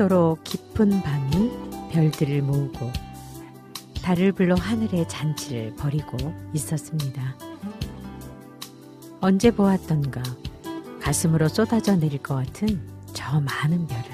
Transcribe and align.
푸르도록 0.00 0.42
깊은 0.44 1.02
밤이 1.02 1.50
별들을 1.92 2.40
모으고 2.42 2.90
달을 4.02 4.32
불러 4.32 4.54
하늘의 4.54 5.06
잔치를 5.08 5.74
벌이고 5.76 6.16
있었습니다. 6.54 7.36
언제 9.20 9.50
보았던가 9.50 10.22
가슴으로 11.02 11.48
쏟아져 11.48 11.96
내릴 11.96 12.22
것 12.22 12.34
같은 12.36 12.80
저 13.12 13.40
많은 13.40 13.86
별을 13.86 14.04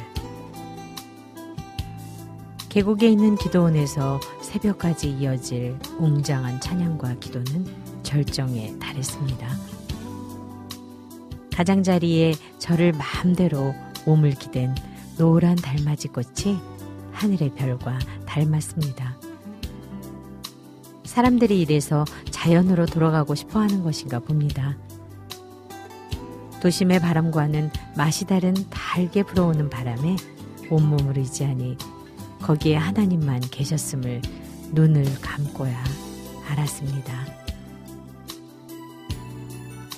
계곡에 2.69 3.09
있는 3.09 3.37
기도원에서 3.37 4.20
새벽까지 4.42 5.11
이어질 5.11 5.79
웅장한 5.98 6.61
찬양과 6.61 7.20
기도는 7.20 7.64
절정에 8.03 8.77
달했습니다. 8.81 9.48
가장자리에 11.55 12.34
저를 12.59 12.92
마음대로 12.92 13.73
몸을 14.05 14.31
기댄 14.31 14.75
노란 15.17 15.56
달맞이 15.56 16.09
꽃이 16.09 16.59
하늘의 17.12 17.55
별과 17.55 17.98
닮았습니다. 18.27 19.17
사람들이 21.05 21.61
이래서 21.62 22.05
자연으로 22.31 22.84
돌아가고 22.86 23.34
싶어 23.34 23.61
하는 23.61 23.83
것인가 23.83 24.19
봅니다. 24.19 24.77
도심의 26.61 27.00
바람과는 27.00 27.70
맛이 27.97 28.27
다른 28.27 28.55
달게 28.70 29.23
불어오는 29.23 29.70
바람에 29.70 30.17
온몸을 30.70 31.17
의지하니 31.19 31.78
거기에 32.42 32.77
하나님만 32.77 33.41
계셨음을 33.41 34.20
눈을 34.73 35.05
감고야 35.20 35.83
알았습니다. 36.51 37.27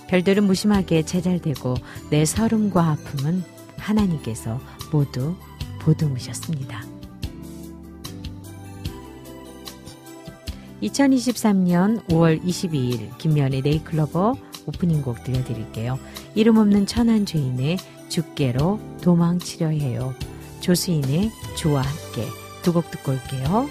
별들은 0.09 0.45
무심하게 0.45 1.03
제잘되고 1.03 1.75
내 2.11 2.25
서름과 2.25 2.91
아픔은 2.91 3.43
하나님께서 3.77 4.61
모두 4.91 5.35
보듬으셨습니다. 5.81 6.83
2023년 10.83 12.05
5월 12.07 12.43
22일 12.43 13.17
김면의 13.19 13.63
네이클로버 13.63 14.37
오프닝 14.67 15.03
곡 15.03 15.25
들려드릴게요. 15.25 15.99
이름 16.35 16.59
없는 16.59 16.87
천한 16.87 17.27
죄인의 17.27 17.79
죽게로 18.09 18.79
도망치려 19.03 19.69
해요. 19.71 20.15
조수인의 20.61 21.31
주와 21.57 21.83
함께 21.83 22.27
두 22.63 22.73
곡 22.73 22.91
듣고 22.91 23.13
올게요. 23.13 23.69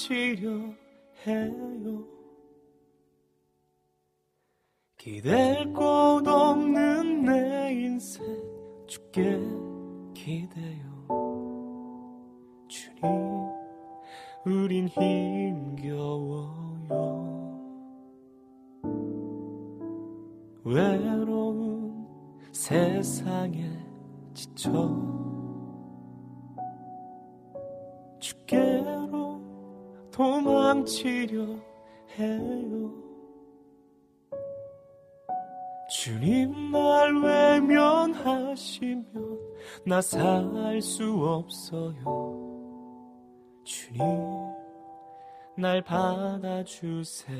치려 0.00 0.48
해요. 1.26 2.06
기댈 4.96 5.70
곳 5.74 6.26
없는 6.26 7.26
내 7.26 7.74
인생 7.74 8.24
주께 8.86 9.38
기대요. 10.14 11.06
주님 12.66 13.02
우린 14.46 14.88
힘겨워요. 14.88 16.00
외로운 20.64 22.06
세상에 22.52 23.70
지쳐 24.32 25.09
도망치려 30.20 31.46
해요. 32.18 32.92
주님 35.88 36.70
날 36.70 37.16
외면하시면 37.62 39.04
나 39.86 40.02
살 40.02 40.82
수 40.82 41.10
없어요. 41.24 42.04
주님 43.64 44.02
날 45.56 45.82
받아주세요. 45.82 47.30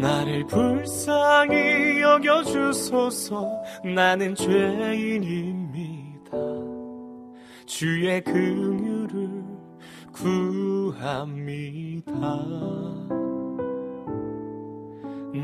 나를 0.00 0.44
불쌍히 0.46 2.00
여겨주소서. 2.00 3.62
나는 3.94 4.34
죄인입니다. 4.34 6.08
주의 7.68 8.24
긍휼을 8.24 8.87
구합니다. 10.18 12.16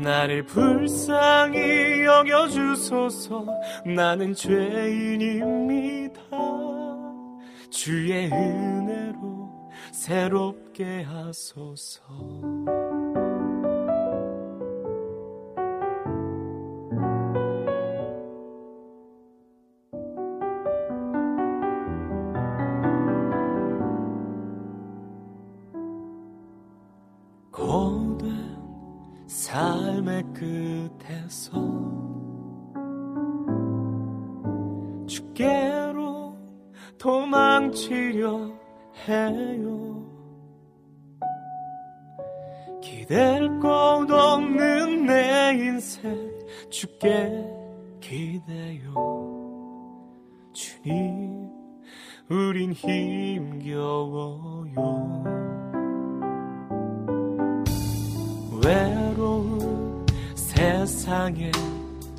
나를 0.03 0.45
불쌍히 0.45 2.03
여겨주소서. 2.05 3.45
나는 3.85 4.33
죄인입니다. 4.33 6.19
주의 7.69 8.29
은혜로 8.31 9.69
새롭게 9.91 11.03
하소서 11.03 12.01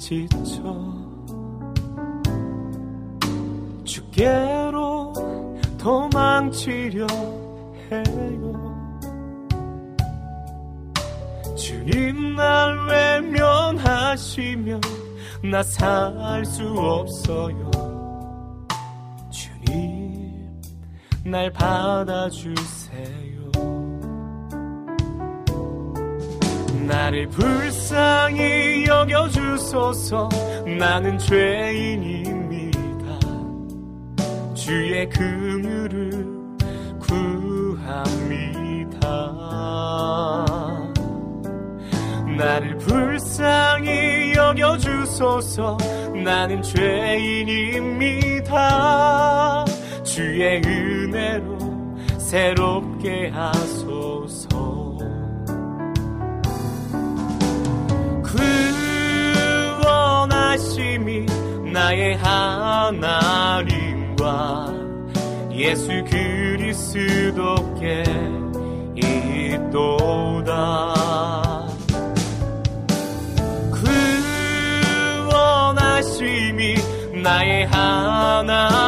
지쳐 0.06 0.62
주께로 3.82 5.12
도망치려 5.76 7.08
해요. 7.90 8.52
주님 11.56 12.36
날 12.36 12.86
외면하시면 12.86 14.80
나 15.50 15.60
살 15.64 16.44
수 16.44 16.62
없어요. 16.78 17.68
주님 19.32 20.62
날 21.24 21.50
받아주세요. 21.52 22.85
나를 26.86 27.28
불쌍히 27.28 28.86
여겨주소서. 28.86 30.28
나는 30.78 31.18
죄인입니다. 31.18 32.78
주의 34.54 35.08
긍휼을 35.08 36.26
구합니다. 37.00 38.06
나를 42.38 42.78
불쌍히 42.78 44.34
여겨주소서. 44.36 45.76
나는 46.24 46.62
죄인입니다. 46.62 48.04
주의 50.04 50.62
은혜로 50.64 51.58
새롭게 52.18 53.30
하소서. 53.30 53.75
관심이 60.76 61.24
나의 61.72 62.16
하나님과 62.16 63.64
예수 65.52 65.88
그리스도께 66.04 68.04
있도다. 68.94 70.44
구원하심이 75.32 76.74
그 76.74 77.16
나의 77.16 77.64
하나 77.68 78.85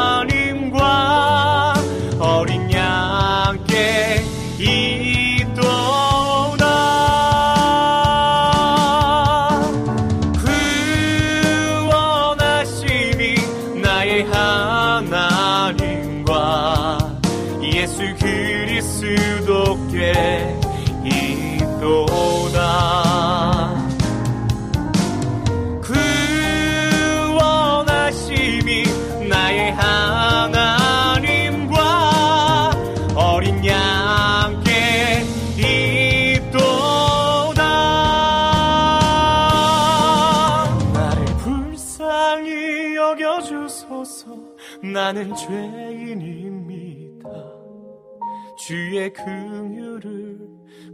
주의 49.08 49.12
긍휼을 49.12 50.38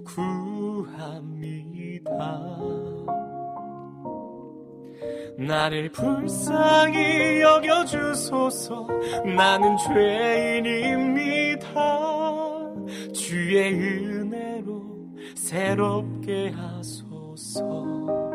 구합니다. 0.04 1.30
나를 5.36 5.90
불쌍히 5.90 7.40
여겨주소서. 7.40 8.86
나는 9.36 9.76
죄인입니다. 9.78 11.64
주의 13.12 13.74
은혜로 13.74 14.82
새롭게 15.34 16.50
하소서. 16.50 18.33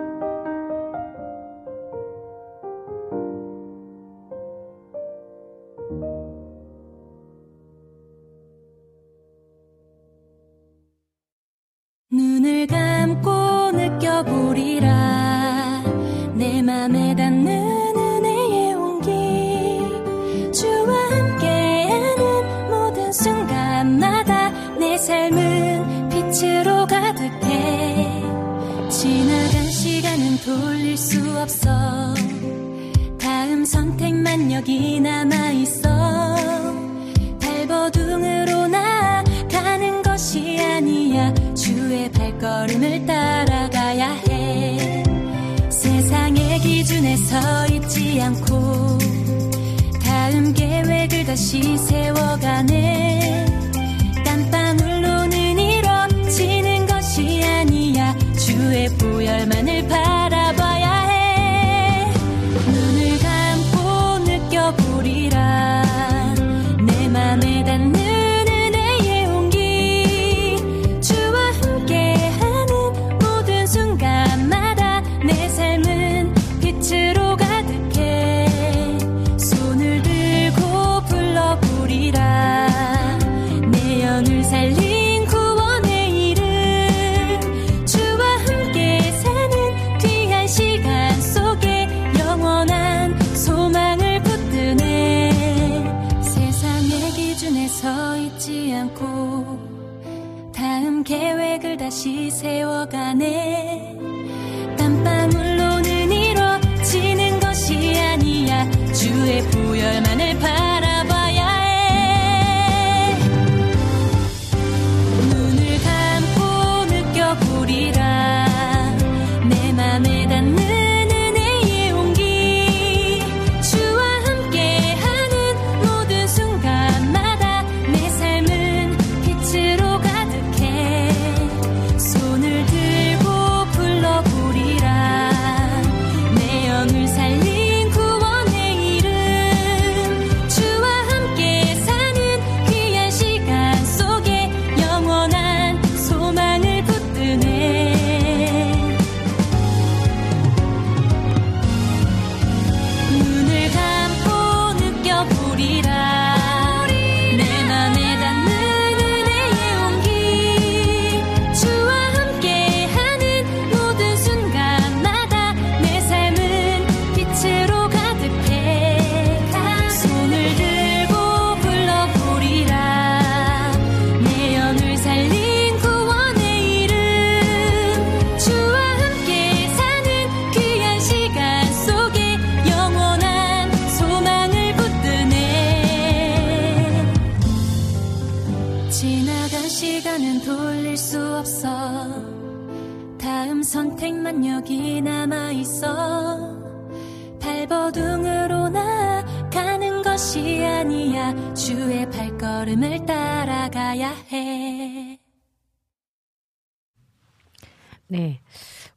네. 208.12 208.42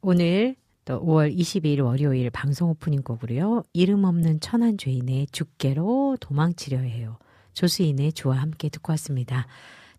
오늘 0.01 0.55
또 0.85 0.99
5월 1.05 1.37
22일 1.37 1.85
월요일 1.85 2.31
방송 2.31 2.71
오프닝 2.71 3.03
곡으로요. 3.03 3.61
이름 3.71 4.05
없는 4.05 4.39
천한 4.39 4.75
죄인의 4.75 5.27
죽게로 5.31 6.17
도망치려 6.19 6.79
해요. 6.79 7.19
조수인의 7.53 8.13
주와 8.13 8.37
함께 8.37 8.69
듣고 8.69 8.91
왔습니다. 8.93 9.45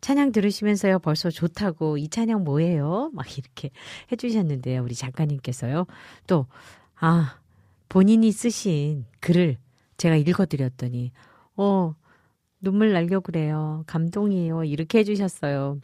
찬양 0.01 0.33
들으시면서요. 0.33 0.99
벌써 0.99 1.31
좋다고 1.31 1.97
이 1.97 2.09
찬양 2.09 2.43
뭐예요? 2.43 3.13
막 3.15 3.39
이렇게 3.39 3.71
해주셨는데요. 4.11 4.83
우리 4.83 4.97
작가님께서요. 4.97 5.87
또, 6.27 6.47
아, 6.99 7.39
본인이 7.89 8.33
쓰신 8.33 9.07
글을 9.21 9.59
제가 9.97 10.17
읽어드렸더니, 10.17 11.13
어, 11.57 11.95
눈물 12.65 12.93
날려 12.93 13.21
그래요. 13.21 13.85
감동이에요. 13.87 14.65
이렇게 14.65 14.99
해주셨어요. 14.99 15.81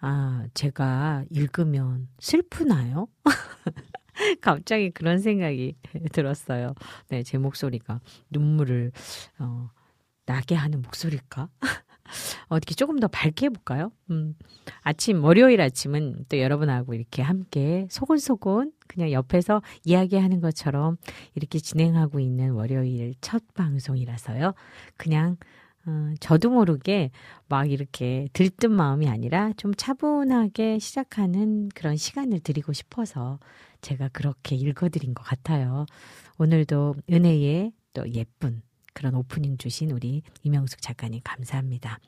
아, 0.00 0.44
제가 0.54 1.24
읽으면 1.30 2.08
슬프나요? 2.18 3.06
갑자기 4.40 4.90
그런 4.90 5.18
생각이 5.18 5.76
들었어요. 6.12 6.74
네, 7.08 7.22
제 7.22 7.36
목소리가 7.38 8.00
눈물을, 8.30 8.92
어, 9.38 9.70
나게 10.26 10.54
하는 10.54 10.80
목소리일까? 10.82 11.48
어떻게 12.48 12.74
조금 12.74 12.98
더 12.98 13.08
밝게 13.08 13.46
해볼까요? 13.46 13.92
음, 14.10 14.34
아침, 14.82 15.24
월요일 15.24 15.60
아침은 15.60 16.26
또 16.28 16.38
여러분하고 16.38 16.94
이렇게 16.94 17.22
함께 17.22 17.86
소곤소곤 17.90 18.72
그냥 18.86 19.10
옆에서 19.12 19.62
이야기하는 19.84 20.40
것처럼 20.40 20.96
이렇게 21.34 21.58
진행하고 21.58 22.20
있는 22.20 22.52
월요일 22.52 23.14
첫 23.20 23.42
방송이라서요. 23.54 24.54
그냥 24.96 25.36
어, 25.86 26.14
저도 26.20 26.50
모르게 26.50 27.10
막 27.48 27.70
이렇게 27.70 28.28
들뜬 28.32 28.72
마음이 28.72 29.08
아니라 29.08 29.52
좀 29.56 29.74
차분하게 29.74 30.78
시작하는 30.78 31.68
그런 31.74 31.96
시간을 31.96 32.40
드리고 32.40 32.72
싶어서 32.72 33.38
제가 33.82 34.08
그렇게 34.08 34.56
읽어드린 34.56 35.14
것 35.14 35.22
같아요. 35.22 35.84
오늘도 36.38 36.96
은혜의 37.10 37.72
또 37.92 38.10
예쁜 38.12 38.62
그런 38.94 39.14
오프닝 39.14 39.58
주신 39.58 39.90
우리 39.90 40.22
이명숙 40.42 40.80
작가님 40.80 41.20
감사합니다. 41.22 41.98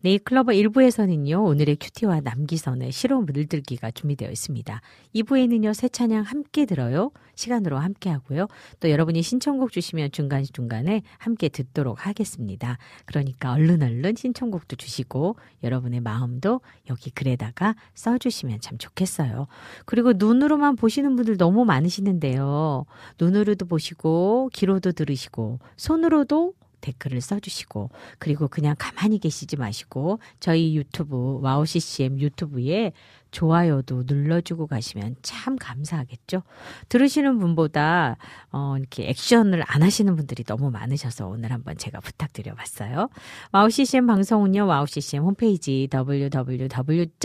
네이클로버 0.00 0.52
1부에서는요, 0.52 1.44
오늘의 1.44 1.76
큐티와 1.80 2.20
남기선의 2.20 2.92
시로 2.92 3.20
물들기가 3.20 3.90
준비되어 3.90 4.30
있습니다. 4.30 4.80
2부에는요, 5.16 5.74
새 5.74 5.88
찬양 5.88 6.22
함께 6.22 6.66
들어요. 6.66 7.10
시간으로 7.34 7.78
함께 7.78 8.08
하고요. 8.10 8.46
또 8.78 8.90
여러분이 8.90 9.22
신청곡 9.22 9.72
주시면 9.72 10.12
중간중간에 10.12 11.02
함께 11.18 11.48
듣도록 11.48 12.06
하겠습니다. 12.06 12.78
그러니까 13.06 13.52
얼른 13.52 13.82
얼른 13.82 14.14
신청곡도 14.14 14.76
주시고, 14.76 15.36
여러분의 15.64 16.00
마음도 16.00 16.60
여기 16.90 17.10
글에다가 17.10 17.74
써주시면 17.94 18.60
참 18.60 18.78
좋겠어요. 18.78 19.48
그리고 19.84 20.12
눈으로만 20.14 20.76
보시는 20.76 21.16
분들 21.16 21.38
너무 21.38 21.64
많으시는데요. 21.64 22.86
눈으로도 23.20 23.66
보시고, 23.66 24.50
귀로도 24.52 24.92
들으시고, 24.92 25.58
손으로도 25.76 26.54
댓글을 26.80 27.20
써주시고 27.20 27.90
그리고 28.18 28.48
그냥 28.48 28.74
가만히 28.78 29.18
계시지 29.18 29.56
마시고 29.56 30.18
저희 30.40 30.76
유튜브 30.76 31.38
와우 31.42 31.66
CCM 31.66 32.18
유튜브에 32.20 32.92
좋아요도 33.30 34.04
눌러주고 34.06 34.66
가시면 34.66 35.16
참 35.22 35.56
감사하겠죠. 35.56 36.42
들으시는 36.88 37.38
분보다 37.38 38.16
어, 38.52 38.76
이렇게 38.78 39.08
액션을 39.08 39.62
안 39.66 39.82
하시는 39.82 40.16
분들이 40.16 40.44
너무 40.44 40.70
많으셔서 40.70 41.26
오늘 41.28 41.52
한번 41.52 41.76
제가 41.76 42.00
부탁드려봤어요. 42.00 43.10
와우 43.52 43.68
CCM 43.70 44.06
방송은요 44.06 44.66
와우 44.66 44.86
CCM 44.86 45.24
홈페이지 45.24 45.88
www.wowccm.net 45.92 47.18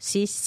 wowccm.net으로 0.00 0.42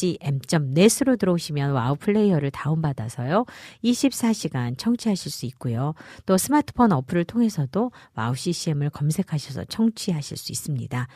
들어오시면 1.17 1.71
와우 1.71 1.95
플레이어를 1.95 2.51
다운받아서요. 2.51 3.45
24시간 3.83 4.77
청취하실 4.77 5.31
수 5.31 5.45
있고요. 5.47 5.93
또 6.25 6.37
스마트폰 6.37 6.91
어플을 6.91 7.25
통해서도 7.25 7.91
와우 8.15 8.35
CCM을 8.35 8.89
검색하셔서 8.89 9.65
청취하실 9.65 10.37
수 10.37 10.51
있습니다. 10.51 11.07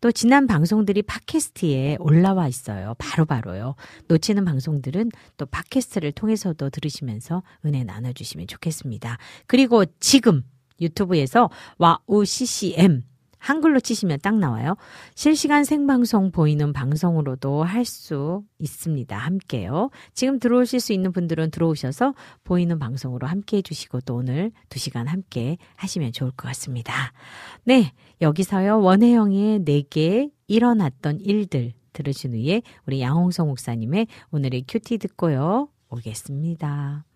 또 0.00 0.12
지난 0.12 0.46
방송들이 0.46 1.02
팟캐스트에 1.02 1.96
올라와 2.00 2.48
있어요. 2.48 2.94
바로바로요. 2.98 3.76
놓치는 4.08 4.44
방송들은 4.44 5.10
또 5.36 5.46
팟캐스트를 5.46 6.12
통해서도 6.12 6.70
들으시면서 6.70 7.42
은혜 7.64 7.84
나눠주시면 7.84 8.46
좋겠습니다. 8.46 9.18
그리고 9.46 9.84
지금 10.00 10.42
유튜브에서 10.80 11.50
와우 11.78 12.24
CCM 12.24 13.02
한글로 13.38 13.80
치시면 13.80 14.20
딱 14.22 14.36
나와요. 14.38 14.76
실시간 15.14 15.64
생방송 15.64 16.30
보이는 16.30 16.72
방송으로도 16.72 17.64
할 17.64 17.86
수 17.86 18.42
있습니다. 18.58 19.16
함께요. 19.16 19.90
지금 20.12 20.38
들어오실 20.38 20.80
수 20.80 20.92
있는 20.92 21.12
분들은 21.12 21.50
들어오셔서 21.50 22.14
보이는 22.44 22.78
방송으로 22.78 23.26
함께 23.26 23.58
해주시고 23.58 24.00
또 24.00 24.16
오늘 24.16 24.50
두 24.68 24.78
시간 24.78 25.06
함께 25.06 25.56
하시면 25.76 26.12
좋을 26.12 26.32
것 26.32 26.48
같습니다. 26.48 27.12
네. 27.64 27.92
여기서요. 28.20 28.80
원혜영의 28.80 29.60
내게 29.60 30.30
일어났던 30.48 31.20
일들 31.20 31.72
들으신 31.92 32.34
후에 32.34 32.62
우리 32.86 33.00
양홍성 33.00 33.48
목사님의 33.48 34.06
오늘의 34.30 34.64
큐티 34.68 34.98
듣고요. 34.98 35.68
오겠습니다. 35.88 37.15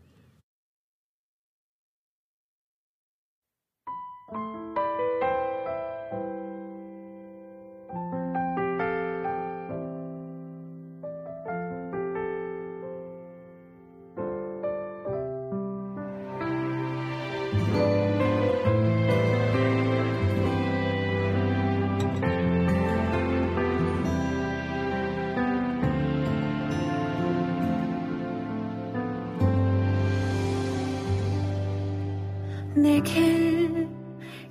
내게 32.81 33.87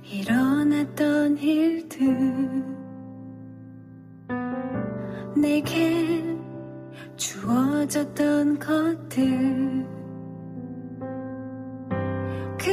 일어났던 0.04 1.36
일들. 1.38 2.64
내게 5.36 6.36
주어졌던 7.16 8.58
것들. 8.60 9.86
그 12.56 12.70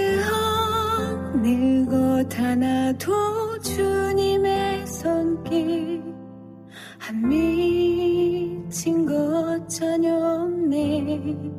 어느 1.33 1.85
것 1.85 2.39
하나도 2.39 3.59
주님의 3.61 4.85
손길. 4.85 6.03
안 7.09 7.27
미친 7.27 9.05
것 9.07 9.67
전혀 9.67 10.13
없네. 10.13 11.57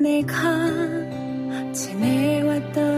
내가 0.00 1.17
지내왔던 1.78 2.97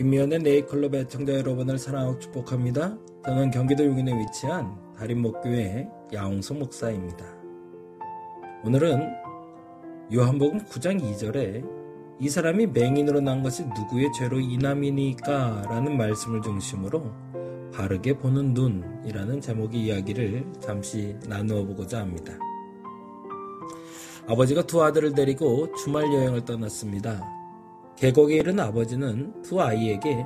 김미연의 0.00 0.38
네이클럽 0.38 0.94
애청자 0.94 1.34
여러분을 1.34 1.76
사랑하고 1.76 2.18
축복합니다. 2.20 2.96
저는 3.22 3.50
경기도 3.50 3.84
용인에 3.84 4.18
위치한 4.18 4.74
다림목교회 4.96 5.90
야홍소 6.14 6.54
목사입니다. 6.54 7.26
오늘은 8.64 9.06
요한복음 10.10 10.60
9장 10.60 11.02
2절에 11.02 11.68
이 12.18 12.30
사람이 12.30 12.68
맹인으로 12.68 13.20
난 13.20 13.42
것이 13.42 13.66
누구의 13.66 14.10
죄로 14.18 14.40
인함이니까 14.40 15.66
라는 15.68 15.98
말씀을 15.98 16.40
중심으로 16.40 17.04
바르게 17.74 18.16
보는 18.16 18.54
눈이라는 18.54 19.42
제목의 19.42 19.82
이야기를 19.82 20.50
잠시 20.60 21.14
나누어 21.28 21.62
보고자 21.66 22.00
합니다. 22.00 22.38
아버지가 24.26 24.62
두 24.62 24.82
아들을 24.82 25.12
데리고 25.12 25.70
주말 25.74 26.04
여행을 26.04 26.46
떠났습니다. 26.46 27.39
계곡에 28.00 28.36
이른 28.36 28.58
아버지는 28.58 29.42
두 29.42 29.60
아이에게 29.60 30.24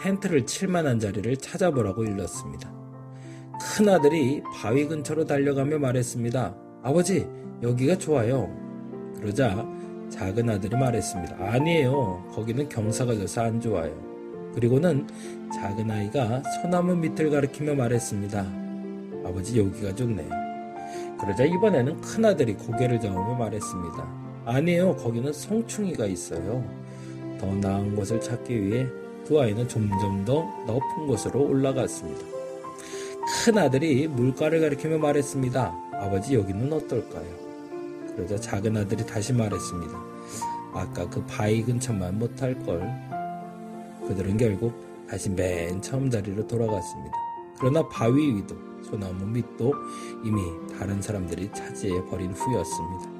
텐트를 0.00 0.46
칠 0.46 0.68
만한 0.68 1.00
자리를 1.00 1.36
찾아보라고 1.38 2.04
일렀습니다. 2.04 2.72
큰 3.60 3.88
아들이 3.88 4.40
바위 4.54 4.86
근처로 4.86 5.24
달려가며 5.24 5.80
말했습니다. 5.80 6.54
아버지, 6.84 7.26
여기가 7.64 7.98
좋아요. 7.98 8.48
그러자 9.16 9.66
작은 10.08 10.48
아들이 10.50 10.76
말했습니다. 10.76 11.36
아니에요. 11.40 12.30
거기는 12.32 12.68
경사가 12.68 13.16
져서 13.16 13.42
안 13.42 13.60
좋아요. 13.60 13.92
그리고는 14.54 15.08
작은 15.52 15.90
아이가 15.90 16.40
소나무 16.62 16.94
밑을 16.94 17.28
가리키며 17.30 17.74
말했습니다. 17.74 18.38
아버지, 19.26 19.58
여기가 19.58 19.96
좋네요. 19.96 20.30
그러자 21.18 21.44
이번에는 21.44 22.00
큰 22.02 22.24
아들이 22.24 22.54
고개를 22.54 23.00
저으며 23.00 23.34
말했습니다. 23.34 24.20
아니에요. 24.46 24.94
거기는 24.94 25.32
성충이가 25.32 26.06
있어요. 26.06 26.64
더 27.40 27.46
나은 27.54 27.96
곳을 27.96 28.20
찾기 28.20 28.62
위해 28.62 28.86
두 29.24 29.40
아이는 29.40 29.66
점점 29.66 30.24
더 30.26 30.42
높은 30.66 31.06
곳으로 31.06 31.48
올라갔습니다. 31.48 32.20
큰 33.44 33.56
아들이 33.58 34.06
물가를 34.06 34.60
가리키며 34.60 34.98
말했습니다. 34.98 35.74
아버지 35.94 36.34
여기는 36.34 36.70
어떨까요? 36.70 37.50
그러자 38.14 38.36
작은 38.36 38.76
아들이 38.76 39.06
다시 39.06 39.32
말했습니다. 39.32 39.98
아까 40.74 41.08
그 41.08 41.24
바위 41.26 41.62
근처만 41.62 42.18
못할 42.18 42.58
걸. 42.64 42.86
그들은 44.06 44.36
결국 44.36 44.74
다시 45.08 45.30
맨 45.30 45.80
처음 45.80 46.10
자리로 46.10 46.46
돌아갔습니다. 46.46 47.16
그러나 47.58 47.88
바위 47.88 48.34
위도 48.36 48.54
소나무 48.82 49.26
밑도 49.26 49.72
이미 50.24 50.42
다른 50.78 51.00
사람들이 51.00 51.50
차지해 51.52 52.04
버린 52.06 52.32
후였습니다. 52.32 53.10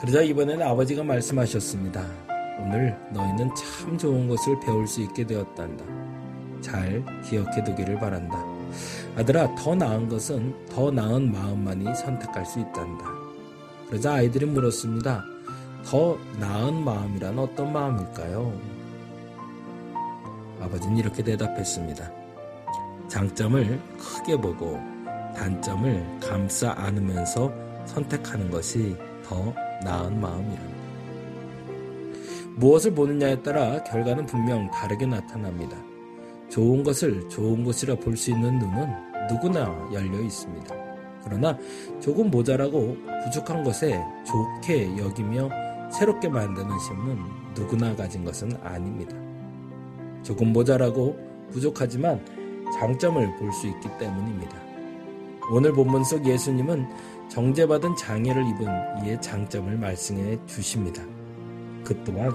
그러자 0.00 0.22
이번에는 0.22 0.66
아버지가 0.66 1.02
말씀하셨습니다. 1.02 2.35
오늘 2.58 2.98
너희는 3.12 3.54
참 3.54 3.98
좋은 3.98 4.28
것을 4.28 4.58
배울 4.60 4.86
수 4.86 5.02
있게 5.02 5.26
되었단다. 5.26 5.84
잘 6.60 7.04
기억해 7.22 7.62
두기를 7.64 7.98
바란다. 7.98 8.42
아들아, 9.16 9.54
더 9.54 9.74
나은 9.74 10.08
것은 10.08 10.66
더 10.66 10.90
나은 10.90 11.32
마음만이 11.32 11.94
선택할 11.94 12.44
수 12.44 12.60
있단다. 12.60 13.04
그러자 13.88 14.14
아이들이 14.14 14.46
물었습니다. 14.46 15.24
더 15.84 16.18
나은 16.40 16.84
마음이란 16.84 17.38
어떤 17.38 17.72
마음일까요? 17.72 18.52
아버지는 20.60 20.96
이렇게 20.96 21.22
대답했습니다. 21.22 22.10
장점을 23.08 23.80
크게 23.98 24.36
보고 24.36 24.80
단점을 25.36 26.20
감싸 26.20 26.72
안으면서 26.76 27.52
선택하는 27.84 28.50
것이 28.50 28.96
더 29.24 29.54
나은 29.84 30.20
마음이랍니다. 30.20 30.75
무엇을 32.56 32.94
보느냐에 32.94 33.42
따라 33.42 33.82
결과는 33.84 34.24
분명 34.26 34.70
다르게 34.70 35.04
나타납니다. 35.06 35.76
좋은 36.48 36.82
것을 36.82 37.28
좋은 37.28 37.64
것이라 37.64 37.96
볼 37.96 38.16
수 38.16 38.30
있는 38.30 38.58
눈은 38.58 38.88
누구나 39.28 39.66
열려 39.92 40.20
있습니다. 40.20 40.74
그러나 41.22 41.58
조금 42.00 42.30
모자라고 42.30 42.96
부족한 43.24 43.62
것에 43.62 44.00
좋게 44.24 44.96
여기며 44.96 45.50
새롭게 45.92 46.28
만드는 46.28 46.78
심은 46.78 47.18
누구나 47.54 47.94
가진 47.94 48.24
것은 48.24 48.56
아닙니다. 48.62 49.16
조금 50.22 50.52
모자라고 50.52 51.16
부족하지만 51.50 52.24
장점을 52.78 53.36
볼 53.36 53.52
수 53.52 53.66
있기 53.66 53.88
때문입니다. 53.98 54.56
오늘 55.52 55.72
본문 55.72 56.04
속 56.04 56.24
예수님은 56.26 56.86
정제받은 57.28 57.96
장애를 57.96 58.42
입은 58.48 59.04
이의 59.04 59.20
장점을 59.20 59.76
말씀해 59.76 60.38
주십니다. 60.46 61.02
그 61.84 62.02
또한 62.04 62.32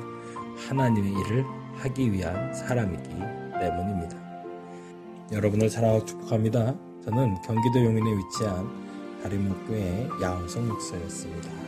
하나님의 0.67 1.11
일을 1.11 1.45
하기 1.77 2.11
위한 2.11 2.53
사람이기 2.53 3.09
때문입니다. 3.59 4.17
여러분을 5.31 5.69
사랑하고 5.69 6.05
축복합니다. 6.05 6.75
저는 7.03 7.41
경기도 7.41 7.83
용인에 7.83 8.17
위치한 8.17 8.67
다림목교회 9.23 10.09
양성 10.21 10.67
목사였습니다. 10.67 11.60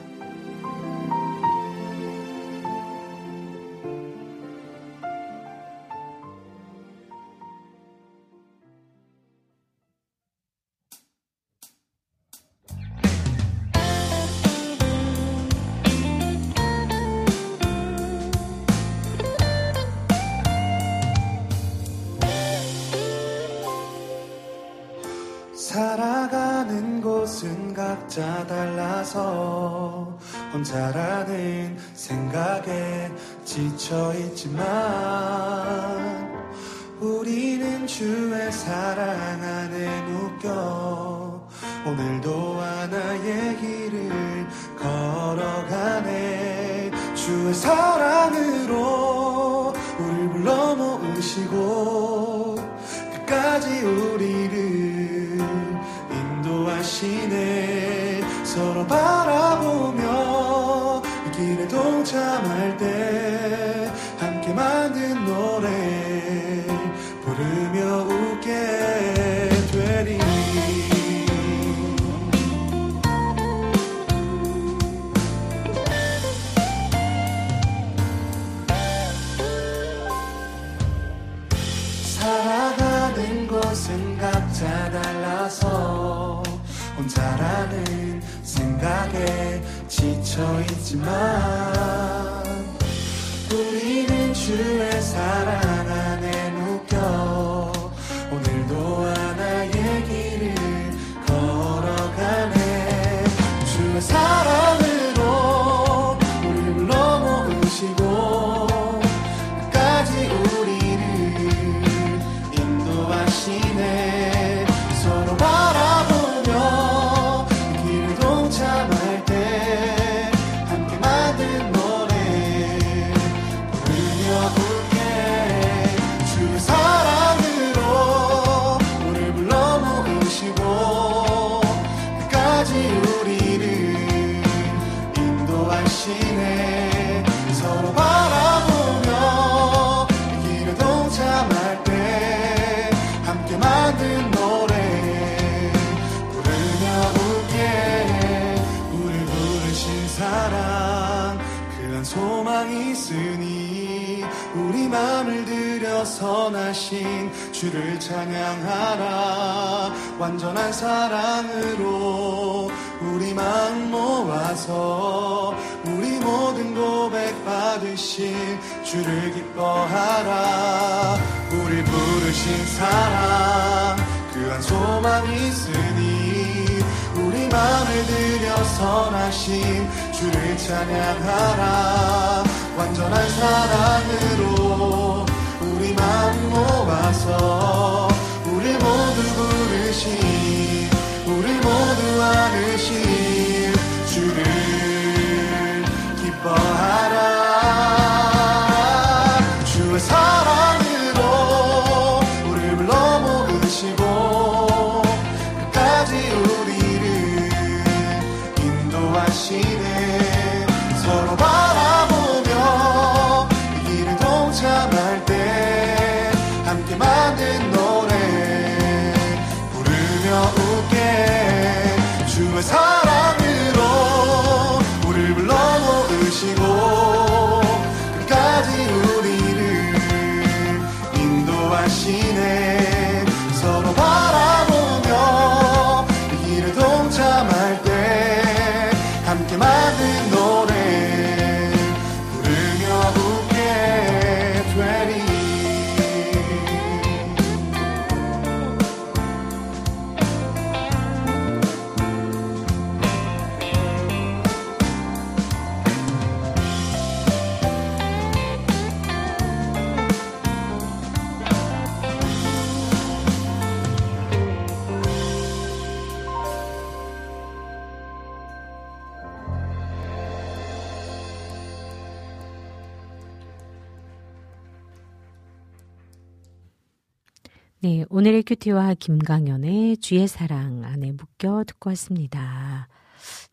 큐티와 278.64 278.94
김강연의 278.94 279.98
주의 279.98 280.26
사랑 280.26 280.86
안에 280.86 281.12
묶여 281.12 281.66
듣고 281.66 281.90
왔습니다. 281.90 282.88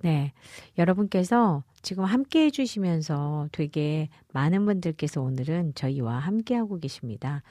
네, 0.03 0.33
여러분께서 0.79 1.65
지금 1.83 2.05
함께 2.05 2.45
해주시면서 2.45 3.49
되게 3.51 4.09
많은 4.33 4.65
분들께서 4.67 5.21
오늘은 5.21 5.75
저희와 5.75 6.19
함께하고 6.19 6.79
계십니다. 6.79 7.43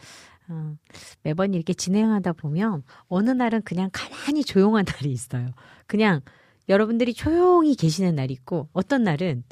어, 0.47 0.75
매번 1.21 1.53
이렇게 1.53 1.73
진행하다 1.73 2.33
보면 2.33 2.83
어느 3.07 3.29
날은 3.29 3.63
그냥 3.63 3.89
가만히 3.91 4.45
조용한 4.45 4.85
날이 4.87 5.11
있어요. 5.11 5.49
그냥 5.85 6.21
여러분들이 6.69 7.13
조용히 7.13 7.75
계시는 7.75 8.15
날이 8.15 8.33
있고 8.35 8.69
어떤 8.71 9.03
날은 9.03 9.43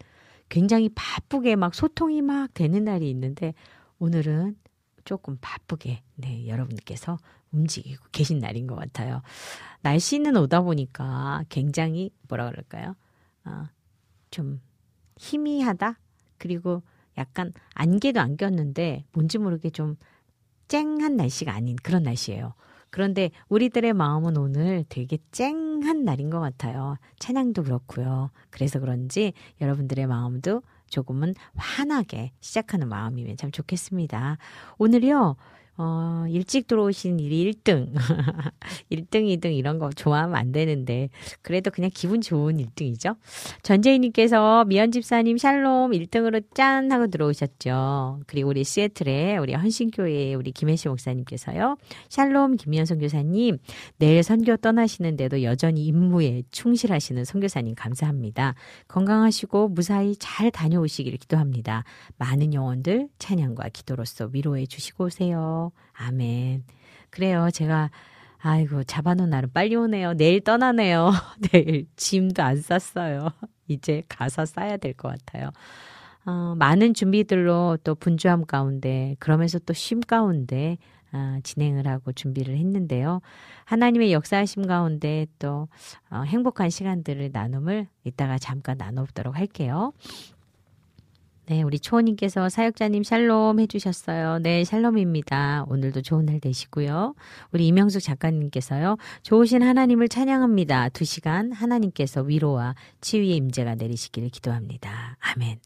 굉장히 0.48 0.90
바쁘게 0.96 1.58
막 1.58 1.76
소통이 1.76 2.22
막 2.22 2.54
되는 2.54 2.86
날이 2.86 3.10
있는데 3.10 3.54
오늘은 4.00 4.56
조금 5.04 5.38
바쁘게 5.42 6.04
네, 6.16 6.48
여러분께서 6.48 7.18
움직이고 7.52 8.04
계신 8.12 8.40
날인 8.40 8.68
것 8.68 8.76
같아요. 8.76 9.22
날씨는 9.82 10.36
오다 10.38 10.62
보니까 10.62 11.44
굉장히 11.50 12.12
뭐라 12.28 12.50
그럴까요? 12.50 12.96
어, 13.46 13.66
좀 14.32 14.62
희미하다? 15.18 16.00
그리고 16.38 16.84
약간 17.18 17.52
안개도 17.74 18.20
안 18.20 18.38
꼈는데 18.38 19.06
뭔지 19.14 19.38
모르게 19.38 19.70
좀 19.70 19.96
쨍한 20.68 21.16
날씨가 21.16 21.54
아닌 21.54 21.76
그런 21.82 22.04
날씨예요. 22.04 22.54
그런데 22.90 23.32
우리들의 23.50 23.94
마음은 23.94 24.38
오늘 24.38 24.86
되게 24.88 25.18
쨍한 25.32 26.04
날인 26.04 26.30
것 26.30 26.40
같아요. 26.40 26.98
찬양도 27.20 27.64
그렇고요. 27.64 28.32
그래서 28.50 28.80
그런지 28.80 29.34
여러분들의 29.62 30.08
마음도 30.08 30.62
조금은 30.90 31.34
환하게 31.56 32.32
시작하는 32.40 32.88
마음이면 32.88 33.38
참 33.38 33.52
좋겠습니다. 33.52 34.38
오늘요, 34.78 35.36
어, 35.78 36.26
일찍 36.30 36.68
들어오신 36.68 37.20
일이 37.20 37.52
1등. 37.52 37.94
1등, 38.92 39.26
2등 39.38 39.56
이런 39.56 39.78
거 39.78 39.92
좋아하면 39.92 40.36
안 40.36 40.52
되는데, 40.52 41.10
그래도 41.44 41.70
그냥 41.70 41.92
기분 41.94 42.22
좋은 42.22 42.58
1등이죠. 42.58 43.16
전재희님께서 43.62 44.66
미연 44.66 44.92
집사님 44.92 45.38
샬롬 45.38 45.92
1등으로 45.92 46.44
짠 46.56 46.92
하고 46.92 47.08
들어오셨죠. 47.08 48.22
그리고 48.26 48.50
우리 48.50 48.64
시애틀에 48.64 49.38
우리 49.38 49.54
헌신교회 49.54 50.34
우리 50.34 50.52
김혜시 50.52 50.88
목사님께서요. 50.88 51.78
샬롬 52.10 52.58
김미연 52.58 52.86
선교사님, 52.86 53.58
내일 53.98 54.24
선교 54.24 54.58
떠나시는데도 54.58 55.44
여전히 55.44 55.86
임무에 55.86 56.44
충실하시는 56.50 57.24
선교사님 57.24 57.76
감사합니다. 57.76 58.56
건강하시고 58.88 59.70
무사히 59.70 60.16
잘 60.18 60.50
다녀오시기를 60.50 61.20
기도합니다. 61.20 61.84
많은 62.18 62.54
영혼들 62.54 63.10
찬양과 63.20 63.70
기도로서 63.70 64.30
위로해 64.34 64.66
주시고 64.66 65.06
오세요. 65.06 65.67
아멘. 65.94 66.64
그래요. 67.10 67.50
제가 67.54 67.90
아이고 68.40 68.84
잡아놓은 68.84 69.30
날은 69.30 69.52
빨리 69.54 69.76
오네요. 69.76 70.14
내일 70.14 70.42
떠나네요. 70.42 71.12
내일 71.52 71.88
짐도 71.96 72.44
안 72.44 72.58
쌌어요. 72.62 73.30
이제 73.68 74.04
가서 74.10 74.46
싸야 74.46 74.78
될 74.78 74.94
것 74.94 75.10
같아요. 75.10 75.52
어, 76.26 76.56
많은 76.58 76.94
준비들로 76.94 77.78
또 77.84 77.96
분주함 77.96 78.46
가운데 78.46 79.16
그러면서 79.20 79.60
또 79.60 79.74
쉼 79.74 80.02
가운데 80.02 80.78
아, 81.14 81.40
진행을 81.44 81.88
하고 81.88 82.12
준비를 82.12 82.58
했는데요. 82.58 83.22
하나님의 83.66 84.12
역사하심 84.12 84.68
가운데 84.68 85.26
또 85.40 85.70
어, 86.12 86.24
행복한 86.24 86.70
시간들을 86.70 87.30
나눔을 87.32 87.88
이따가 88.04 88.38
잠깐 88.38 88.78
나눠보도록 88.78 89.36
할게요. 89.38 89.94
네, 91.50 91.64
우리 91.64 91.80
초호님께서 91.80 92.50
사역자님 92.50 93.04
샬롬 93.04 93.62
해주셨어요. 93.62 94.40
네, 94.40 94.66
샬롬입니다. 94.66 95.64
오늘도 95.70 96.02
좋은 96.02 96.26
날 96.26 96.42
되시고요. 96.42 97.16
우리 97.54 97.68
이명숙 97.68 98.02
작가님께서요. 98.02 98.98
좋으신 99.24 99.64
하나님을 99.64 100.10
찬양합니다. 100.10 100.90
두 100.90 101.06
시간 101.06 101.54
하나님께서 101.54 102.22
위로와 102.22 102.76
치유의 103.00 103.38
임재가 103.38 103.76
내리시기를 103.76 104.28
기도합니다. 104.28 105.16
아멘. 105.22 105.60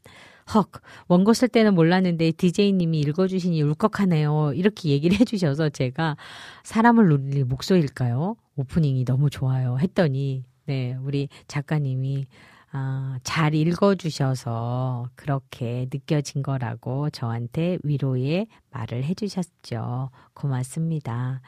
헉, 0.54 0.70
원고 1.08 1.32
쓸 1.32 1.48
때는 1.48 1.74
몰랐는데 1.74 2.30
DJ님이 2.30 3.00
읽어주시니 3.00 3.60
울컥하네요. 3.62 4.52
이렇게 4.54 4.90
얘기를 4.90 5.18
해주셔서 5.18 5.70
제가 5.70 6.16
사람을 6.62 7.10
울릴 7.10 7.44
목소리일까요? 7.44 8.36
오프닝이 8.54 9.04
너무 9.04 9.30
좋아요. 9.30 9.78
했더니, 9.80 10.44
네, 10.66 10.96
우리 11.02 11.28
작가님이 11.48 12.26
아, 12.74 13.18
잘 13.22 13.54
읽어주셔서 13.54 15.10
그렇게 15.14 15.86
느껴진 15.92 16.42
거라고 16.42 17.10
저한테 17.10 17.76
위로의 17.82 18.46
말을 18.70 19.04
해주셨죠. 19.04 20.08
고맙습니다. 20.32 21.42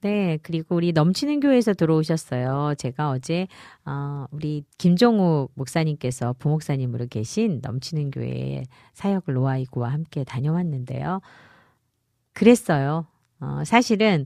네, 0.00 0.38
그리고 0.42 0.76
우리 0.76 0.92
넘치는 0.92 1.40
교회에서 1.40 1.74
들어오셨어요. 1.74 2.76
제가 2.78 3.10
어제, 3.10 3.46
어, 3.84 4.24
우리 4.30 4.64
김종우 4.78 5.48
목사님께서 5.52 6.34
부목사님으로 6.38 7.08
계신 7.08 7.60
넘치는 7.62 8.10
교회에 8.10 8.64
사역을 8.94 9.36
로아이구와 9.36 9.92
함께 9.92 10.24
다녀왔는데요. 10.24 11.20
그랬어요. 12.32 13.06
어, 13.38 13.62
사실은 13.66 14.24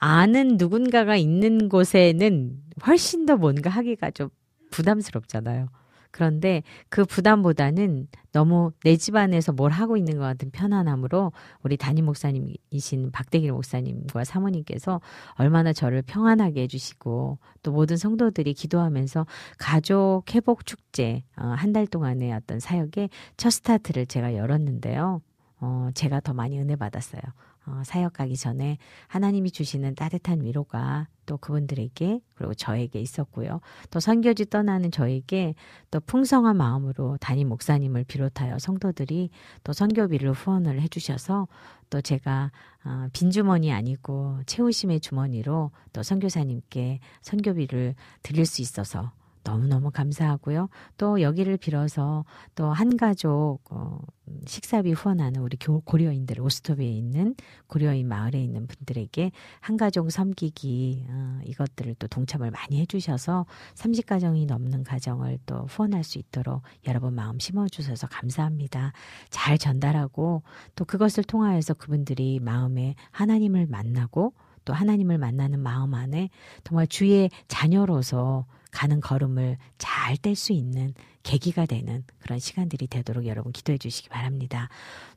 아는 0.00 0.56
누군가가 0.56 1.14
있는 1.14 1.68
곳에는 1.68 2.60
훨씬 2.88 3.24
더 3.24 3.36
뭔가 3.36 3.70
하기가 3.70 4.10
좀 4.10 4.30
부담스럽잖아요. 4.72 5.68
그런데 6.12 6.62
그 6.88 7.04
부담보다는 7.04 8.06
너무 8.32 8.72
내 8.84 8.96
집안에서 8.96 9.52
뭘 9.52 9.72
하고 9.72 9.96
있는 9.96 10.18
것 10.18 10.20
같은 10.20 10.50
편안함으로 10.50 11.32
우리 11.62 11.76
담임 11.76 12.04
목사님이신 12.04 13.10
박대길 13.10 13.50
목사님과 13.52 14.24
사모님께서 14.24 15.00
얼마나 15.34 15.72
저를 15.72 16.02
평안하게 16.02 16.62
해주시고 16.62 17.38
또 17.62 17.72
모든 17.72 17.96
성도들이 17.96 18.54
기도하면서 18.54 19.26
가족 19.58 20.22
회복 20.34 20.66
축제 20.66 21.24
어, 21.36 21.46
한달 21.56 21.86
동안의 21.86 22.32
어떤 22.32 22.60
사역의 22.60 23.10
첫 23.36 23.50
스타트를 23.50 24.06
제가 24.06 24.36
열었는데요. 24.36 25.22
어, 25.60 25.88
제가 25.94 26.20
더 26.20 26.34
많이 26.34 26.58
은혜 26.58 26.76
받았어요. 26.76 27.22
어, 27.66 27.82
사역 27.84 28.14
가기 28.14 28.36
전에 28.36 28.78
하나님이 29.06 29.50
주시는 29.50 29.94
따뜻한 29.94 30.42
위로가 30.42 31.06
또 31.26 31.36
그분들에게 31.36 32.20
그리고 32.34 32.54
저에게 32.54 33.00
있었고요. 33.00 33.60
또 33.90 34.00
선교지 34.00 34.46
떠나는 34.46 34.90
저에게 34.90 35.54
또 35.90 36.00
풍성한 36.00 36.56
마음으로 36.56 37.18
담임 37.20 37.48
목사님을 37.48 38.04
비롯하여 38.04 38.58
성도들이 38.58 39.30
또 39.62 39.72
선교비를 39.72 40.32
후원을 40.32 40.80
해주셔서 40.80 41.46
또 41.90 42.00
제가 42.00 42.50
어, 42.84 43.06
빈주머니 43.12 43.72
아니고 43.72 44.40
채우심의 44.46 45.00
주머니로 45.00 45.70
또 45.92 46.02
선교사님께 46.02 46.98
선교비를 47.20 47.94
드릴 48.22 48.44
수 48.44 48.60
있어서 48.62 49.12
너무너무 49.44 49.90
감사하고요. 49.90 50.68
또 50.96 51.20
여기를 51.20 51.56
빌어서 51.56 52.24
또 52.54 52.72
한 52.72 52.96
가족 52.96 53.60
어, 53.70 54.00
식사비 54.46 54.92
후원하는 54.92 55.40
우리 55.40 55.56
고려인들 55.56 56.40
오스톱에 56.40 56.84
있는 56.84 57.34
고려인 57.66 58.08
마을에 58.08 58.42
있는 58.42 58.66
분들에게 58.66 59.30
한 59.60 59.76
가족 59.76 60.10
섬기기 60.10 61.06
어, 61.08 61.40
이것들을 61.44 61.94
또 61.98 62.08
동참을 62.08 62.50
많이 62.50 62.80
해주셔서 62.80 63.46
30가정이 63.74 64.46
넘는 64.46 64.84
가정을 64.84 65.38
또 65.46 65.66
후원할 65.66 66.02
수 66.02 66.18
있도록 66.18 66.62
여러분 66.86 67.14
마음 67.14 67.38
심어주셔서 67.38 68.08
감사합니다. 68.08 68.92
잘 69.30 69.58
전달하고 69.58 70.42
또 70.74 70.84
그것을 70.84 71.24
통하여서 71.24 71.74
그분들이 71.74 72.40
마음에 72.40 72.94
하나님을 73.10 73.66
만나고 73.66 74.32
또 74.64 74.72
하나님을 74.72 75.18
만나는 75.18 75.60
마음 75.60 75.94
안에 75.94 76.30
정말 76.64 76.86
주의 76.86 77.30
자녀로서 77.48 78.46
가는 78.72 79.00
걸음을 79.00 79.58
잘 79.78 80.16
뗄 80.16 80.34
수 80.34 80.52
있는 80.52 80.94
계기가 81.22 81.66
되는 81.66 82.04
그런 82.18 82.38
시간들이 82.38 82.86
되도록 82.86 83.26
여러분 83.26 83.52
기도해 83.52 83.78
주시기 83.78 84.08
바랍니다. 84.08 84.68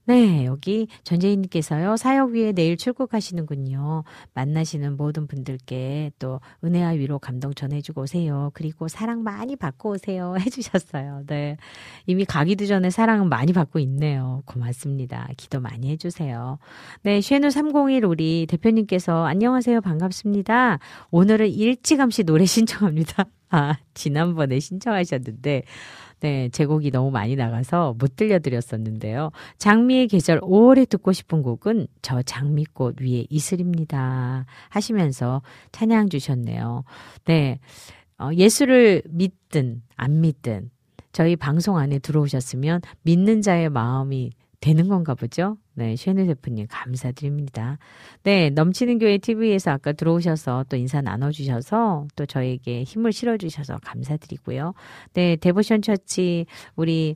네, 0.07 0.45
여기 0.45 0.87
전재인님께서요, 1.03 1.97
사역 1.97 2.31
위에 2.31 2.51
내일 2.51 2.77
출국하시는군요. 2.77 4.03
만나시는 4.35 4.97
모든 4.97 5.25
분들께 5.25 6.11
또 6.19 6.39
은혜와 6.63 6.89
위로 6.89 7.17
감동 7.17 7.55
전해주고 7.55 8.03
오세요. 8.03 8.51
그리고 8.53 8.87
사랑 8.87 9.23
많이 9.23 9.55
받고 9.55 9.91
오세요. 9.93 10.35
해주셨어요. 10.39 11.23
네. 11.25 11.57
이미 12.05 12.23
가기도 12.23 12.67
전에 12.67 12.91
사랑은 12.91 13.29
많이 13.29 13.51
받고 13.51 13.79
있네요. 13.79 14.43
고맙습니다. 14.45 15.27
기도 15.37 15.59
많이 15.59 15.89
해주세요. 15.89 16.59
네, 17.01 17.19
쉐누 17.19 17.49
301 17.49 18.05
우리 18.05 18.45
대표님께서 18.47 19.25
안녕하세요. 19.25 19.81
반갑습니다. 19.81 20.77
오늘은 21.09 21.49
일찌감치 21.49 22.25
노래 22.25 22.45
신청합니다. 22.45 23.25
아, 23.49 23.77
지난번에 23.95 24.59
신청하셨는데, 24.59 25.63
네, 26.21 26.49
제곡이 26.49 26.91
너무 26.91 27.11
많이 27.11 27.35
나가서 27.35 27.95
못 27.97 28.15
들려드렸었는데요. 28.15 29.31
장미의 29.57 30.07
계절 30.07 30.39
5월에 30.39 30.87
듣고 30.87 31.11
싶은 31.11 31.41
곡은 31.41 31.87
저 32.01 32.21
장미꽃 32.21 33.01
위에 33.01 33.25
이슬입니다. 33.29 34.45
하시면서 34.69 35.41
찬양 35.71 36.09
주셨네요. 36.09 36.83
네, 37.25 37.59
어, 38.17 38.29
예수를 38.33 39.03
믿든 39.09 39.81
안 39.95 40.21
믿든 40.21 40.69
저희 41.11 41.35
방송 41.35 41.77
안에 41.77 41.99
들어오셨으면 41.99 42.81
믿는 43.03 43.41
자의 43.41 43.69
마음이 43.69 44.31
되는 44.59 44.87
건가 44.87 45.15
보죠? 45.15 45.57
네, 45.73 45.95
쉐누 45.95 46.25
대표님 46.27 46.67
감사드립니다. 46.69 47.77
네, 48.23 48.49
넘치는 48.49 48.99
교회 48.99 49.17
TV에서 49.17 49.71
아까 49.71 49.91
들어오셔서 49.91 50.65
또 50.69 50.77
인사 50.77 51.01
나눠주셔서 51.01 52.07
또 52.15 52.25
저에게 52.25 52.83
힘을 52.83 53.11
실어주셔서 53.11 53.79
감사드리고요. 53.83 54.73
네, 55.13 55.35
데보션 55.35 55.81
처치 55.81 56.45
우리 56.75 57.15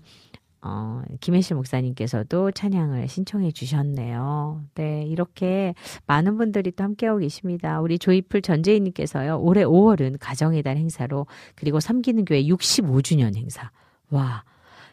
어, 0.61 1.01
김혜실 1.21 1.55
목사님께서도 1.55 2.51
찬양을 2.51 3.07
신청해 3.07 3.51
주셨네요. 3.51 4.61
네, 4.75 5.03
이렇게 5.03 5.73
많은 6.05 6.37
분들이 6.37 6.71
또 6.71 6.83
함께하고 6.83 7.19
계십니다. 7.19 7.79
우리 7.79 7.97
조이풀 7.97 8.41
전재희님께서요, 8.41 9.39
올해 9.39 9.63
5월은 9.63 10.17
가정의 10.19 10.61
달 10.63 10.75
행사로, 10.75 11.27
그리고 11.55 11.79
섬기는 11.79 12.25
교회 12.25 12.43
65주년 12.43 13.35
행사. 13.35 13.71
와, 14.09 14.43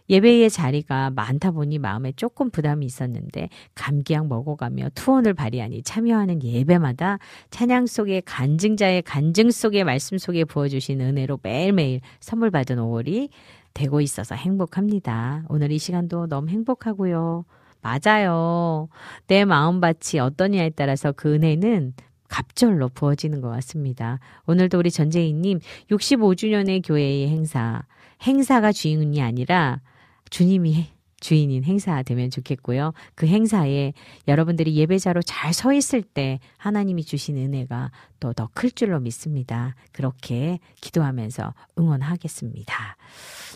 예배의 0.09 0.51
자리가 0.51 1.11
많다 1.11 1.51
보니 1.51 1.79
마음에 1.79 2.12
조금 2.12 2.51
부담이 2.51 2.87
있었는데 2.87 3.49
감기약 3.75 4.29
먹어가며 4.29 4.90
투혼을 4.95 5.35
발휘하니 5.35 5.83
참여하는 5.83 6.42
예배마다 6.42 7.19
찬양 7.51 7.87
속에 7.87 8.23
간증자의 8.25 9.03
간증 9.03 9.51
속의 9.51 9.85
말씀 9.85 10.19
속에 10.19 10.45
부어주신 10.45 11.01
은혜로 11.01 11.40
매일매일 11.42 12.01
선물 12.21 12.51
받은 12.51 12.77
5월이 12.77 13.31
되고 13.75 14.01
있어서 14.01 14.35
행복합니다. 14.35 15.45
오늘 15.49 15.71
이 15.71 15.79
시간도 15.79 16.29
너무 16.29 16.49
행복하고요. 16.49 17.45
맞아요. 17.83 18.88
내 19.27 19.45
마음밭이 19.45 20.19
어떠냐에 20.21 20.71
따라서 20.71 21.12
그 21.12 21.35
은혜는 21.35 21.92
갑절로 22.29 22.88
부어지는 22.88 23.40
것 23.40 23.51
같습니다. 23.51 24.19
오늘도 24.47 24.79
우리 24.79 24.90
전재희님 24.90 25.61
65주년의 25.90 26.83
교회의 26.85 27.29
행사, 27.29 27.83
행사가 28.23 28.73
주인이 28.73 29.21
아니라 29.23 29.81
주님이 30.31 30.87
주인인 31.19 31.65
행사 31.65 32.03
되면 32.03 32.31
좋겠고요. 32.31 32.93
그 33.15 33.27
행사에 33.27 33.95
여러분들이 34.29 34.77
예배자로 34.77 35.23
잘 35.23 35.55
서 35.55 35.73
있을 35.73 36.03
때 36.03 36.41
하나님이 36.59 37.05
주신 37.05 37.39
은혜가 37.39 37.91
또 38.21 38.33
더 38.35 38.49
클 38.55 38.71
줄로 38.71 39.01
믿습니다. 39.01 39.75
그렇게 39.93 40.59
기도하면서 40.83 41.55
응원하겠습니다. 41.79 42.97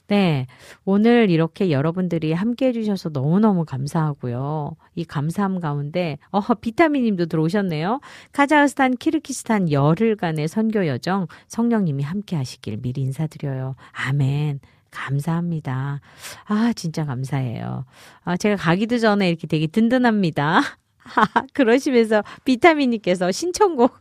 네. 0.08 0.46
오늘 0.84 1.30
이렇게 1.30 1.70
여러분들이 1.70 2.32
함께 2.32 2.68
해주셔서 2.68 3.10
너무너무 3.10 3.64
감사하고요. 3.66 4.76
이 4.96 5.04
감사함 5.04 5.60
가운데, 5.60 6.16
어, 6.30 6.40
비타민 6.54 7.04
님도 7.04 7.26
들어오셨네요. 7.26 8.00
카자흐스탄, 8.32 8.96
키르키스탄 8.96 9.70
열흘간의 9.70 10.48
선교 10.48 10.86
여정 10.86 11.26
성령님이 11.48 12.02
함께 12.02 12.36
하시길 12.36 12.78
미리 12.78 13.02
인사드려요. 13.02 13.76
아멘. 13.92 14.60
감사합니다. 14.90 16.00
아, 16.46 16.72
진짜 16.74 17.04
감사해요. 17.04 17.84
아, 18.24 18.36
제가 18.36 18.56
가기도 18.56 18.98
전에 18.98 19.28
이렇게 19.28 19.46
되게 19.46 19.66
든든합니다. 19.66 20.60
그러시면서 21.54 22.22
비타민님께서 22.44 23.32
신청곡 23.32 23.96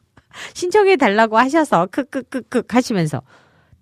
신청해 0.53 0.97
달라고 0.97 1.37
하셔서 1.37 1.87
크크크크 1.87 2.63
하시면서 2.69 3.21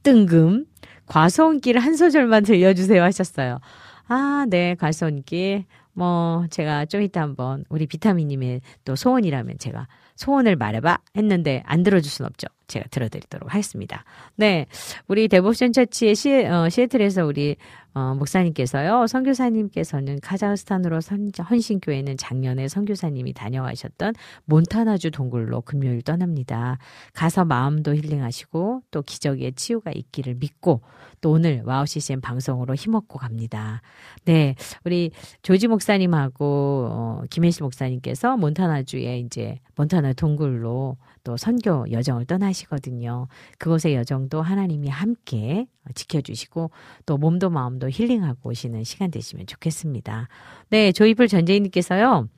뜬금 0.04 0.66
과소원길 1.06 1.80
한 1.80 1.96
소절만 1.96 2.44
들려주세요 2.44 3.04
하셨어요. 3.04 3.60
아, 4.08 4.46
네, 4.50 4.76
과소원길. 4.76 5.66
뭐, 5.94 6.46
제가 6.50 6.86
좀 6.86 7.02
이따 7.02 7.22
한번 7.22 7.66
우리 7.70 7.88
비타민님의 7.88 8.62
또 8.86 8.96
소원이라면 8.96 9.58
제가 9.58 9.88
소원을 10.18 10.56
말해봐 10.58 10.98
했는데 11.16 11.64
안 11.66 11.84
들어줄 11.84 12.12
순 12.12 12.26
없죠. 12.26 12.48
제가 12.68 12.88
들어드리도록 12.90 13.54
하겠습니다. 13.54 14.04
네. 14.36 14.66
우리 15.08 15.28
데보션 15.30 15.72
처치의 15.72 16.16
시, 16.16 16.46
어, 16.46 16.68
시애틀에서 16.70 17.26
우리 17.26 17.56
어, 17.98 18.14
목사님께서요, 18.14 19.08
선교사님께서는 19.08 20.20
카자흐스탄으로 20.20 21.02
선, 21.02 21.32
헌신교회는 21.50 22.18
작년에 22.18 22.68
선교사님이 22.68 23.34
다녀가셨던 23.34 24.14
몬타나주 24.46 25.10
동굴로 25.10 25.62
금요일 25.62 26.04
떠납니다. 26.04 26.78
가서 27.14 27.44
마음도 27.44 27.96
힐링하시고 27.96 28.84
또 28.92 29.02
기적의 29.02 29.54
치유가 29.54 29.90
있기를 29.92 30.36
믿고 30.36 30.82
또 31.22 31.32
오늘 31.32 31.64
와우 31.66 31.88
CCM 31.88 32.22
방송으로 32.22 32.76
힘 32.76 32.92
얻고 32.92 33.18
갑니다. 33.18 33.82
네, 34.26 34.54
우리 34.86 35.10
조지 35.42 35.68
목사님하고 35.68 36.90
어, 36.92 37.22
김혜실 37.32 37.64
목사님께서 37.64 38.38
몬타나주에 38.38 39.18
이제 39.22 39.60
몬타나 39.76 40.14
동굴로 40.14 40.98
또 41.28 41.36
선교 41.36 41.86
여정을 41.92 42.24
떠나시거든요. 42.24 43.28
그곳의 43.58 43.96
여정도 43.96 44.42
하나님이 44.42 44.88
함께 44.88 45.68
지켜주시고 45.94 46.72
또 47.06 47.18
몸도 47.18 47.50
마음도 47.50 47.90
힐링하고 47.90 48.52
오시는 48.52 48.86
시간 48.86 49.12
되시면 49.12 49.46
좋겠습니다. 49.46 50.30
네, 50.70 50.94
조이풀 50.94 51.28
전재인님께서요. 51.28 52.30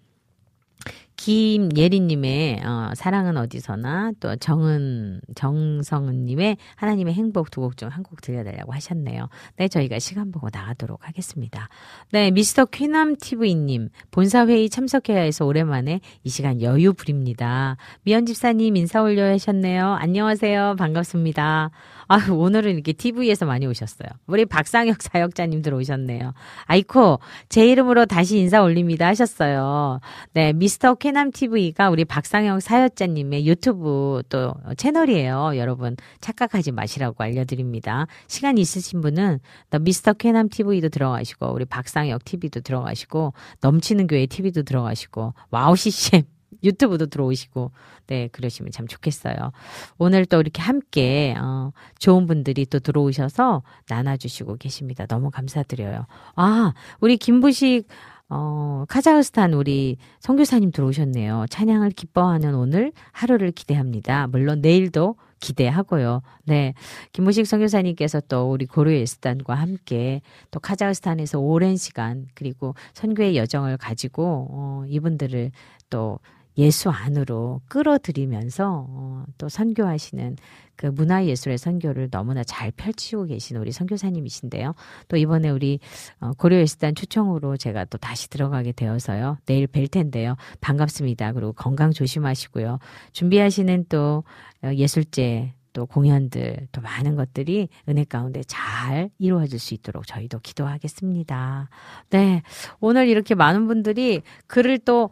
김예린님의 1.20 2.61
어, 2.65 2.91
사랑은 2.95 3.36
어디서나 3.36 4.13
또 4.22 4.38
정은 4.38 5.20
정성은님의 5.36 6.55
하나님의 6.78 7.13
행복 7.13 7.51
두 7.51 7.59
곡 7.59 7.76
중 7.76 7.89
한 7.89 8.03
곡 8.03 8.22
들려달라고 8.22 8.72
하셨네요. 8.74 9.28
네, 9.57 9.67
저희가 9.67 9.99
시간 9.99 10.32
보고 10.32 10.47
나가도록 10.51 11.05
하겠습니다. 11.05 11.67
네, 12.13 12.32
미스터 12.32 12.65
퀴남 12.65 13.17
TV님 13.17 13.89
본사 14.11 14.47
회의 14.47 14.70
참석해야 14.70 15.20
해서 15.20 15.45
오랜만에 15.45 15.99
이 16.24 16.30
시간 16.30 16.61
여유 16.61 16.93
부립니다. 16.93 17.76
미연 18.03 18.26
집사님 18.26 18.78
인사 18.78 19.01
올려 19.01 19.26
하셨네요. 19.26 19.95
안녕하세요, 19.99 20.76
반갑습니다. 20.78 21.72
아, 22.11 22.32
오늘은 22.32 22.74
이렇게 22.74 22.93
TV에서 22.93 23.45
많이 23.45 23.67
오셨어요. 23.67 24.07
우리 24.26 24.45
박상혁 24.45 25.01
사역자님 25.01 25.61
들어오셨네요. 25.61 26.34
아이코, 26.65 27.20
제 27.49 27.67
이름으로 27.67 28.05
다시 28.07 28.39
인사 28.39 28.63
올립니다 28.63 29.05
하셨어요. 29.07 29.99
네, 30.34 30.53
미스터 30.53 30.95
쾌남 31.10 31.32
TV가 31.32 31.89
우리 31.89 32.05
박상혁 32.05 32.62
사역자님의 32.62 33.47
유튜브 33.47 34.22
또 34.30 34.53
채널이에요. 34.78 35.53
여러분, 35.55 35.97
착각하지 36.22 36.72
마시라고 36.72 37.24
알려드립니다. 37.24 38.05
시간 38.28 38.60
있으신 38.60 39.01
분은 39.01 39.39
더 39.72 39.80
미스터 39.80 40.14
쾌남 40.14 40.49
TV도 40.49 40.89
들어가시고, 40.89 41.51
우리 41.51 41.66
박상혁 41.66 42.26
TV도 42.26 42.60
들어가시고, 42.60 43.34
넘치는 43.62 44.05
교회 44.05 44.28
TV도 44.28 44.62
들어가시고, 44.62 45.34
WOW 45.49 45.76
CCM 45.76 46.22
유튜브도 46.64 47.07
들어오시고, 47.07 47.72
네, 48.05 48.28
그러시면 48.32 48.72
참 48.72 48.86
좋겠어요. 48.86 49.51
오늘 49.97 50.28
또 50.28 50.39
이렇게 50.39 50.62
함께, 50.62 51.36
어, 51.39 51.72
좋은 51.97 52.28
분들이 52.28 52.68
또 52.68 52.78
들어오셔서 52.78 53.64
나눠주시고 53.89 54.57
계십니다. 54.57 55.07
너무 55.07 55.32
감사드려요. 55.32 56.05
아, 56.36 56.74
우리 56.99 57.18
김부식, 57.18 57.88
어, 58.30 58.86
카자흐스탄 58.88 59.53
우리 59.53 59.97
선교사님 60.19 60.71
들어오셨네요. 60.71 61.45
찬양을 61.49 61.89
기뻐하는 61.91 62.53
오늘 62.53 62.91
하루를 63.11 63.51
기대합니다. 63.51 64.27
물론 64.27 64.61
내일도 64.61 65.15
기대하고요. 65.39 66.21
네. 66.45 66.73
김무식 67.11 67.47
선교사님께서 67.47 68.21
또 68.27 68.51
우리 68.51 68.65
고려의 68.65 69.07
스단과 69.07 69.55
함께 69.55 70.21
또 70.51 70.59
카자흐스탄에서 70.59 71.39
오랜 71.39 71.75
시간 71.75 72.27
그리고 72.36 72.75
선교의 72.93 73.36
여정을 73.38 73.77
가지고 73.77 74.47
어, 74.51 74.84
이분들을 74.88 75.51
또 75.89 76.19
예수 76.58 76.89
안으로 76.89 77.62
끌어들이면서 77.70 78.88
어, 78.89 79.24
또 79.38 79.47
선교하시는 79.50 80.36
그 80.76 80.88
문화 80.88 81.26
예술의 81.26 81.58
선교를 81.58 82.10
너무나 82.10 82.43
잘 82.43 82.72
펼치고 82.72 83.26
계신 83.26 83.58
우리 83.58 83.72
선교사님이신데요. 83.72 84.76
또 85.08 85.18
이번에 85.18 85.50
우리 85.50 85.80
어, 86.20 86.32
고려예술단 86.38 86.95
초청으로 86.95 87.58
제가 87.58 87.86
또 87.86 87.97
다시 87.97 88.30
들어가게 88.30 88.72
되어서요. 88.72 89.38
내일 89.45 89.68
뵐 89.68 89.88
텐데요. 89.88 90.36
반갑습니다. 90.62 91.34
그리고 91.34 91.54
건강 91.54 91.91
조심하시고요. 91.91 92.80
준비하시는 93.14 93.86
또 93.89 94.24
어, 94.64 94.74
예술제 94.74 95.54
또또 95.74 95.86
공연들 95.86 96.68
또 96.72 96.82
많은 96.82 97.16
것들이 97.16 97.70
은혜 97.88 98.04
가운데 98.04 98.41
잘 98.47 99.10
이루어질 99.18 99.60
수 99.60 99.74
있도록 99.74 100.08
저희도 100.08 100.39
기도하겠습니다. 100.39 101.70
네. 102.10 102.41
오늘 102.80 103.08
이렇게 103.08 103.36
많은 103.36 103.68
분들이 103.68 104.22
글을 104.47 104.80
또 104.80 105.10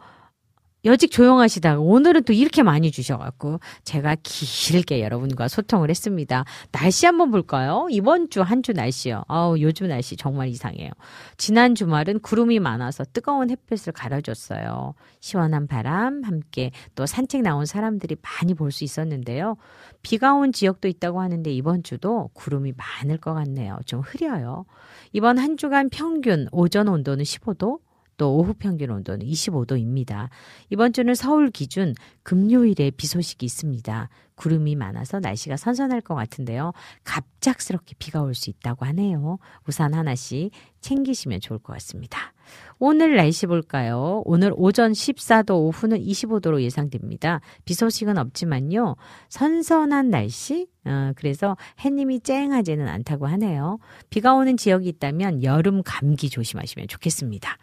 여직 0.88 1.10
조용하시다가 1.10 1.80
오늘은 1.80 2.24
또 2.24 2.32
이렇게 2.32 2.62
많이 2.62 2.90
주셔갖고 2.90 3.60
제가 3.84 4.16
길게 4.22 5.02
여러분과 5.02 5.46
소통을 5.46 5.90
했습니다. 5.90 6.46
날씨 6.72 7.04
한번 7.04 7.30
볼까요? 7.30 7.86
이번 7.90 8.30
주한주 8.30 8.72
날씨요. 8.72 9.24
아우 9.28 9.60
요즘 9.60 9.88
날씨 9.88 10.16
정말 10.16 10.48
이상해요. 10.48 10.90
지난 11.36 11.74
주말은 11.74 12.20
구름이 12.20 12.58
많아서 12.60 13.04
뜨거운 13.12 13.50
햇볕을 13.50 13.92
가려줬어요. 13.92 14.94
시원한 15.20 15.66
바람 15.66 16.24
함께 16.24 16.70
또 16.94 17.04
산책 17.04 17.42
나온 17.42 17.66
사람들이 17.66 18.16
많이 18.22 18.54
볼 18.54 18.68
수 18.70 18.84
있었는데요. 18.84 19.56
비가 20.02 20.34
온 20.34 20.52
지역도 20.52 20.88
있다고 20.88 21.20
하는데 21.20 21.50
이번 21.50 21.82
주도 21.82 22.30
구름이 22.34 22.72
많을 22.76 23.18
것 23.18 23.34
같네요. 23.34 23.78
좀 23.84 24.00
흐려요. 24.00 24.64
이번 25.12 25.38
한 25.38 25.56
주간 25.56 25.88
평균 25.90 26.48
오전 26.52 26.88
온도는 26.88 27.24
15도, 27.24 27.80
또 28.18 28.36
오후 28.36 28.52
평균 28.52 28.90
온도는 28.90 29.24
25도입니다. 29.24 30.28
이번 30.68 30.92
주는 30.92 31.14
서울 31.14 31.50
기준 31.50 31.94
금요일에 32.24 32.90
비 32.90 33.06
소식이 33.06 33.46
있습니다. 33.46 34.10
구름이 34.34 34.76
많아서 34.76 35.18
날씨가 35.18 35.56
선선할 35.56 36.00
것 36.02 36.14
같은데요. 36.14 36.72
갑작스럽게 37.04 37.94
비가 37.98 38.20
올 38.22 38.34
수 38.34 38.50
있다고 38.50 38.84
하네요. 38.86 39.38
우산 39.66 39.94
하나씩 39.94 40.50
챙기시면 40.80 41.40
좋을 41.40 41.58
것 41.58 41.72
같습니다. 41.74 42.32
오늘 42.78 43.16
날씨 43.16 43.46
볼까요? 43.46 44.22
오늘 44.24 44.52
오전 44.54 44.92
14도, 44.92 45.56
오후는 45.56 45.98
25도로 45.98 46.60
예상됩니다. 46.62 47.40
비 47.64 47.74
소식은 47.74 48.16
없지만요. 48.16 48.94
선선한 49.28 50.10
날씨? 50.10 50.68
어, 50.84 51.12
그래서 51.16 51.56
해님이 51.80 52.20
쨍하지는 52.20 52.86
않다고 52.88 53.26
하네요. 53.26 53.78
비가 54.10 54.34
오는 54.34 54.56
지역이 54.56 54.88
있다면 54.88 55.42
여름 55.42 55.82
감기 55.84 56.30
조심하시면 56.30 56.86
좋겠습니다. 56.88 57.58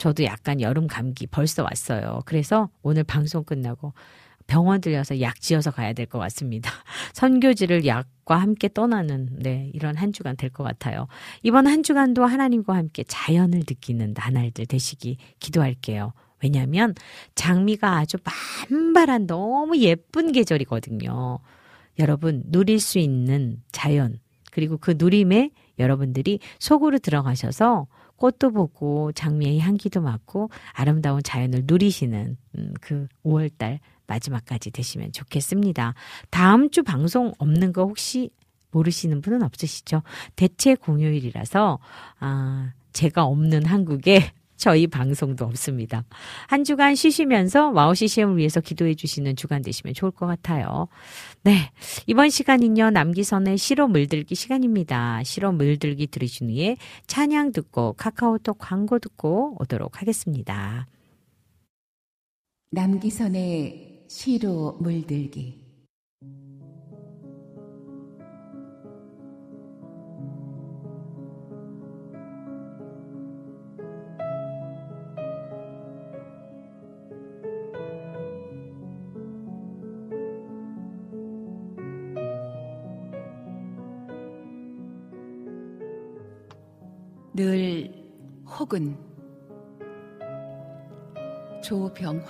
저도 0.00 0.24
약간 0.24 0.62
여름 0.62 0.86
감기 0.86 1.26
벌써 1.26 1.62
왔어요. 1.62 2.20
그래서 2.24 2.70
오늘 2.82 3.04
방송 3.04 3.44
끝나고 3.44 3.92
병원 4.46 4.80
들려서 4.80 5.20
약 5.20 5.38
지어서 5.42 5.70
가야 5.70 5.92
될 5.92 6.06
것 6.06 6.18
같습니다. 6.18 6.72
선교지를 7.12 7.84
약과 7.84 8.36
함께 8.38 8.68
떠나는 8.72 9.28
네, 9.38 9.70
이런 9.74 9.96
한 9.96 10.12
주간 10.14 10.36
될 10.38 10.48
것 10.48 10.64
같아요. 10.64 11.06
이번 11.42 11.66
한 11.66 11.82
주간도 11.82 12.24
하나님과 12.24 12.74
함께 12.74 13.04
자연을 13.06 13.58
느끼는 13.60 14.14
나날들 14.16 14.64
되시기 14.66 15.18
기도할게요. 15.38 16.14
왜냐하면 16.42 16.94
장미가 17.34 17.98
아주 17.98 18.16
만발한 18.70 19.26
너무 19.26 19.76
예쁜 19.76 20.32
계절이거든요. 20.32 21.40
여러분 21.98 22.42
누릴 22.46 22.80
수 22.80 22.98
있는 22.98 23.58
자연 23.70 24.18
그리고 24.50 24.78
그 24.78 24.94
누림에 24.96 25.50
여러분들이 25.78 26.40
속으로 26.58 26.98
들어가셔서 26.98 27.86
꽃도 28.20 28.52
보고 28.52 29.12
장미의 29.12 29.60
향기도 29.60 30.02
맡고 30.02 30.50
아름다운 30.72 31.22
자연을 31.22 31.62
누리시는 31.64 32.36
음, 32.58 32.74
그 32.80 33.08
5월달 33.24 33.78
마지막까지 34.06 34.70
되시면 34.70 35.12
좋겠습니다. 35.12 35.94
다음 36.28 36.70
주 36.70 36.82
방송 36.82 37.32
없는 37.38 37.72
거 37.72 37.84
혹시 37.84 38.30
모르시는 38.72 39.22
분은 39.22 39.42
없으시죠? 39.42 40.02
대체 40.36 40.74
공휴일이라서 40.74 41.78
아 42.20 42.72
제가 42.92 43.24
없는 43.24 43.64
한국에 43.64 44.32
저희 44.60 44.86
방송도 44.86 45.46
없습니다. 45.46 46.04
한 46.46 46.64
주간 46.64 46.94
쉬시면서 46.94 47.70
WOW 47.70 47.94
CCM을 47.94 48.36
위해서 48.36 48.60
기도해 48.60 48.94
주시는 48.94 49.34
주간 49.34 49.62
되시면 49.62 49.94
좋을 49.94 50.10
것 50.10 50.26
같아요. 50.26 50.88
네. 51.42 51.70
이번 52.06 52.28
시간은요, 52.28 52.90
남기선의 52.90 53.56
시로 53.56 53.88
물들기 53.88 54.34
시간입니다. 54.34 55.22
시로 55.24 55.50
물들기 55.50 56.06
들으신 56.06 56.50
후에 56.50 56.76
찬양 57.06 57.52
듣고 57.52 57.94
카카오톡 57.94 58.58
광고 58.58 58.98
듣고 58.98 59.56
오도록 59.60 60.02
하겠습니다. 60.02 60.86
남기선의 62.72 64.04
시로 64.08 64.76
물들기 64.78 65.59
늘 87.40 87.90
혹은 88.44 88.94
조병화 91.64 92.22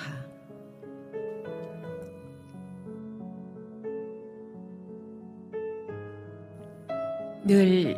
늘 7.45 7.97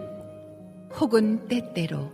혹은 0.98 1.46
때때로 1.48 2.10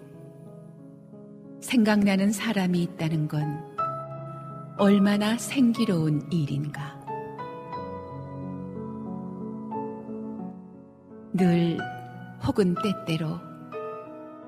생각나는 1.61 2.33
사람이 2.33 2.83
있다는 2.83 3.29
건 3.29 3.57
얼마나 4.79 5.39
생기로운 5.39 6.29
일인가. 6.33 6.99
늘 11.33 11.79
혹은 12.45 12.75
때때로 12.83 13.48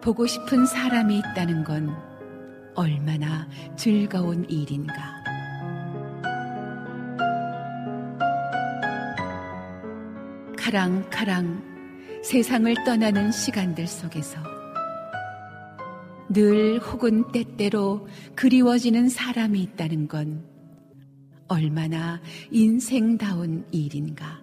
보고 0.01 0.27
싶은 0.27 0.65
사람이 0.65 1.19
있다는 1.19 1.63
건 1.65 1.95
얼마나 2.75 3.47
즐거운 3.77 4.49
일인가. 4.49 4.95
카랑카랑 10.57 12.21
세상을 12.23 12.75
떠나는 12.85 13.33
시간들 13.33 13.87
속에서 13.87 14.39
늘 16.29 16.79
혹은 16.79 17.31
때때로 17.33 18.07
그리워지는 18.37 19.09
사람이 19.09 19.61
있다는 19.61 20.07
건 20.07 20.45
얼마나 21.49 22.21
인생다운 22.53 23.67
일인가. 23.73 24.41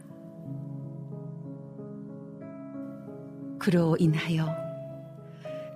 그로 3.58 3.96
인하여 3.98 4.67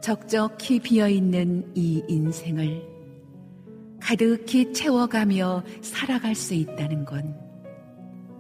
적적히 0.02 0.80
비어있는 0.80 1.74
이 1.76 2.04
인생을 2.08 2.82
가득히 4.02 4.74
채워가며 4.74 5.64
살아갈 5.82 6.34
수 6.34 6.56
있다는 6.56 7.06
건 7.06 7.40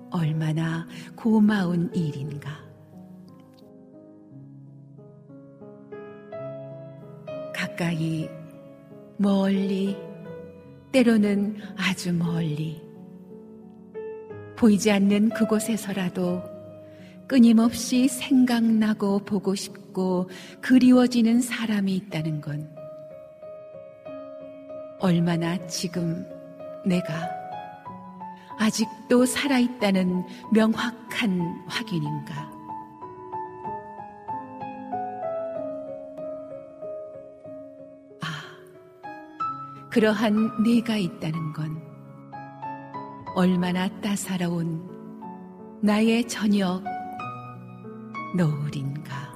얼마나 0.09 0.87
고마운 1.15 1.93
일인가. 1.93 2.59
가까이, 7.53 8.27
멀리, 9.17 9.95
때로는 10.91 11.57
아주 11.77 12.11
멀리, 12.11 12.81
보이지 14.57 14.91
않는 14.91 15.29
그곳에서라도 15.29 16.50
끊임없이 17.31 18.09
생각나고 18.09 19.19
보고 19.19 19.55
싶고 19.55 20.29
그리워지는 20.59 21.39
사람이 21.39 21.95
있다는 21.95 22.41
건 22.41 22.69
얼마나 24.99 25.57
지금 25.67 26.27
내가 26.85 27.29
아직도 28.59 29.25
살아있다는 29.25 30.25
명확한 30.51 31.63
확인인가. 31.67 32.51
아, 38.19 39.89
그러한 39.89 40.63
내가 40.63 40.97
있다는 40.97 41.53
건 41.53 41.81
얼마나 43.35 43.87
따사로운 44.01 44.85
나의 45.81 46.27
저녁 46.27 46.90
노을인가. 48.33 49.30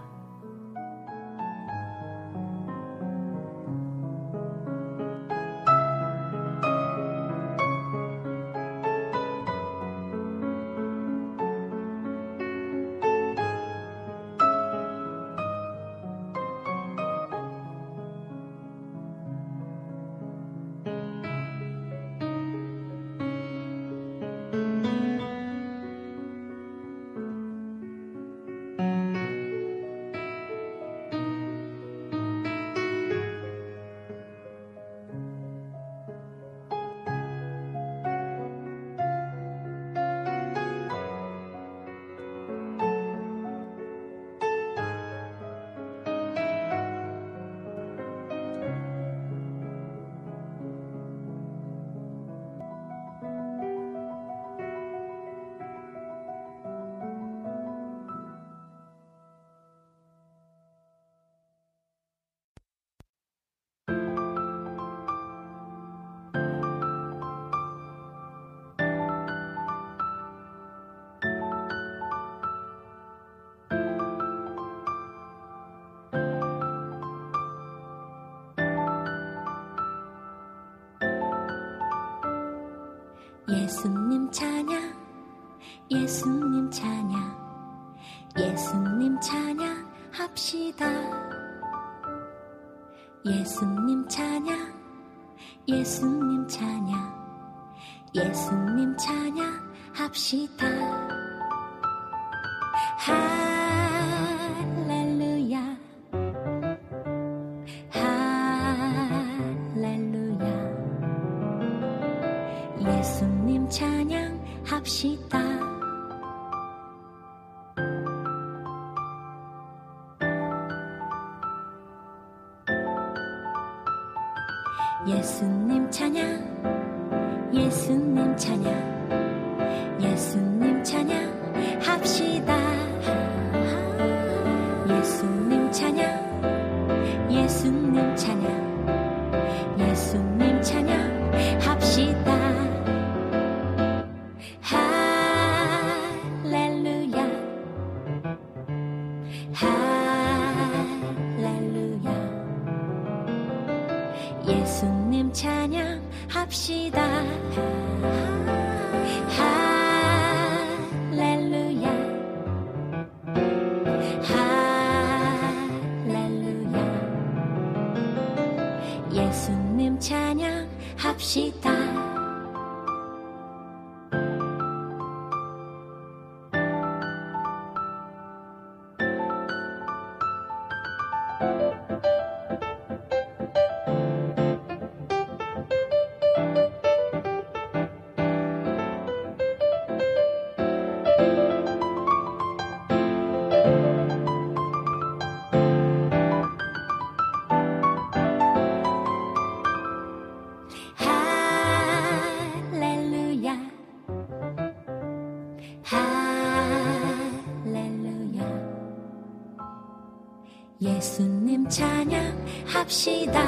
합시다. 212.76 213.42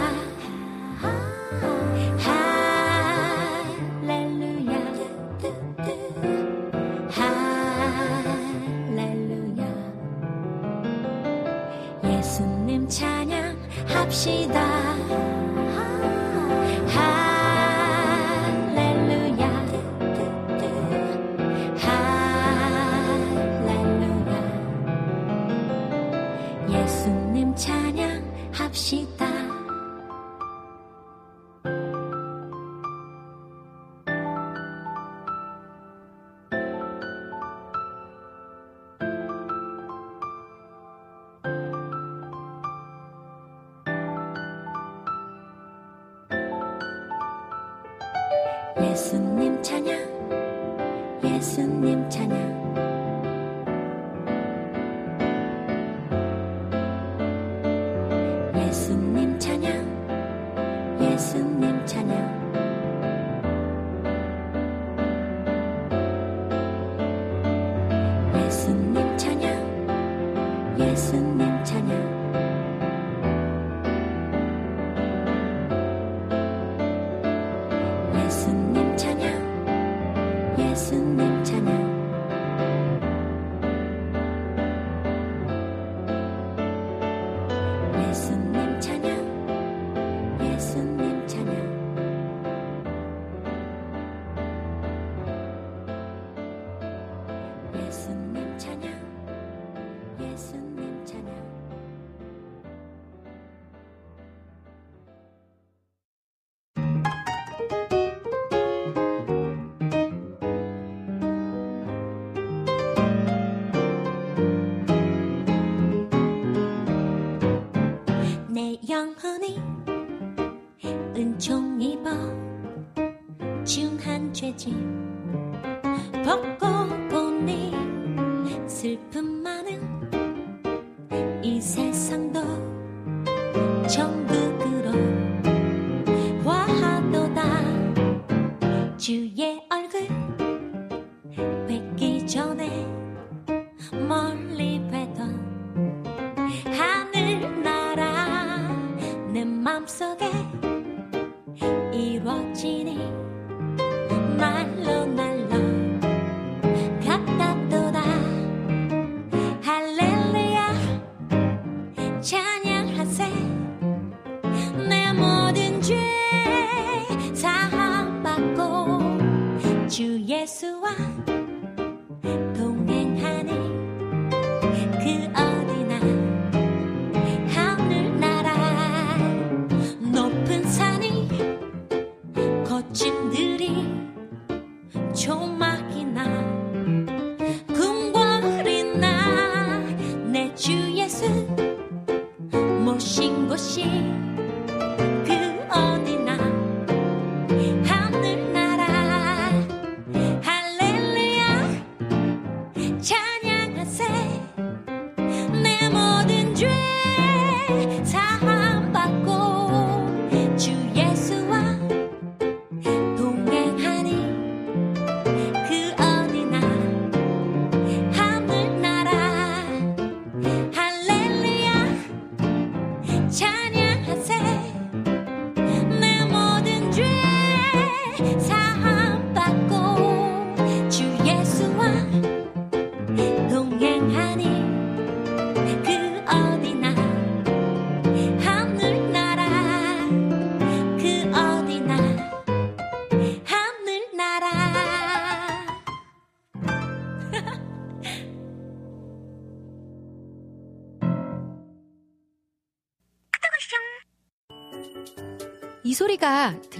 할렐루야. 4.02 4.74
할렐루야. 8.90 9.62
예수님 12.06 12.88
찬양 12.88 13.58
합시다. 13.88 14.67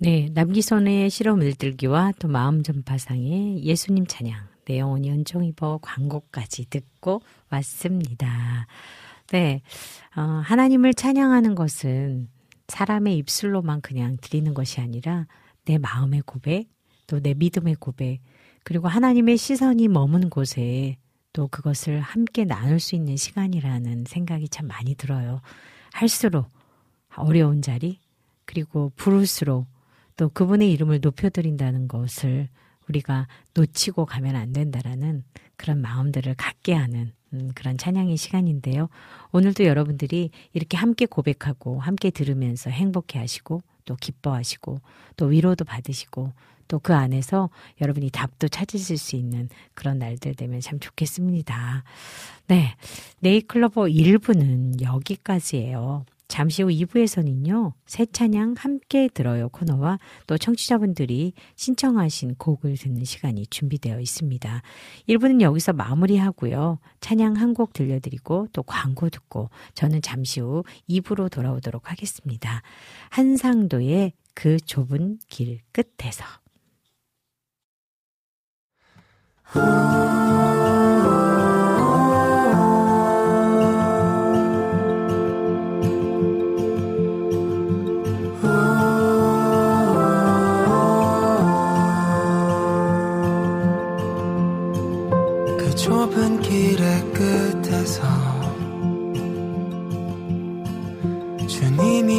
네, 0.00 0.28
남기선의 0.32 1.10
실험을 1.10 1.54
들기와 1.54 2.12
또 2.20 2.28
마음 2.28 2.62
전파상의 2.62 3.64
예수님 3.64 4.06
찬양, 4.06 4.46
내 4.64 4.78
영혼이 4.78 5.10
은총 5.10 5.44
입어 5.44 5.80
광고까지 5.82 6.66
듣고 6.70 7.20
왔습니다. 7.50 8.68
네, 9.32 9.60
어, 10.16 10.20
하나님을 10.20 10.94
찬양하는 10.94 11.56
것은 11.56 12.28
사람의 12.68 13.16
입술로만 13.16 13.80
그냥 13.80 14.16
드리는 14.20 14.54
것이 14.54 14.80
아니라 14.80 15.26
내 15.64 15.78
마음의 15.78 16.22
고백, 16.26 16.68
또 17.08 17.18
내 17.18 17.34
믿음의 17.34 17.74
고백, 17.80 18.20
그리고 18.62 18.86
하나님의 18.86 19.36
시선이 19.36 19.88
머문 19.88 20.30
곳에 20.30 20.96
또 21.32 21.48
그것을 21.48 21.98
함께 21.98 22.44
나눌 22.44 22.78
수 22.78 22.94
있는 22.94 23.16
시간이라는 23.16 24.04
생각이 24.06 24.48
참 24.48 24.68
많이 24.68 24.94
들어요. 24.94 25.40
할수록 25.92 26.46
어려운 27.16 27.62
자리, 27.62 27.98
그리고 28.44 28.92
부를수록 28.94 29.66
또 30.18 30.28
그분의 30.28 30.70
이름을 30.72 31.00
높여드린다는 31.00 31.88
것을 31.88 32.48
우리가 32.88 33.26
놓치고 33.54 34.04
가면 34.04 34.36
안 34.36 34.52
된다라는 34.52 35.24
그런 35.56 35.80
마음들을 35.80 36.34
갖게 36.34 36.74
하는 36.74 37.12
음, 37.32 37.50
그런 37.54 37.78
찬양의 37.78 38.18
시간인데요. 38.18 38.88
오늘도 39.32 39.64
여러분들이 39.64 40.30
이렇게 40.52 40.76
함께 40.76 41.06
고백하고 41.06 41.80
함께 41.80 42.10
들으면서 42.10 42.68
행복해 42.68 43.18
하시고 43.18 43.62
또 43.86 43.96
기뻐하시고 43.96 44.80
또 45.16 45.26
위로도 45.26 45.64
받으시고 45.64 46.32
또 46.68 46.78
그 46.78 46.94
안에서 46.94 47.50
여러분이 47.80 48.10
답도 48.10 48.48
찾으실 48.48 48.98
수 48.98 49.16
있는 49.16 49.48
그런 49.74 49.98
날들 49.98 50.34
되면 50.34 50.60
참 50.60 50.78
좋겠습니다. 50.78 51.82
네. 52.46 52.76
네이클로버 53.20 53.84
1부는 53.84 54.82
여기까지예요. 54.82 56.04
잠시 56.28 56.62
후 56.62 56.68
2부에서는요, 56.68 57.72
새 57.86 58.06
찬양 58.06 58.54
함께 58.58 59.08
들어요 59.12 59.48
코너와 59.48 59.98
또 60.26 60.38
청취자분들이 60.38 61.32
신청하신 61.56 62.36
곡을 62.36 62.76
듣는 62.76 63.04
시간이 63.04 63.46
준비되어 63.46 63.98
있습니다. 64.00 64.62
1부는 65.08 65.40
여기서 65.40 65.72
마무리하고요, 65.72 66.78
찬양 67.00 67.36
한 67.36 67.48
곡 67.54 67.72
들려드리고 67.72 68.48
또 68.52 68.62
광고 68.62 69.08
듣고 69.08 69.50
저는 69.74 70.02
잠시 70.02 70.40
후 70.40 70.62
2부로 70.88 71.30
돌아오도록 71.30 71.90
하겠습니다. 71.90 72.62
한상도의 73.10 74.12
그 74.34 74.58
좁은 74.60 75.18
길 75.28 75.60
끝에서. 75.72 76.24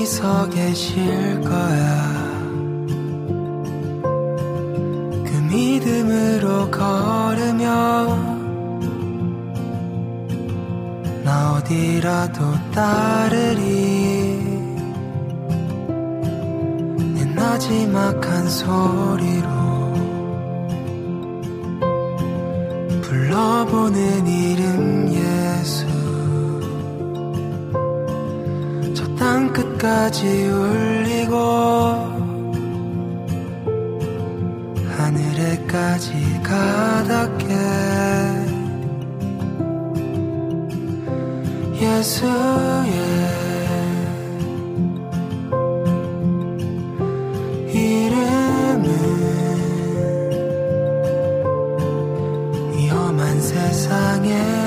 서 0.10 0.50
계실 0.50 1.40
거야. 1.42 2.20
그 5.24 5.32
믿음으로 5.50 6.70
걸으며 6.72 8.18
나 11.24 11.54
어디라도 11.54 12.72
따르리. 12.74 13.60
내 17.14 17.26
나지막한 17.36 18.50
소리로 18.50 19.48
불러보는 23.04 24.28
이름 24.28 24.99
예수 25.60 25.86
땅 29.18 29.52
끝까지 29.52 30.26
울리고 30.26 31.36
하늘에까지 34.98 36.42
가닿게. 36.42 37.46
예수의 41.82 43.10
소망이요 52.80 53.12
예수의 53.18 54.59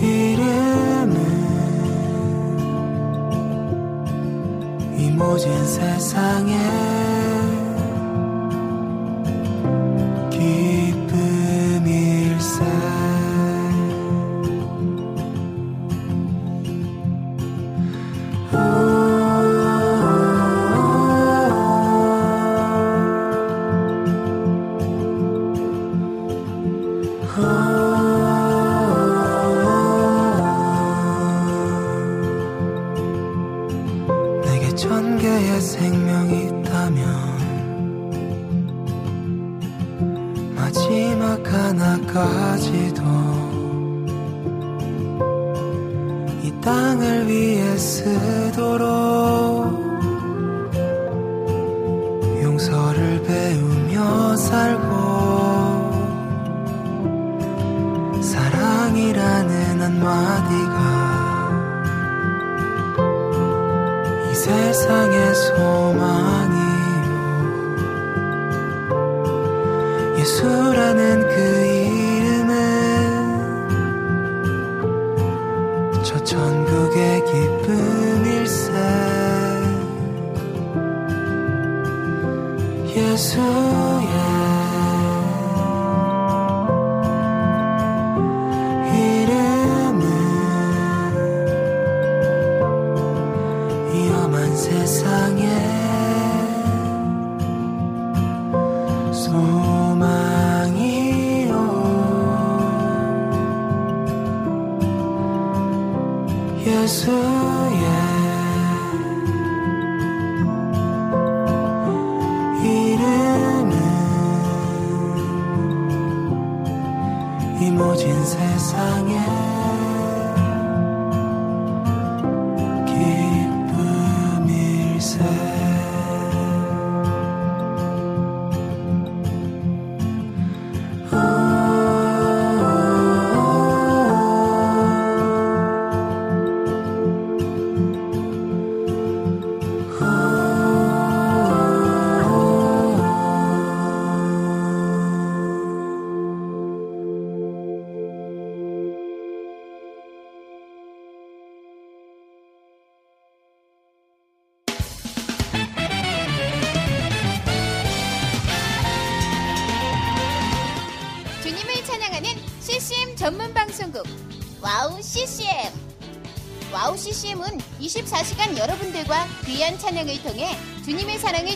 이름은 0.00 1.14
이 4.98 5.10
모진 5.12 5.64
세상에 5.64 6.75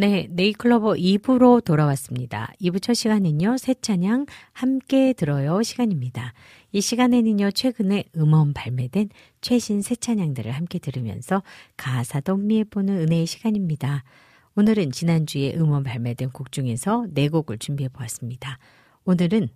네, 0.00 0.28
네이클로버 0.30 0.92
2부로 0.94 1.62
돌아왔습니다. 1.62 2.50
2부 2.58 2.80
첫 2.80 2.94
시간은요, 2.94 3.58
새 3.58 3.74
찬양 3.74 4.24
함께 4.54 5.12
들어요 5.12 5.62
시간입니다. 5.62 6.32
이 6.72 6.80
시간에는요, 6.80 7.50
최근에 7.50 8.04
음원 8.16 8.54
발매된 8.54 9.10
최신 9.42 9.82
새 9.82 9.94
찬양들을 9.94 10.52
함께 10.52 10.78
들으면서 10.78 11.42
가사도 11.76 12.36
음미해보는 12.36 12.96
은혜의 12.98 13.26
시간입니다. 13.26 14.04
오늘은 14.56 14.90
지난주에 14.92 15.52
음원 15.56 15.82
발매된 15.82 16.30
곡 16.30 16.50
중에서 16.50 17.04
네 17.10 17.28
곡을 17.28 17.58
준비해 17.58 17.90
보았습니다. 17.90 18.56
오늘은, 19.04 19.50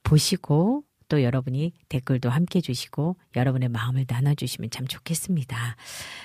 보시고 0.04 0.84
또 1.09 1.22
여러분이 1.22 1.72
댓글도 1.88 2.30
함께 2.30 2.61
주시고 2.61 3.16
여러분의 3.36 3.68
마음을 3.68 4.04
나눠주시면 4.09 4.70
참 4.70 4.86
좋겠습니다. 4.86 5.76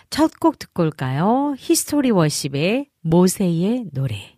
첫 0.10 0.32
곡 0.40 0.60
듣고 0.60 0.84
올까요? 0.84 1.56
History 1.58 2.12
Worship의 2.12 2.88
모세의 3.02 3.86
노래. 3.94 4.38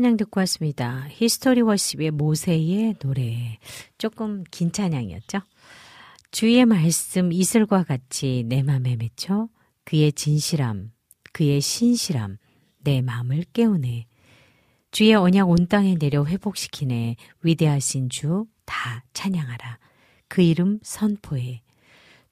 찬양 0.00 0.16
듣고 0.16 0.40
왔습니다. 0.40 1.06
History 1.10 1.60
Worship의 1.60 2.12
모세의 2.12 2.94
노래. 3.00 3.58
조금 3.98 4.44
긴 4.50 4.72
찬양이었죠? 4.72 5.40
주의 6.30 6.64
말씀 6.64 7.30
이슬과 7.30 7.82
같이 7.84 8.44
내 8.46 8.62
맘에 8.62 8.96
맺혀 8.96 9.48
그의 9.84 10.12
진실함, 10.12 10.92
그의 11.34 11.60
신실함, 11.60 12.38
내 12.78 13.02
마음을 13.02 13.44
깨우네. 13.52 14.06
주의 14.90 15.14
언약 15.14 15.50
온 15.50 15.66
땅에 15.68 15.96
내려 15.96 16.24
회복시키네. 16.24 17.16
위대하신 17.42 18.08
주 18.08 18.46
다 18.64 19.04
찬양하라. 19.12 19.78
그 20.28 20.40
이름 20.40 20.78
선포해. 20.82 21.60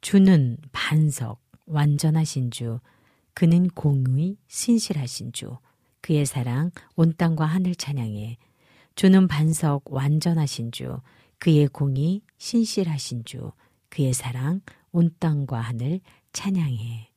주는 0.01 0.57
반석, 0.73 1.43
완전하신 1.67 2.51
주. 2.51 2.81
그는 3.35 3.69
공의, 3.69 4.37
신실하신 4.47 5.33
주. 5.33 5.59
그의 6.01 6.27
사랑 6.27 6.71
온 6.97 7.15
땅과 7.17 7.45
하늘 7.45 7.75
찬양해. 7.75 8.39
주는 8.95 9.29
반석, 9.29 9.83
완전하신 9.93 10.73
주. 10.73 11.01
그의 11.39 11.69
공의, 11.69 12.23
신실하신 12.39 13.25
주. 13.25 13.53
그의 13.91 14.13
사랑 14.13 14.61
온 14.93 15.11
땅과 15.19 15.61
하늘 15.61 16.01
찬양해. 16.33 17.09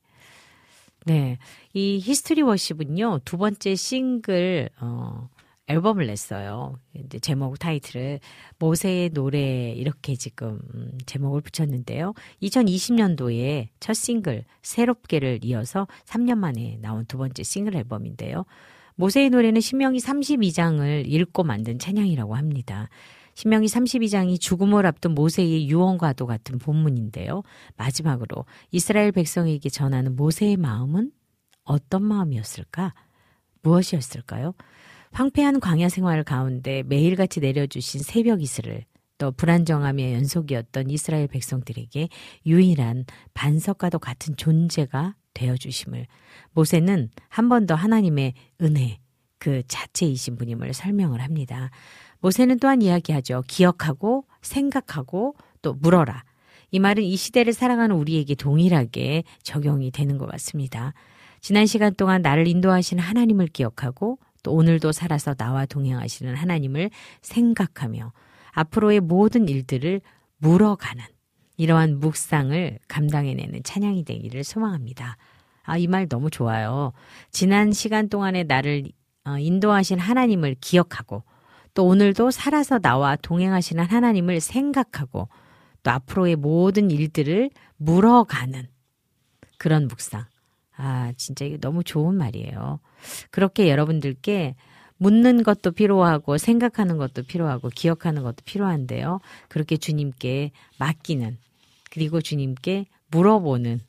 네. 1.06 1.38
이 1.74 2.00
History 2.02 2.44
Worship은요, 2.44 3.22
두 3.26 3.38
번째 3.38 3.76
싱글, 3.76 4.70
어, 4.80 5.30
앨범을 5.72 6.08
냈어요. 6.08 6.78
이제 6.94 7.20
제목 7.20 7.58
타이틀을 7.58 8.20
모세의 8.60 9.10
노래 9.10 9.72
이렇게 9.72 10.16
지금 10.16 10.60
음, 10.74 10.98
제목을 11.06 11.42
붙였는데요. 11.42 12.14
2020년도에 12.42 13.70
첫 13.80 13.94
싱글 13.94 14.44
새롭게를 14.62 15.40
이어서 15.44 15.88
3년 16.06 16.38
만에 16.38 16.78
나온 16.82 17.06
두 17.06 17.18
번째 17.18 17.44
싱글 17.44 17.76
앨범인데요. 17.76 18.46
모세의 18.96 19.30
노래는 19.30 19.62
신명기 19.62 20.00
32장을 20.00 21.04
읽고 21.08 21.44
만든 21.44 21.80
찬양이라고 21.80 22.36
합니다. 22.36 22.90
신명기 23.34 23.68
32장이 23.68 24.40
죽음을 24.40 24.86
앞둔 24.86 25.16
모세의 25.16 25.70
유언과도 25.70 26.28
같은 26.28 26.60
본문인데요. 26.60 27.44
마지막으로 27.78 28.46
이스라엘 28.72 29.12
백성에게 29.12 29.70
전하는 29.70 30.16
모세의 30.16 30.58
마음은 30.58 31.12
어떤 31.64 32.04
마음이었을까? 32.04 32.94
무엇이었을까요? 33.62 34.54
황폐한 35.12 35.60
광야 35.60 35.90
생활 35.90 36.24
가운데 36.24 36.84
매일같이 36.84 37.40
내려주신 37.40 38.02
새벽 38.02 38.42
이슬을 38.42 38.86
또 39.18 39.32
불안정함의 39.32 40.14
연속이었던 40.14 40.90
이스라엘 40.90 41.28
백성들에게 41.28 42.10
유일한 42.46 43.06
반석과도 43.34 44.00
같은 44.00 44.36
존재가 44.36 45.16
되어 45.34 45.56
주심을 45.58 46.08
모세는 46.54 47.10
한 47.30 47.50
번 47.50 47.68
더 47.68 47.76
하나님의 47.76 48.34
은혜 48.62 49.00
그 49.38 49.64
자체이신 49.68 50.38
분임을 50.38 50.74
설명을 50.74 51.22
합니다. 51.22 51.70
모세는 52.20 52.60
또한 52.60 52.82
이야기하죠. 52.82 53.44
기억하고 53.48 54.26
생각하고 54.42 55.36
또 55.62 55.74
물어라. 55.74 56.24
이 56.72 56.80
말은 56.80 57.04
이 57.04 57.16
시대를 57.16 57.54
살아가는 57.54 57.96
우리에게 57.96 58.36
동일하게 58.36 59.24
적용이 59.44 59.92
되는 59.92 60.18
것 60.18 60.26
같습니다. 60.32 60.94
지난 61.42 61.66
시간 61.66 61.94
동안 61.96 62.22
나를 62.22 62.48
인도하신 62.48 63.00
하나님을 63.00 63.48
기억하고 63.48 64.20
또 64.44 64.54
오늘도 64.54 64.92
살아서 64.92 65.34
나와 65.34 65.66
동행하시는 65.66 66.36
하나님을 66.36 66.90
생각하며 67.22 68.12
앞으로의 68.52 69.00
모든 69.00 69.48
일들을 69.48 70.02
물어가는 70.38 71.04
이러한 71.58 72.00
묵상을 72.00 72.80
감당해내는 72.88 73.64
찬양이 73.64 74.04
되기를 74.04 74.44
소망합니다. 74.44 75.18
아, 75.64 75.78
이 75.78 75.86
말 75.88 76.08
너무 76.08 76.30
좋아요. 76.30 76.92
지난 77.32 77.72
시간 77.72 78.10
동안에 78.10 78.44
나를 78.44 78.84
어, 79.26 79.38
인도하신 79.38 80.00
하나님을 80.00 80.56
기억하고 80.60 81.24
또 81.74 81.86
오늘도 81.86 82.32
살아서 82.32 82.80
나와 82.80 83.16
동행하시는 83.16 83.84
하나님을 83.86 84.40
생각하고 84.40 85.30
또 85.84 85.92
앞으로의 85.92 86.36
모든 86.36 86.90
일들을 86.92 87.52
물어가는 87.78 88.68
그런 89.58 89.88
묵상. 89.88 90.26
아, 90.78 91.12
진짜 91.18 91.46
이거 91.46 91.58
너무 91.58 91.84
좋은 91.84 92.16
말이에요. 92.16 92.80
그렇게 93.30 93.70
여러분들께 93.70 94.56
묻는 94.98 95.42
것도 95.42 95.72
필요하고 95.72 96.38
생각하는 96.38 96.98
것도 96.98 97.24
필요하고 97.24 97.70
기억하는 97.70 98.22
것도 98.22 98.38
필요한데요. 98.46 99.20
그렇게 99.48 99.78
주님께 99.78 100.52
맡기는 100.78 101.38
그리고 101.90 102.22
주님께 102.22 102.86
물어보는 103.10 103.80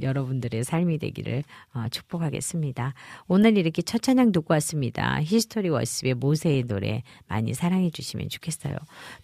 여러분들의 0.00 0.64
삶이 0.64 0.98
되기를 0.98 1.42
어, 1.74 1.86
축복하겠습니다. 1.90 2.94
오늘 3.28 3.58
이렇게 3.58 3.82
첫 3.82 4.00
찬양 4.00 4.32
듣고 4.32 4.54
왔습니다. 4.54 5.20
History 5.22 5.68
Worship의 5.68 6.14
모세의 6.14 6.64
노래 6.64 7.02
많이 7.28 7.52
사랑해 7.54 7.90
주시면 7.90 8.28
좋겠어요. 8.28 8.74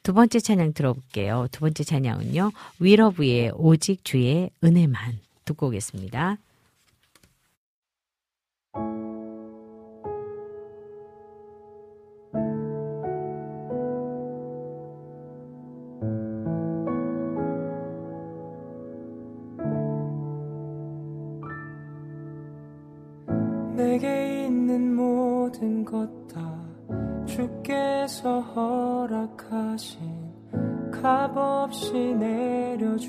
두 0.03 0.13
번째 0.13 0.41
찬양 0.41 0.75
들어볼게요. 0.75 1.47
두 1.53 1.61
번째 1.61 1.85
찬양은요. 1.85 2.53
WELOVE의 2.81 3.53
오직 3.55 4.05
주의 4.05 4.51
은혜만 4.63 5.21
듣고 5.45 5.69
오겠습니다. 5.69 6.39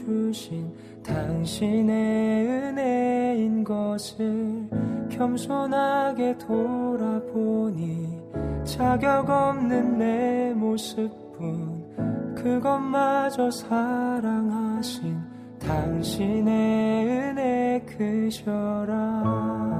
주신 0.10 0.74
당신의 1.04 2.48
은혜인 2.48 3.64
것을 3.64 4.68
겸손하게 5.10 6.36
돌아보니 6.40 8.20
자격 8.64 9.30
없는 9.30 10.00
내 10.00 10.54
모습뿐 10.56 12.34
그것마저 12.36 13.52
사랑하신 13.52 15.16
당신의 15.60 17.08
은혜 17.08 17.86
크셔라 17.86 19.79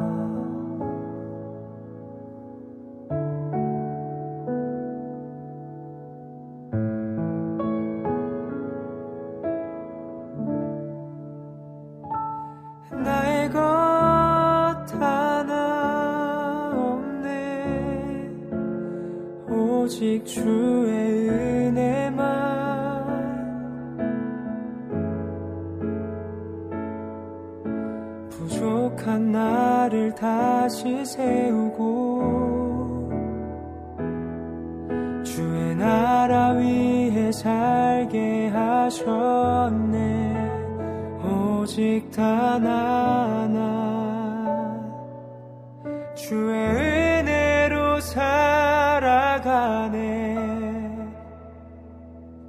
주의 46.30 46.54
은혜로 46.54 48.00
살아가네. 48.02 49.48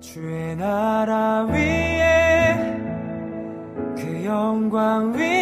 주의 0.01 0.55
나라 0.55 1.47
위에 1.47 2.77
그 3.97 4.23
영광 4.27 5.15
위에 5.15 5.40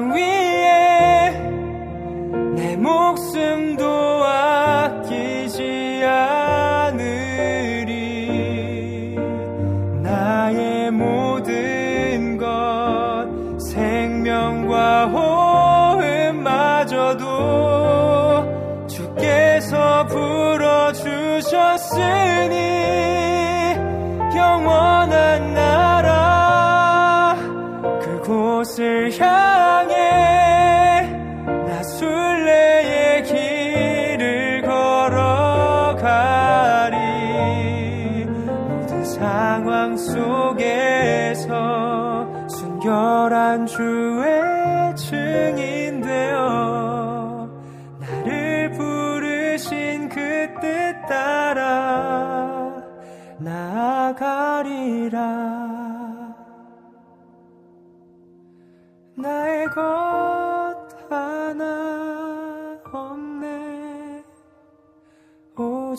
영광 0.00 0.29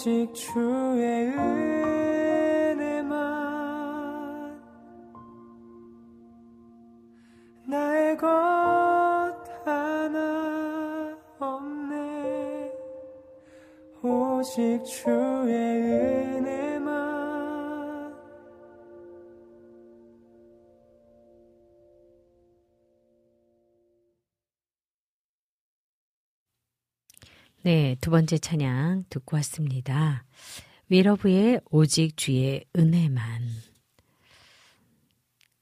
오직 0.02 0.34
주의 0.34 1.30
은혜만 1.38 2.90
나의 7.68 8.18
것 8.18 8.28
하나 9.64 11.16
없네. 11.38 12.72
오직 14.02 14.84
주 14.84 15.21
네, 27.64 27.96
두 28.02 28.10
번째 28.10 28.40
찬양 28.40 29.06
듣고 29.10 29.38
왔습니다. 29.38 30.26
위러브의 30.90 31.62
오직 31.70 32.18
주의 32.18 32.66
은혜만. 32.76 33.24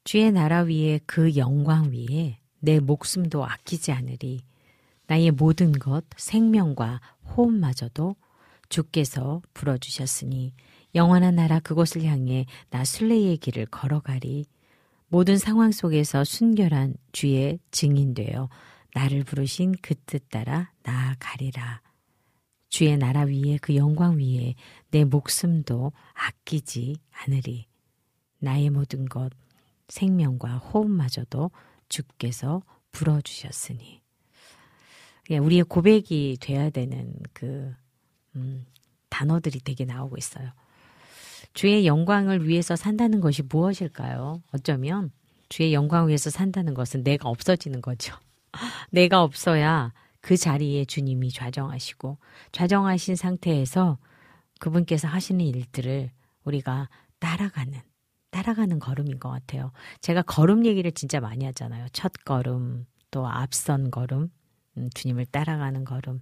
주의 0.06 0.32
나라 0.32 0.62
위에 0.62 1.02
그 1.06 1.36
영광 1.36 1.92
위에 1.92 2.40
내 2.60 2.80
목숨도 2.80 3.46
아끼지 3.46 3.92
않으리. 3.92 4.40
나의 5.08 5.32
모든 5.32 5.74
것, 5.74 6.06
생명과 6.16 7.02
호흡마저도 7.36 8.16
주께서 8.70 9.42
불어주셨으니 9.54 10.54
영원한 10.96 11.36
나라 11.36 11.60
그곳을 11.60 12.04
향해 12.04 12.46
나 12.70 12.86
순례의 12.86 13.38
길을 13.38 13.66
걸어가리. 13.66 14.46
모든 15.10 15.38
상황 15.38 15.72
속에서 15.74 16.24
순결한 16.24 16.96
주의 17.12 17.60
증인되어 17.72 18.48
나를 18.96 19.26
부르신 19.26 19.74
그 19.82 19.96
뜻 20.06 20.30
따라 20.30 20.72
나아가리라. 20.84 21.82
주의 22.70 22.96
나라 22.98 23.24
위에 23.24 23.58
그 23.62 23.76
영광 23.76 24.20
위에 24.20 24.56
내 24.92 25.04
목숨도 25.04 25.92
아끼지 26.14 26.96
않으리. 27.12 27.68
나의 28.40 28.70
모든 28.70 29.06
것, 29.06 29.32
생명과 29.90 30.58
호흡마저도 30.58 31.52
주께서 31.90 32.62
불어주셨으니. 32.92 34.02
예, 35.32 35.38
우리의 35.38 35.64
고백이 35.64 36.38
돼야 36.40 36.70
되는 36.70 37.14
그, 37.34 37.74
음, 38.36 38.66
단어들이 39.10 39.60
되게 39.60 39.86
나오고 39.86 40.18
있어요. 40.18 40.52
주의 41.54 41.86
영광을 41.86 42.48
위해서 42.48 42.76
산다는 42.76 43.20
것이 43.20 43.44
무엇일까요? 43.44 44.42
어쩌면 44.54 45.12
주의 45.50 45.74
영광 45.74 46.08
위해서 46.08 46.30
산다는 46.30 46.74
것은 46.74 47.04
내가 47.04 47.30
없어지는 47.30 47.82
거죠. 47.82 48.16
내가 48.92 49.24
없어야 49.24 49.92
그 50.22 50.38
자리에 50.38 50.86
주님이 50.86 51.32
좌정하시고 51.32 52.18
좌정하신 52.52 53.16
상태에서 53.16 53.98
그분께서 54.60 55.08
하시는 55.08 55.44
일들을 55.46 56.12
우리가 56.44 56.90
따라가는 57.20 57.80
따라가는 58.32 58.80
걸음인 58.80 59.20
것 59.20 59.30
같아요. 59.30 59.72
제가 60.02 60.22
걸음 60.22 60.66
얘기를 60.66 60.92
진짜 60.92 61.20
많이 61.20 61.46
하잖아요. 61.46 61.88
첫 61.94 62.12
걸음, 62.26 62.86
또 63.12 63.28
앞선 63.28 63.90
걸음, 63.90 64.30
음, 64.78 64.90
주님을 64.94 65.26
따라가는 65.26 65.84
걸음. 65.84 66.22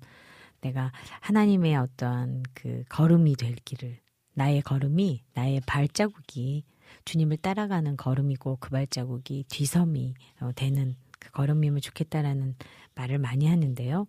내가 0.61 0.91
하나님의 1.19 1.75
어떤 1.75 2.43
그 2.53 2.83
걸음이 2.89 3.35
될 3.35 3.55
길을 3.55 3.99
나의 4.33 4.61
걸음이 4.61 5.23
나의 5.33 5.61
발자국이 5.65 6.63
주님을 7.05 7.37
따라가는 7.37 7.97
걸음이고 7.97 8.57
그 8.59 8.69
발자국이 8.69 9.45
뒤섬이 9.49 10.13
어, 10.41 10.51
되는 10.55 10.95
그 11.19 11.31
걸음이면 11.31 11.81
좋겠다라는 11.81 12.55
말을 12.95 13.17
많이 13.19 13.47
하는데요. 13.47 14.07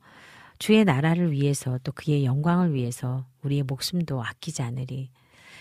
주의 0.59 0.85
나라를 0.85 1.31
위해서 1.33 1.79
또 1.85 1.93
그의 1.93 2.25
영광을 2.25 2.75
위해서 2.75 3.27
우리의 3.43 3.63
목숨도 3.63 4.23
아끼지 4.23 4.63
않으리. 4.63 5.11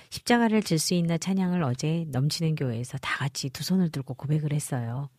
십자가를 0.10 0.64
질 0.64 0.80
수 0.80 0.94
있는 0.94 1.20
찬양을 1.20 1.64
어제 1.64 2.06
넘치는 2.10 2.56
교회에서 2.56 2.98
다 3.00 3.18
같이 3.18 3.50
두 3.50 3.64
손을 3.64 3.92
들고 3.92 4.14
고백을 4.14 4.54
했어요. 4.54 5.10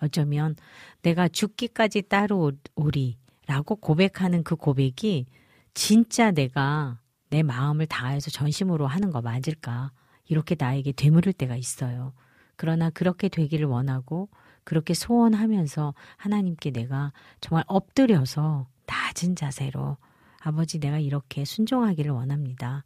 어쩌면 0.00 0.56
내가 1.02 1.28
죽기까지 1.28 2.02
따라오리 2.02 3.16
라고 3.46 3.76
고백하는 3.76 4.42
그 4.42 4.56
고백이 4.56 5.26
진짜 5.72 6.30
내가 6.30 6.98
내 7.30 7.42
마음을 7.42 7.86
다해서 7.86 8.30
전심으로 8.30 8.86
하는 8.86 9.10
거 9.10 9.22
맞을까? 9.22 9.92
이렇게 10.26 10.56
나에게 10.58 10.92
되물을 10.92 11.32
때가 11.32 11.56
있어요. 11.56 12.12
그러나 12.56 12.90
그렇게 12.90 13.28
되기를 13.28 13.66
원하고 13.66 14.28
그렇게 14.64 14.94
소원하면서 14.94 15.94
하나님께 16.16 16.70
내가 16.70 17.12
정말 17.40 17.64
엎드려서 17.66 18.66
낮은 18.86 19.36
자세로 19.36 19.96
아버지 20.40 20.78
내가 20.78 20.98
이렇게 20.98 21.44
순종하기를 21.44 22.10
원합니다. 22.10 22.84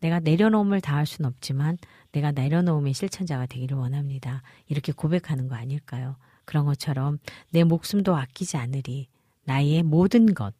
내가 0.00 0.20
내려놓음을 0.20 0.80
다할 0.80 1.06
수는 1.06 1.28
없지만 1.28 1.78
내가 2.12 2.32
내려놓음의 2.32 2.94
실천자가 2.94 3.46
되기를 3.46 3.76
원합니다. 3.76 4.42
이렇게 4.66 4.92
고백하는 4.92 5.48
거 5.48 5.54
아닐까요? 5.56 6.16
그런 6.44 6.64
것처럼 6.64 7.18
내 7.50 7.64
목숨도 7.64 8.16
아끼지 8.16 8.56
않으리 8.56 9.08
나의 9.44 9.82
모든 9.82 10.34
것, 10.34 10.54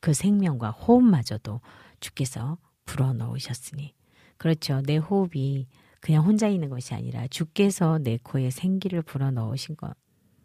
그 0.00 0.12
생명과 0.12 0.70
호흡마저도 0.70 1.60
주께서 2.00 2.58
불어넣으셨으니. 2.84 3.94
그렇죠. 4.36 4.82
내 4.82 4.96
호흡이 4.98 5.66
그냥 6.06 6.24
혼자 6.24 6.46
있는 6.46 6.68
것이 6.68 6.94
아니라 6.94 7.26
주께서 7.26 7.98
내 7.98 8.16
코에 8.22 8.50
생기를 8.50 9.02
불어 9.02 9.32
넣으신 9.32 9.74
것. 9.74 9.92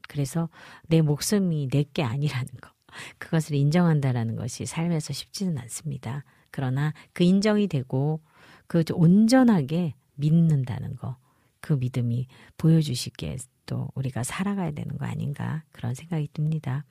그래서 0.09 0.49
내 0.87 1.03
목숨이 1.03 1.67
내게 1.69 2.01
아니라는 2.01 2.47
것. 2.59 2.71
그것을 3.19 3.53
인정한다라는 3.53 4.37
것이 4.37 4.65
삶에서 4.65 5.13
쉽지는 5.13 5.59
않습니다. 5.59 6.23
그러나 6.49 6.95
그 7.13 7.23
인정이 7.23 7.67
되고 7.67 8.21
그 8.65 8.83
온전하게 8.91 9.93
믿는다는 10.15 10.95
거. 10.95 11.17
그 11.59 11.73
믿음이 11.73 12.25
보여주시기에 12.57 13.37
또 13.67 13.87
우리가 13.93 14.23
살아가야 14.23 14.71
되는 14.71 14.97
거 14.97 15.05
아닌가 15.05 15.63
그런 15.71 15.93
생각이 15.93 16.29
듭니다. 16.33 16.85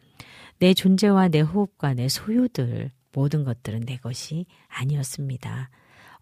내 0.60 0.74
존재와 0.74 1.26
내 1.26 1.40
호흡과 1.40 1.94
내 1.94 2.06
소유들 2.08 2.92
모든 3.10 3.42
것들은 3.42 3.80
내 3.80 3.96
것이 3.96 4.46
아니었습니다. 4.68 5.70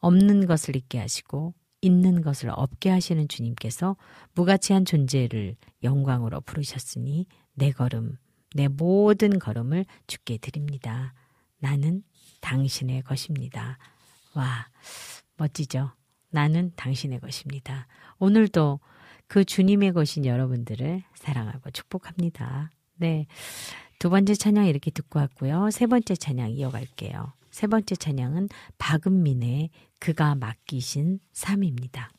없는 0.01 0.47
것을 0.47 0.77
있게 0.77 0.99
하시고 0.99 1.53
있는 1.81 2.23
것을 2.23 2.51
없게 2.51 2.91
하시는 2.91 3.29
주님께서 3.29 3.97
무가치한 4.35 4.85
존재를 4.85 5.57
영광으로 5.83 6.41
부르셨으니 6.41 7.27
내 7.55 7.71
걸음, 7.71 8.17
내 8.55 8.69
모든 8.69 9.39
걸음을 9.39 9.85
주께 10.07 10.39
드립니다. 10.39 11.15
나는 11.59 12.03
당신의 12.41 13.03
것입니다. 13.03 13.79
와, 14.35 14.69
멋지죠? 15.37 15.93
나는 16.31 16.73
당신의 16.77 17.21
것입니다. 17.21 17.87
오늘도 18.19 18.81
그 19.27 19.45
주님의 19.45 19.93
것인 19.93 20.25
여러분들을 20.25 21.03
사랑하고 21.15 21.71
축복합니다. 21.71 22.71
네. 22.97 23.27
두 23.99 24.11
번째 24.11 24.35
찬양 24.35 24.67
이렇게 24.67 24.91
듣고 24.91 25.19
왔고요. 25.19 25.71
세 25.71 25.87
번째 25.87 26.15
찬양 26.15 26.51
이어갈게요. 26.51 27.33
세 27.51 27.67
번째 27.67 27.97
찬양은 27.97 28.49
박은민의 28.79 29.71
그가 29.99 30.35
맡기신 30.35 31.20
삶입니다. 31.33 32.11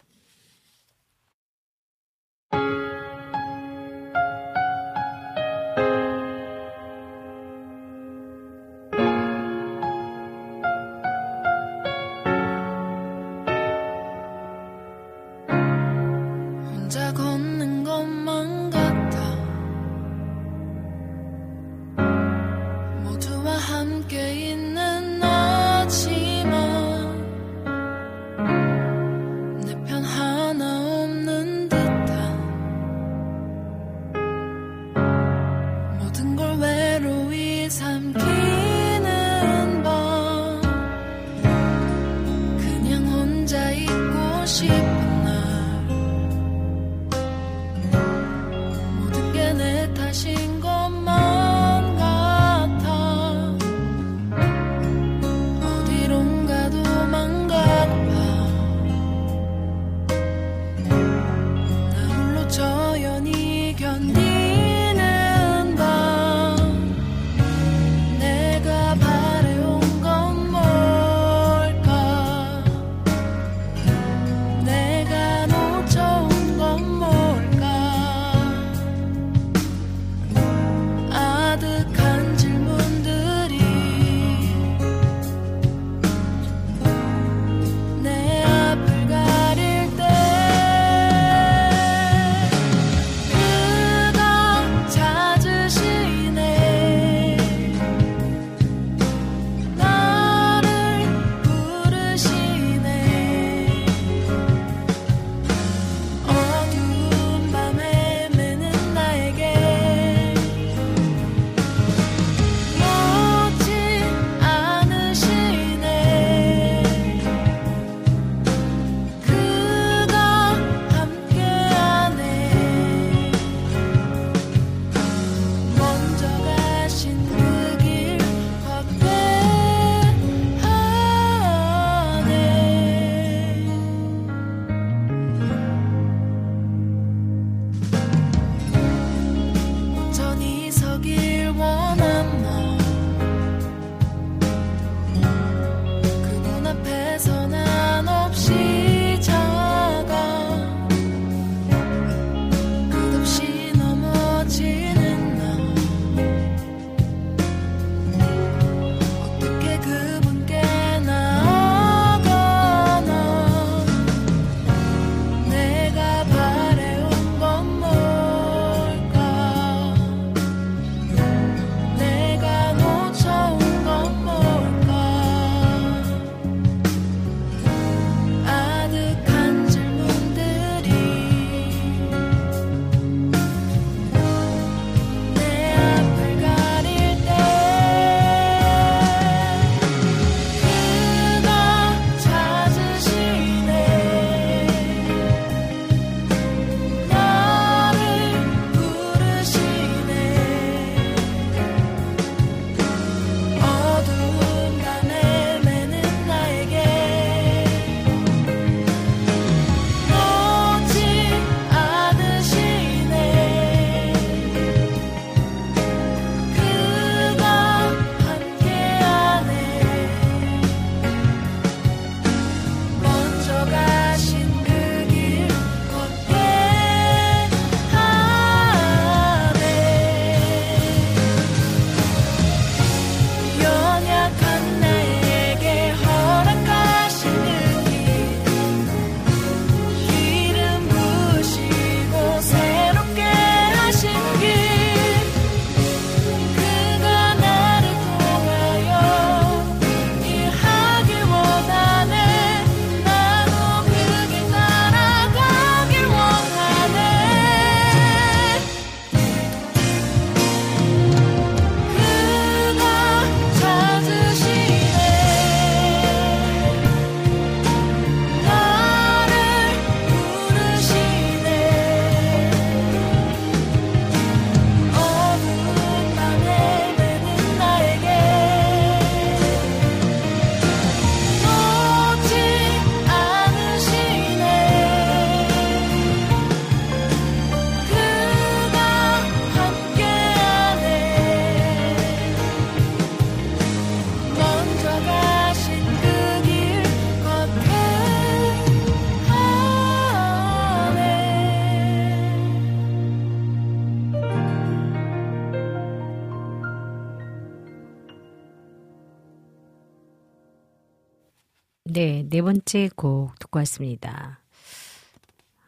네, 312.00 312.24
네 312.30 312.42
번째 312.42 312.90
곡 312.96 313.38
듣고 313.40 313.60
왔습니다. 313.60 314.40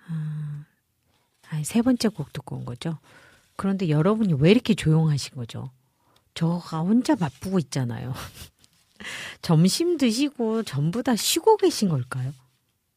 아, 0.08 0.64
세 1.66 1.82
번째 1.82 2.08
곡 2.08 2.32
듣고 2.32 2.56
온 2.56 2.64
거죠. 2.64 3.00
그런데 3.58 3.90
여러분이 3.90 4.36
왜 4.40 4.52
이렇게 4.52 4.74
조용하신 4.74 5.36
거죠? 5.36 5.72
저가 6.34 6.80
혼자 6.80 7.16
바쁘고 7.16 7.60
있잖아요. 7.60 8.14
점심 9.44 9.98
드시고 9.98 10.64
전부 10.64 11.04
다 11.04 11.18
쉬고 11.18 11.58
계신 11.58 11.90
걸까요? 11.90 12.32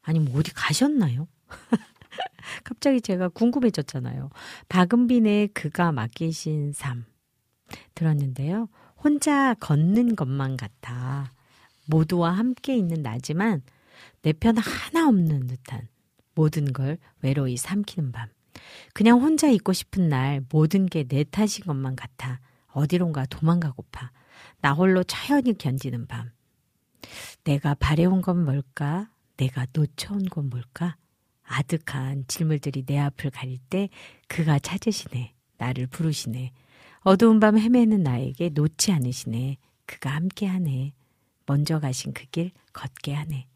아니면 0.02 0.32
어디 0.36 0.52
가셨나요? 0.54 1.26
갑자기 2.62 3.00
제가 3.00 3.30
궁금해졌잖아요. 3.30 4.30
박은빈의 4.68 5.48
그가 5.48 5.90
맡기신 5.90 6.72
삶 6.72 7.04
들었는데요. 7.96 8.68
혼자 8.96 9.54
걷는 9.54 10.14
것만 10.14 10.56
같아. 10.56 11.33
모두와 11.86 12.32
함께 12.32 12.76
있는 12.76 13.02
나지만 13.02 13.62
내 14.22 14.32
편 14.32 14.56
하나 14.58 15.08
없는 15.08 15.46
듯한 15.46 15.88
모든 16.34 16.72
걸 16.72 16.98
외로이 17.22 17.56
삼키는 17.56 18.12
밤. 18.12 18.28
그냥 18.92 19.20
혼자 19.20 19.48
있고 19.50 19.72
싶은 19.72 20.08
날 20.08 20.44
모든 20.50 20.86
게 20.86 21.04
내 21.04 21.24
탓인 21.24 21.64
것만 21.66 21.96
같아. 21.96 22.40
어디론가 22.68 23.26
도망가고파. 23.26 24.10
나 24.60 24.72
홀로 24.72 25.04
처연히 25.04 25.56
견디는 25.56 26.06
밤. 26.06 26.30
내가 27.44 27.74
바래온 27.74 28.22
건 28.22 28.44
뭘까? 28.44 29.10
내가 29.36 29.66
놓쳐온 29.72 30.24
건 30.26 30.48
뭘까? 30.50 30.96
아득한 31.44 32.24
질물들이 32.26 32.84
내 32.86 32.98
앞을 32.98 33.30
가릴 33.30 33.58
때 33.68 33.90
그가 34.28 34.58
찾으시네. 34.58 35.34
나를 35.58 35.86
부르시네. 35.86 36.52
어두운 37.00 37.38
밤 37.38 37.58
헤매는 37.58 38.02
나에게 38.02 38.48
놓지 38.50 38.92
않으시네. 38.92 39.58
그가 39.86 40.10
함께하네. 40.10 40.92
먼저 41.46 41.78
가신 41.80 42.12
그 42.12 42.26
길 42.30 42.50
걷게 42.72 43.14
하네. 43.14 43.46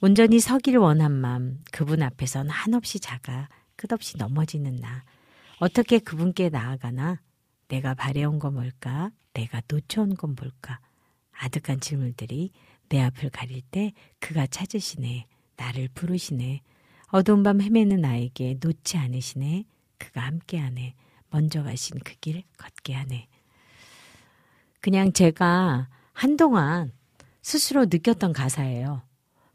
온전히 0.00 0.40
서길 0.40 0.78
원한 0.78 1.12
맘 1.12 1.58
그분 1.72 2.02
앞에선 2.02 2.48
한없이 2.48 3.00
작아 3.00 3.48
끝없이 3.76 4.16
넘어지는 4.16 4.76
나. 4.76 5.04
어떻게 5.58 5.98
그분께 5.98 6.48
나아가나? 6.50 7.20
내가 7.68 7.94
바래온 7.94 8.38
건 8.38 8.54
뭘까? 8.54 9.10
내가 9.34 9.60
놓쳐온 9.68 10.14
건 10.16 10.34
뭘까? 10.38 10.80
아득한 11.32 11.80
질문들이 11.80 12.52
내 12.88 13.00
앞을 13.02 13.30
가릴 13.30 13.60
때 13.62 13.92
그가 14.20 14.46
찾으시네. 14.46 15.26
나를 15.56 15.88
부르시네. 15.94 16.60
어두운 17.08 17.42
밤 17.42 17.60
헤매는 17.60 18.00
나에게 18.00 18.56
놓지 18.60 18.96
않으시네. 18.98 19.64
그가 19.98 20.22
함께하네. 20.22 20.94
먼저 21.30 21.62
가신 21.62 21.98
그 22.00 22.14
길 22.20 22.42
걷게 22.56 22.94
하네. 22.94 23.28
그냥 24.80 25.12
제가 25.12 25.88
한동안 26.12 26.92
스스로 27.46 27.84
느꼈던 27.84 28.32
가사예요. 28.32 29.02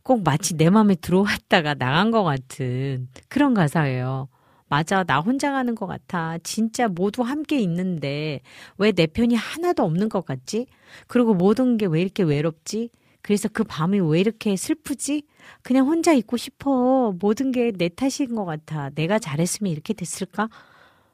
꼭 0.01 0.23
마치 0.23 0.55
내 0.55 0.69
마음에 0.69 0.95
들어왔다가 0.95 1.73
나간 1.73 2.09
것 2.09 2.23
같은 2.23 3.09
그런 3.27 3.53
가사예요. 3.53 4.29
맞아, 4.69 5.03
나 5.03 5.19
혼자 5.19 5.51
가는 5.51 5.75
것 5.75 5.87
같아. 5.87 6.37
진짜 6.41 6.87
모두 6.87 7.21
함께 7.21 7.59
있는데 7.59 8.39
왜 8.77 8.93
내 8.93 9.07
편이 9.07 9.35
하나도 9.35 9.83
없는 9.83 10.07
것 10.07 10.25
같지? 10.25 10.67
그리고 11.07 11.33
모든 11.33 11.75
게 11.75 11.85
왜 11.85 12.01
이렇게 12.01 12.23
외롭지? 12.23 12.91
그래서 13.21 13.49
그 13.49 13.65
밤이 13.65 13.99
왜 13.99 14.21
이렇게 14.21 14.55
슬프지? 14.55 15.23
그냥 15.61 15.85
혼자 15.87 16.13
있고 16.13 16.37
싶어. 16.37 17.13
모든 17.19 17.51
게 17.51 17.73
내 17.73 17.89
탓인 17.89 18.35
것 18.35 18.45
같아. 18.45 18.89
내가 18.91 19.19
잘했으면 19.19 19.69
이렇게 19.69 19.93
됐을까? 19.93 20.47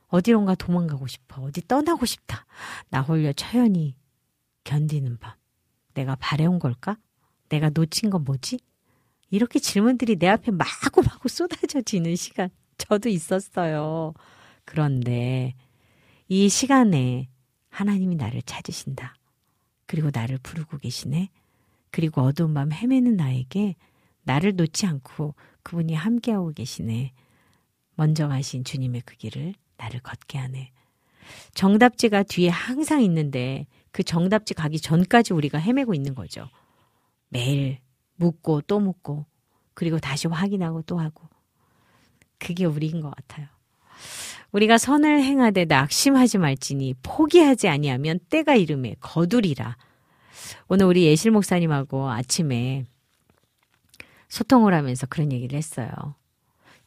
어디론가 0.09 0.53
도망가고 0.55 1.07
싶어. 1.07 1.41
어디 1.41 1.67
떠나고 1.67 2.05
싶다. 2.05 2.45
나 2.91 3.01
홀려 3.01 3.33
처연히 3.33 3.95
견디는 4.63 5.17
밤. 5.17 5.33
내가 5.97 6.15
바래온 6.15 6.59
걸까? 6.59 6.97
내가 7.49 7.71
놓친 7.71 8.11
건 8.11 8.23
뭐지? 8.23 8.59
이렇게 9.31 9.57
질문들이 9.57 10.17
내 10.17 10.27
앞에 10.27 10.51
마구마구 10.51 11.27
쏟아져지는 11.27 12.15
시간 12.15 12.49
저도 12.77 13.09
있었어요. 13.09 14.13
그런데 14.63 15.55
이 16.27 16.49
시간에 16.49 17.27
하나님이 17.69 18.15
나를 18.15 18.43
찾으신다. 18.43 19.15
그리고 19.87 20.11
나를 20.13 20.37
부르고 20.37 20.77
계시네. 20.77 21.29
그리고 21.89 22.21
어두운 22.21 22.53
밤 22.53 22.71
헤매는 22.71 23.15
나에게 23.15 23.75
나를 24.21 24.55
놓지 24.55 24.85
않고 24.85 25.33
그분이 25.63 25.95
함께하고 25.95 26.53
계시네. 26.53 27.11
먼저 27.95 28.27
가신 28.27 28.63
주님의 28.63 29.01
그 29.03 29.15
길을 29.15 29.55
나를 29.77 30.01
걷게 30.01 30.37
하네. 30.37 30.71
정답지가 31.55 32.23
뒤에 32.23 32.49
항상 32.49 33.01
있는데 33.01 33.65
그 33.91 34.03
정답지 34.03 34.53
가기 34.53 34.79
전까지 34.79 35.33
우리가 35.33 35.57
헤매고 35.57 35.93
있는 35.93 36.15
거죠. 36.15 36.49
매일 37.29 37.79
묻고 38.15 38.61
또 38.61 38.79
묻고 38.79 39.25
그리고 39.73 39.99
다시 39.99 40.27
확인하고 40.27 40.81
또 40.83 40.99
하고 40.99 41.27
그게 42.39 42.65
우리인 42.65 43.01
것 43.01 43.13
같아요. 43.15 43.47
우리가 44.51 44.77
선을 44.77 45.21
행하되 45.23 45.65
낙심하지 45.65 46.37
말지니 46.37 46.95
포기하지 47.03 47.67
아니하면 47.67 48.19
때가 48.29 48.55
이름에 48.55 48.95
거두리라. 48.99 49.77
오늘 50.67 50.85
우리 50.85 51.03
예실 51.03 51.31
목사님하고 51.31 52.09
아침에 52.09 52.85
소통을 54.29 54.73
하면서 54.73 55.05
그런 55.07 55.31
얘기를 55.31 55.57
했어요. 55.57 55.89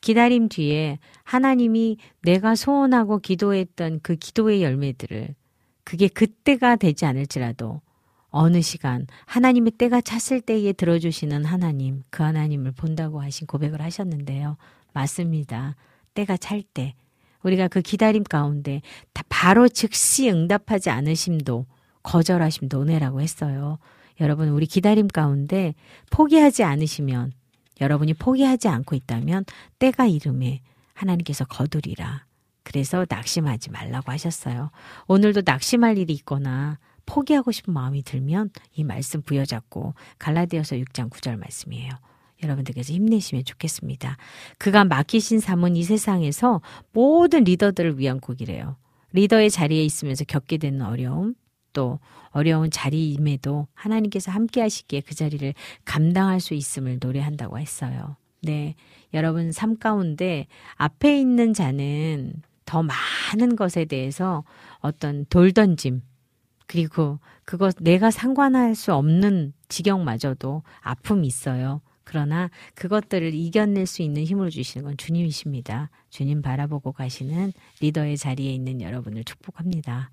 기다림 0.00 0.48
뒤에 0.48 0.98
하나님이 1.24 1.98
내가 2.22 2.54
소원하고 2.54 3.18
기도했던 3.18 4.00
그 4.02 4.16
기도의 4.16 4.62
열매들을 4.62 5.34
그게 5.84 6.08
그때가 6.08 6.76
되지 6.76 7.06
않을지라도 7.06 7.80
어느 8.30 8.62
시간 8.62 9.06
하나님의 9.26 9.72
때가 9.72 10.00
찼을 10.00 10.40
때에 10.40 10.72
들어주시는 10.72 11.44
하나님, 11.44 12.02
그 12.10 12.22
하나님을 12.22 12.72
본다고 12.72 13.20
하신 13.20 13.46
고백을 13.46 13.82
하셨는데요. 13.82 14.56
맞습니다. 14.92 15.76
때가 16.14 16.36
찰 16.36 16.62
때. 16.62 16.94
우리가 17.42 17.68
그 17.68 17.80
기다림 17.80 18.24
가운데 18.24 18.82
다 19.12 19.24
바로 19.28 19.68
즉시 19.68 20.30
응답하지 20.30 20.90
않으심도 20.90 21.66
거절하심도 22.02 22.82
은혜라고 22.82 23.20
했어요. 23.20 23.78
여러분, 24.20 24.48
우리 24.48 24.66
기다림 24.66 25.08
가운데 25.08 25.74
포기하지 26.10 26.62
않으시면 26.62 27.32
여러분이 27.80 28.14
포기하지 28.14 28.68
않고 28.68 28.94
있다면 28.94 29.44
때가 29.78 30.06
이름에 30.06 30.60
하나님께서 30.92 31.46
거두리라. 31.46 32.26
그래서 32.70 33.04
낙심하지 33.08 33.70
말라고 33.70 34.12
하셨어요. 34.12 34.70
오늘도 35.08 35.42
낙심할 35.44 35.98
일이 35.98 36.12
있거나 36.12 36.78
포기하고 37.04 37.50
싶은 37.50 37.74
마음이 37.74 38.04
들면 38.04 38.50
이 38.74 38.84
말씀 38.84 39.22
부여잡고 39.22 39.94
갈라디아서 40.20 40.76
6장 40.76 41.10
9절 41.10 41.36
말씀이에요. 41.36 41.90
여러분들께서 42.44 42.92
힘내시면 42.92 43.44
좋겠습니다. 43.44 44.16
그가 44.58 44.84
맡기신 44.84 45.40
삶은 45.40 45.74
이 45.74 45.82
세상에서 45.82 46.60
모든 46.92 47.42
리더들을 47.42 47.98
위한 47.98 48.20
곡이래요. 48.20 48.76
리더의 49.14 49.50
자리에 49.50 49.82
있으면서 49.82 50.22
겪게 50.24 50.56
되는 50.56 50.82
어려움, 50.82 51.34
또 51.72 51.98
어려운 52.28 52.70
자리임에도 52.70 53.66
하나님께서 53.74 54.30
함께 54.30 54.60
하시기에 54.60 55.00
그 55.00 55.16
자리를 55.16 55.52
감당할 55.84 56.38
수 56.38 56.54
있음을 56.54 56.98
노래한다고 57.02 57.58
했어요. 57.58 58.16
네. 58.42 58.76
여러분 59.12 59.50
삶 59.50 59.76
가운데 59.76 60.46
앞에 60.76 61.18
있는 61.18 61.52
자는 61.52 62.42
더 62.70 62.84
많은 62.84 63.56
것에 63.56 63.84
대해서 63.84 64.44
어떤 64.78 65.26
돌던짐, 65.28 66.02
그리고 66.68 67.18
그것 67.44 67.74
내가 67.80 68.12
상관할 68.12 68.76
수 68.76 68.94
없는 68.94 69.54
지경마저도 69.66 70.62
아픔이 70.80 71.26
있어요. 71.26 71.80
그러나 72.04 72.48
그것들을 72.76 73.34
이겨낼 73.34 73.86
수 73.86 74.02
있는 74.02 74.22
힘을 74.22 74.50
주시는 74.50 74.84
건 74.84 74.96
주님이십니다. 74.96 75.90
주님 76.10 76.42
바라보고 76.42 76.92
가시는 76.92 77.52
리더의 77.80 78.16
자리에 78.16 78.52
있는 78.52 78.80
여러분을 78.80 79.24
축복합니다. 79.24 80.10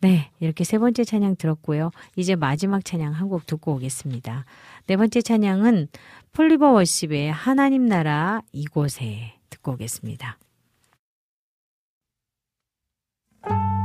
네, 0.00 0.30
이렇게 0.40 0.64
세 0.64 0.78
번째 0.78 1.04
찬양 1.04 1.36
들었고요. 1.36 1.90
이제 2.16 2.34
마지막 2.34 2.82
찬양 2.82 3.12
한 3.12 3.28
곡 3.28 3.44
듣고 3.44 3.74
오겠습니다. 3.74 4.46
네 4.86 4.96
번째 4.96 5.20
찬양은 5.20 5.88
폴리버 6.32 6.70
워십의 6.72 7.30
하나님 7.30 7.84
나라 7.84 8.40
이곳에 8.52 9.34
듣고 9.50 9.72
오겠습니다. 9.72 10.38
하 13.42 13.79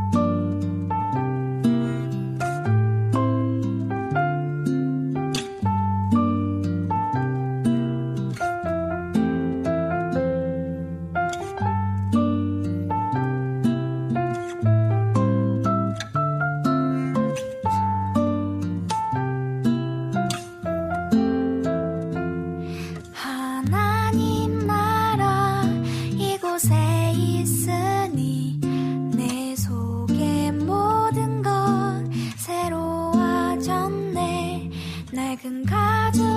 작은 35.45 35.63
가족. 35.67 36.34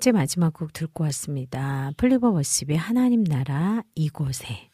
번째 0.00 0.12
마지막 0.12 0.54
곡 0.54 0.72
듣고 0.72 1.04
왔습니다. 1.04 1.90
플리버 1.98 2.30
워십의 2.30 2.74
하나님 2.74 3.22
나라 3.22 3.82
이곳에. 3.94 4.70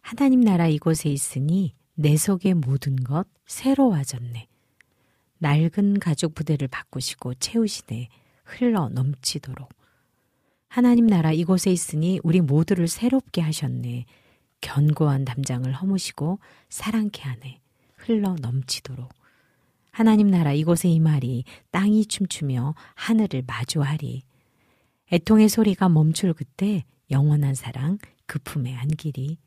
하나님 0.00 0.40
나라 0.40 0.68
이곳에 0.68 1.08
있으니 1.08 1.74
내 1.94 2.16
속의 2.16 2.54
모든 2.54 2.94
것 2.94 3.26
새로워졌네. 3.46 4.46
낡은 5.38 5.98
가죽 5.98 6.36
부대를 6.36 6.68
바꾸시고 6.68 7.34
채우시네. 7.34 8.08
흘러 8.44 8.88
넘치도록. 8.88 9.68
하나님 10.68 11.08
나라 11.08 11.32
이곳에 11.32 11.72
있으니 11.72 12.20
우리 12.22 12.40
모두를 12.40 12.86
새롭게 12.86 13.40
하셨네. 13.40 14.04
견고한 14.60 15.24
담장을 15.24 15.72
허무시고 15.72 16.38
사랑케 16.68 17.22
하네. 17.22 17.60
흘러 17.96 18.36
넘치도록. 18.40 19.12
하나님 19.90 20.28
나라 20.28 20.52
이곳에 20.52 20.88
임하리 20.88 21.42
땅이 21.72 22.06
춤추며 22.06 22.76
하늘을 22.94 23.42
마주하리. 23.44 24.22
애통의 25.12 25.48
소리가 25.48 25.88
멈출 25.88 26.32
그때 26.34 26.84
영원한 27.10 27.54
사랑 27.54 27.98
그 28.26 28.38
품에 28.40 28.74
안기리. 28.74 29.38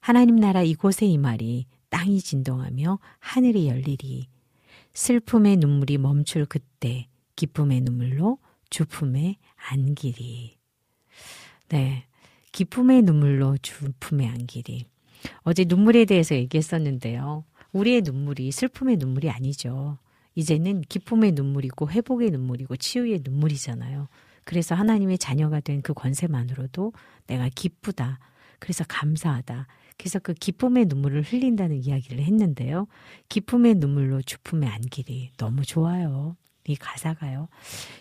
하나님 0.00 0.36
나라 0.36 0.62
이곳에 0.62 1.06
임하리 1.06 1.66
땅이 1.88 2.20
진동하며 2.20 2.98
하늘이 3.18 3.68
열리리. 3.68 4.28
슬픔의 4.92 5.56
눈물이 5.56 5.98
멈출 5.98 6.46
그때 6.46 7.08
기쁨의 7.34 7.80
눈물로 7.80 8.38
주품에 8.70 9.38
안기리. 9.56 10.56
네. 11.70 12.06
기쁨의 12.52 13.02
눈물로 13.02 13.56
주품에 13.58 14.28
안기리. 14.28 14.86
어제 15.42 15.64
눈물에 15.64 16.04
대해서 16.04 16.36
얘기했었는데요. 16.36 17.44
우리의 17.72 18.02
눈물이 18.02 18.52
슬픔의 18.52 18.98
눈물이 18.98 19.28
아니죠. 19.28 19.98
이제는 20.36 20.82
기쁨의 20.82 21.32
눈물이고 21.32 21.90
회복의 21.90 22.30
눈물이고 22.30 22.76
치유의 22.76 23.22
눈물이잖아요. 23.24 24.08
그래서 24.44 24.74
하나님의 24.74 25.18
자녀가 25.18 25.60
된 25.60 25.82
그 25.82 25.92
권세만으로도 25.94 26.92
내가 27.26 27.48
기쁘다. 27.54 28.18
그래서 28.58 28.84
감사하다. 28.88 29.66
그래서 29.98 30.18
그 30.18 30.32
기쁨의 30.34 30.86
눈물을 30.86 31.22
흘린다는 31.22 31.76
이야기를 31.76 32.22
했는데요. 32.24 32.86
기쁨의 33.28 33.74
눈물로 33.76 34.22
주품의 34.22 34.68
안길이 34.68 35.30
너무 35.36 35.62
좋아요. 35.64 36.36
이 36.66 36.76
가사가요. 36.76 37.48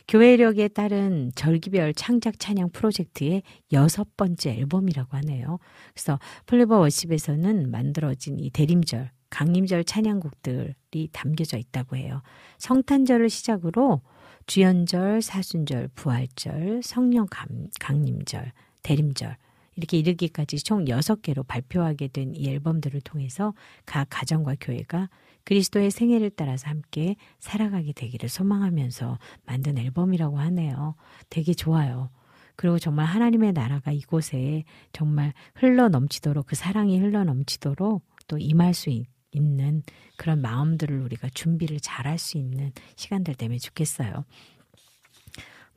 교회력에 0.07 0.69
따른 0.69 1.31
절기별 1.35 1.93
창작 1.95 2.39
찬양 2.39 2.69
프로젝트의 2.69 3.43
여섯 3.73 4.15
번째 4.15 4.51
앨범이라고 4.51 5.17
하네요. 5.17 5.59
그래서 5.93 6.17
플리버 6.45 6.79
워십에서는 6.79 7.69
만들어진 7.69 8.39
이 8.39 8.49
대림절, 8.49 9.11
강림절 9.29 9.83
찬양곡들이 9.83 11.09
담겨져 11.11 11.57
있다고 11.57 11.97
해요. 11.97 12.21
성탄절을 12.59 13.29
시작으로 13.29 14.01
주연절, 14.45 15.21
사순절, 15.21 15.89
부활절, 15.95 16.81
성령 16.83 17.27
감, 17.29 17.47
강림절, 17.79 18.51
대림절, 18.83 19.37
이렇게 19.75 19.97
이르기까지 19.97 20.57
총 20.63 20.85
6개로 20.85 21.45
발표하게 21.47 22.09
된 22.09 22.33
이 22.35 22.49
앨범들을 22.49 23.01
통해서 23.01 23.53
각 23.85 24.07
가정과 24.09 24.55
교회가 24.61 25.09
그리스도의 25.45 25.91
생애를 25.91 26.31
따라서 26.31 26.69
함께 26.69 27.15
살아가게 27.39 27.93
되기를 27.93 28.29
소망하면서 28.29 29.17
만든 29.45 29.77
앨범이라고 29.77 30.37
하네요. 30.39 30.95
되게 31.29 31.53
좋아요. 31.53 32.09
그리고 32.55 32.77
정말 32.79 33.05
하나님의 33.07 33.53
나라가 33.53 33.91
이곳에 33.91 34.63
정말 34.91 35.33
흘러 35.55 35.89
넘치도록 35.89 36.45
그 36.47 36.55
사랑이 36.55 36.99
흘러 36.99 37.23
넘치도록 37.23 38.05
또 38.27 38.37
임할 38.37 38.73
수 38.73 38.89
있, 38.89 39.07
는 39.41 39.83
그런 40.17 40.41
마음들을 40.41 40.99
우리가 41.01 41.29
준비를 41.33 41.79
잘 41.79 42.05
할 42.05 42.17
수 42.17 42.37
있는 42.37 42.71
시간들 42.95 43.35
되면 43.35 43.57
좋겠어요. 43.57 44.25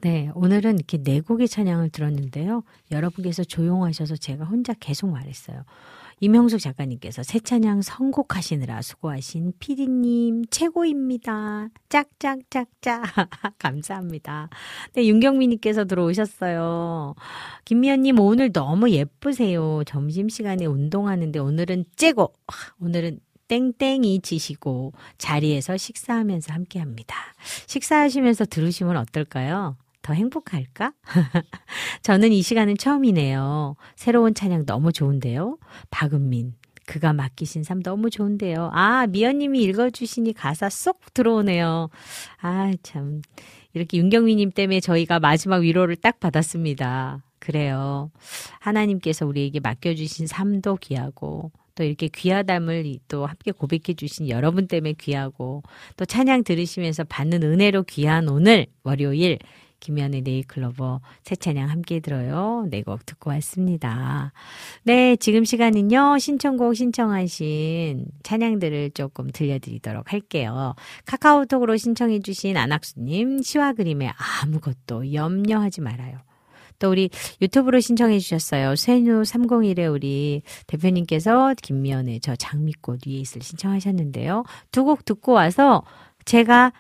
네, 0.02 0.30
오늘은 0.34 0.74
이렇게 0.76 0.98
네 0.98 1.20
곡의 1.20 1.48
찬양을 1.48 1.90
들었는데요. 1.90 2.62
여러분께서 2.90 3.44
조용하셔서 3.44 4.16
제가 4.16 4.44
혼자 4.44 4.74
계속 4.74 5.08
말했어요. 5.08 5.64
이명숙 6.20 6.60
작가님께서 6.60 7.22
새 7.22 7.40
찬양 7.40 7.82
선곡하시느라 7.82 8.80
수고하신 8.82 9.52
피디님 9.58 10.46
최고입니다. 10.50 11.68
짝짝짝짝 11.90 13.02
감사합니다. 13.58 14.48
네, 14.94 15.06
윤경민님께서 15.06 15.84
들어오셨어요. 15.84 17.14
김미연님 17.66 18.18
오늘 18.18 18.52
너무 18.52 18.90
예쁘세요. 18.90 19.82
점심 19.86 20.28
시간에 20.30 20.64
운동하는데 20.66 21.38
오늘은 21.38 21.84
째고 21.96 22.32
오늘은 22.80 23.20
땡땡이 23.48 24.20
지시고 24.20 24.92
자리에서 25.18 25.76
식사하면서 25.76 26.52
함께 26.52 26.78
합니다. 26.78 27.16
식사하시면서 27.66 28.46
들으시면 28.46 28.96
어떨까요? 28.96 29.76
더 30.02 30.12
행복할까? 30.12 30.92
저는 32.02 32.32
이 32.32 32.42
시간은 32.42 32.76
처음이네요. 32.76 33.74
새로운 33.96 34.34
찬양 34.34 34.64
너무 34.64 34.92
좋은데요. 34.92 35.58
박은민, 35.90 36.54
그가 36.86 37.12
맡기신 37.12 37.64
삶 37.64 37.82
너무 37.82 38.08
좋은데요. 38.08 38.70
아, 38.72 39.06
미연님이 39.08 39.60
읽어주시니 39.62 40.32
가사 40.32 40.70
쏙 40.70 41.12
들어오네요. 41.12 41.90
아, 42.40 42.72
참. 42.82 43.20
이렇게 43.74 43.98
윤경미님 43.98 44.52
때문에 44.52 44.80
저희가 44.80 45.18
마지막 45.18 45.58
위로를 45.58 45.96
딱 45.96 46.20
받았습니다. 46.20 47.22
그래요. 47.40 48.10
하나님께서 48.60 49.26
우리에게 49.26 49.60
맡겨주신 49.60 50.28
삶도 50.28 50.76
귀하고, 50.76 51.50
또 51.76 51.84
이렇게 51.84 52.08
귀하담을 52.08 52.96
또 53.06 53.26
함께 53.26 53.52
고백해 53.52 53.94
주신 53.96 54.28
여러분 54.28 54.66
때문에 54.66 54.94
귀하고, 54.94 55.62
또 55.96 56.04
찬양 56.04 56.42
들으시면서 56.42 57.04
받는 57.04 57.44
은혜로 57.44 57.84
귀한 57.84 58.28
오늘, 58.28 58.66
월요일, 58.82 59.38
김현의 59.78 60.22
네이클로버 60.22 61.00
새 61.22 61.36
찬양 61.36 61.68
함께 61.68 62.00
들어요. 62.00 62.66
네 62.70 62.82
곡 62.82 63.04
듣고 63.04 63.30
왔습니다. 63.30 64.32
네, 64.84 65.16
지금 65.16 65.44
시간은요. 65.44 66.18
신청곡 66.18 66.74
신청하신 66.74 68.06
찬양들을 68.22 68.92
조금 68.92 69.30
들려드리도록 69.30 70.12
할게요. 70.12 70.74
카카오톡으로 71.04 71.76
신청해 71.76 72.20
주신 72.20 72.56
안학수님 72.56 73.42
시와 73.42 73.74
그림에 73.74 74.10
아무것도 74.42 75.12
염려하지 75.12 75.82
말아요. 75.82 76.25
또 76.78 76.90
우리 76.90 77.10
유튜브로 77.40 77.80
신청해 77.80 78.18
주셨어요. 78.18 78.76
세뉴 78.76 79.22
301에 79.22 79.92
우리 79.92 80.42
대표님께서 80.66 81.54
김미연의 81.62 82.20
저 82.20 82.36
장미꽃 82.36 83.06
위에 83.06 83.14
있을 83.14 83.42
신청하셨는데요. 83.42 84.44
두 84.72 84.84
곡 84.84 85.04
듣고 85.04 85.32
와서 85.32 85.82
제가 86.24 86.72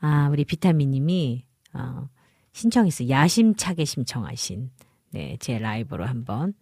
아 0.00 0.28
우리 0.30 0.44
비타민 0.44 0.90
님이 0.90 1.44
어, 1.74 2.08
신청해서 2.52 3.08
야심차게 3.08 3.84
신청하신 3.84 4.70
네, 5.12 5.36
제 5.40 5.58
라이브로 5.58 6.06
한번 6.06 6.54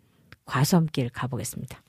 과수함길 0.44 1.10
가보겠습니다. 1.10 1.82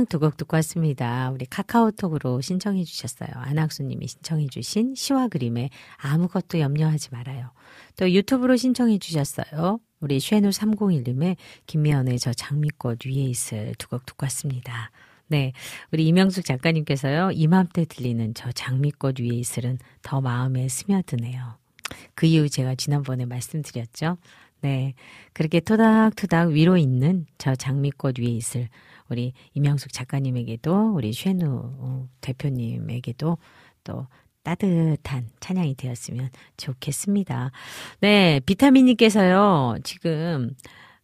네, 0.00 0.04
찬양 0.04 0.06
두곡 0.06 0.36
듣고 0.38 0.56
왔습니다. 0.56 1.30
우리 1.30 1.44
카카오톡으로 1.44 2.40
신청해 2.40 2.84
주셨어요. 2.84 3.28
안학수님이 3.34 4.06
신청해 4.08 4.46
주신 4.46 4.94
시와 4.94 5.28
그림에 5.28 5.68
아무것도 5.98 6.58
염려하지 6.58 7.10
말아요. 7.12 7.50
또 7.96 8.10
유튜브로 8.10 8.56
신청해 8.56 8.98
주셨어요. 8.98 9.78
우리 10.00 10.18
쉐누 10.18 10.48
301님의 10.48 11.36
김미연의 11.66 12.18
저 12.18 12.32
장미꽃 12.32 13.04
위에 13.04 13.24
있을 13.24 13.74
두 13.78 13.88
곡 13.88 14.06
듣고 14.06 14.24
왔습니다. 14.24 14.90
네, 15.28 15.52
우리 15.92 16.06
이명숙 16.06 16.46
작가님께서요. 16.46 17.32
이맘때 17.32 17.84
들리는 17.84 18.32
저 18.34 18.50
장미꽃 18.52 19.20
위에 19.20 19.28
있을은 19.28 19.78
더 20.00 20.22
마음에 20.22 20.68
스며드네요. 20.68 21.58
그 22.14 22.24
이유 22.26 22.48
제가 22.48 22.74
지난번에 22.74 23.26
말씀드렸죠. 23.26 24.16
네. 24.62 24.94
그렇게 25.32 25.60
토닥토닥 25.60 26.50
위로 26.50 26.76
있는 26.76 27.26
저 27.38 27.54
장미꽃 27.54 28.18
위에 28.18 28.28
있을 28.28 28.68
우리 29.10 29.32
이명숙 29.54 29.92
작가님에게도 29.92 30.92
우리 30.94 31.12
쉐누 31.12 31.46
어, 31.46 32.08
대표님에게도 32.20 33.38
또 33.84 34.06
따뜻한 34.42 35.28
찬양이 35.40 35.74
되었으면 35.74 36.30
좋겠습니다. 36.56 37.50
네, 38.00 38.40
비타민님께서요, 38.46 39.76
지금 39.84 40.54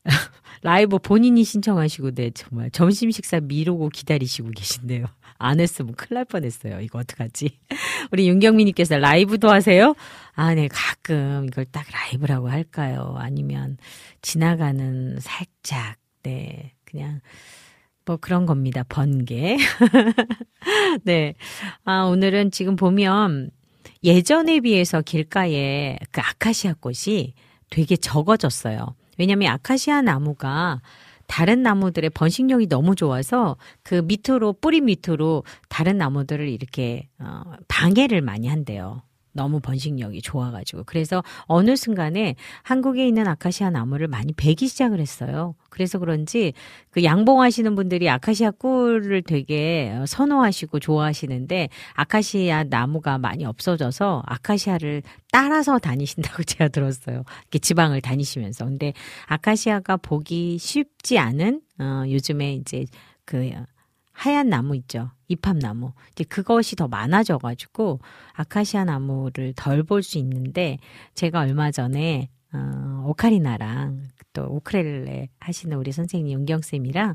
라이브 0.62 0.98
본인이 0.98 1.44
신청하시고, 1.44 2.12
네, 2.12 2.30
정말 2.30 2.70
점심 2.70 3.10
식사 3.10 3.40
미루고 3.40 3.90
기다리시고 3.90 4.50
계신데요. 4.50 5.04
안 5.38 5.60
했으면 5.60 5.94
큰일 5.94 6.14
날 6.14 6.24
뻔했어요. 6.24 6.80
이거 6.80 6.98
어떡하지? 7.00 7.58
우리 8.10 8.28
윤경민님께서 8.28 8.98
라이브도 8.98 9.50
하세요? 9.50 9.94
아, 10.34 10.54
네, 10.54 10.68
가끔 10.68 11.46
이걸 11.48 11.66
딱 11.66 11.86
라이브라고 11.92 12.48
할까요? 12.48 13.14
아니면 13.18 13.76
지나가는 14.22 15.18
살짝, 15.20 15.96
네, 16.22 16.72
그냥 16.84 17.20
뭐 18.06 18.16
그런 18.16 18.46
겁니다. 18.46 18.84
번개. 18.88 19.58
네. 21.04 21.34
아, 21.84 22.04
오늘은 22.04 22.52
지금 22.52 22.76
보면 22.76 23.50
예전에 24.04 24.60
비해서 24.60 25.02
길가에 25.02 25.98
그 26.12 26.20
아카시아 26.20 26.74
꽃이 26.74 27.34
되게 27.68 27.96
적어졌어요. 27.96 28.94
왜냐면 29.18 29.52
아카시아 29.52 30.02
나무가 30.02 30.80
다른 31.26 31.62
나무들의 31.62 32.10
번식력이 32.10 32.68
너무 32.68 32.94
좋아서 32.94 33.56
그 33.82 34.02
밑으로 34.04 34.52
뿌리 34.52 34.80
밑으로 34.80 35.42
다른 35.68 35.98
나무들을 35.98 36.48
이렇게 36.48 37.08
어, 37.18 37.42
방해를 37.66 38.20
많이 38.20 38.46
한대요. 38.46 39.02
너무 39.36 39.60
번식력이 39.60 40.22
좋아가지고. 40.22 40.84
그래서 40.84 41.22
어느 41.42 41.76
순간에 41.76 42.34
한국에 42.62 43.06
있는 43.06 43.28
아카시아 43.28 43.70
나무를 43.70 44.08
많이 44.08 44.32
베기 44.32 44.66
시작을 44.66 45.00
했어요. 45.00 45.54
그래서 45.70 45.98
그런지 45.98 46.54
그 46.90 47.04
양봉하시는 47.04 47.74
분들이 47.74 48.08
아카시아 48.08 48.50
꿀을 48.50 49.22
되게 49.22 49.94
선호하시고 50.06 50.80
좋아하시는데 50.80 51.68
아카시아 51.94 52.64
나무가 52.64 53.18
많이 53.18 53.44
없어져서 53.44 54.22
아카시아를 54.26 55.02
따라서 55.30 55.78
다니신다고 55.78 56.42
제가 56.44 56.68
들었어요. 56.68 57.24
이렇게 57.42 57.58
지방을 57.58 58.00
다니시면서. 58.00 58.64
근데 58.64 58.94
아카시아가 59.26 59.98
보기 59.98 60.58
쉽지 60.58 61.18
않은 61.18 61.60
어 61.78 62.04
요즘에 62.08 62.54
이제 62.54 62.86
그 63.26 63.50
하얀 64.16 64.48
나무 64.48 64.74
있죠. 64.76 65.10
이팝나무. 65.28 65.92
이제 66.12 66.24
그것이 66.24 66.74
더 66.74 66.88
많아져가지고 66.88 68.00
아카시아 68.32 68.84
나무를 68.84 69.52
덜 69.54 69.82
볼 69.82 70.02
수 70.02 70.18
있는데 70.18 70.78
제가 71.14 71.40
얼마 71.40 71.70
전에 71.70 72.28
어, 72.52 73.04
오카리나랑 73.06 74.02
또 74.32 74.46
오크렐레 74.48 75.28
하시는 75.38 75.76
우리 75.76 75.92
선생님 75.92 76.40
윤경쌤이랑 76.40 77.14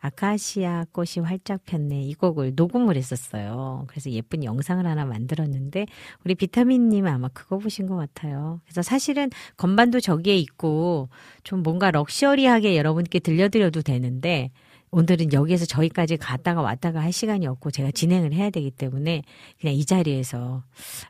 아카시아 0.00 0.84
꽃이 0.92 1.24
활짝 1.24 1.64
폈네 1.64 2.02
이 2.02 2.14
곡을 2.14 2.52
녹음을 2.56 2.96
했었어요. 2.96 3.84
그래서 3.86 4.10
예쁜 4.10 4.44
영상을 4.44 4.84
하나 4.84 5.04
만들었는데 5.06 5.86
우리 6.24 6.34
비타민님 6.34 7.06
아마 7.06 7.28
그거 7.28 7.58
보신 7.58 7.86
것 7.86 7.96
같아요. 7.96 8.60
그래서 8.64 8.82
사실은 8.82 9.30
건반도 9.56 10.00
저기에 10.00 10.36
있고 10.36 11.08
좀 11.44 11.62
뭔가 11.62 11.90
럭셔리하게 11.92 12.76
여러분께 12.76 13.20
들려드려도 13.20 13.82
되는데 13.82 14.50
오늘은 14.94 15.32
여기에서 15.32 15.64
저기까지 15.64 16.18
갔다가 16.18 16.60
왔다가 16.60 17.00
할 17.00 17.12
시간이 17.12 17.46
없고 17.46 17.70
제가 17.70 17.90
진행을 17.92 18.34
해야 18.34 18.50
되기 18.50 18.70
때문에 18.70 19.22
그냥 19.58 19.74
이 19.74 19.86
자리에서 19.86 20.64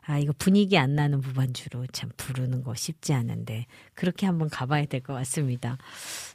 아 0.05 0.19
이거 0.19 0.33
분위기 0.37 0.77
안 0.77 0.95
나는 0.95 1.19
무반주로 1.19 1.87
참 1.91 2.09
부르는 2.15 2.63
거 2.63 2.75
쉽지 2.75 3.11
않은데 3.11 3.65
그렇게 3.93 4.25
한번 4.25 4.47
가봐야 4.49 4.85
될 4.85 5.01
것 5.01 5.13
같습니다. 5.15 5.77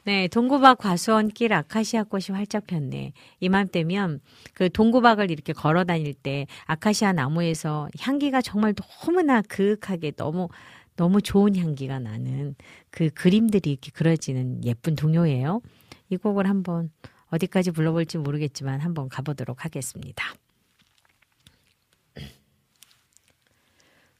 네, 0.04 0.28
동구박 0.28 0.76
과수원길 0.76 1.54
아카시아 1.54 2.04
꽃이 2.04 2.24
활짝 2.32 2.66
폈네. 2.66 3.14
이맘때면 3.40 4.20
그 4.52 4.68
동구박을 4.70 5.30
이렇게 5.30 5.54
걸어 5.54 5.84
다닐 5.84 6.12
때 6.12 6.46
아카시아 6.66 7.14
나무에서 7.14 7.88
향기가 7.98 8.42
정말 8.42 8.74
너무나 8.74 9.40
그윽하게 9.40 10.10
너무 10.16 10.48
너무 10.96 11.22
좋은 11.22 11.56
향기가 11.56 11.98
나는 11.98 12.56
그 12.90 13.08
그림들이 13.08 13.70
이렇게 13.70 13.90
그려지는 13.90 14.64
예쁜 14.66 14.96
동요예요. 14.96 15.62
이 16.10 16.18
곡을 16.18 16.46
한번 16.46 16.90
어디까지 17.30 17.72
불러볼지 17.72 18.18
모르겠지만 18.18 18.80
한번 18.80 19.08
가보도록 19.08 19.64
하겠습니다. 19.64 20.24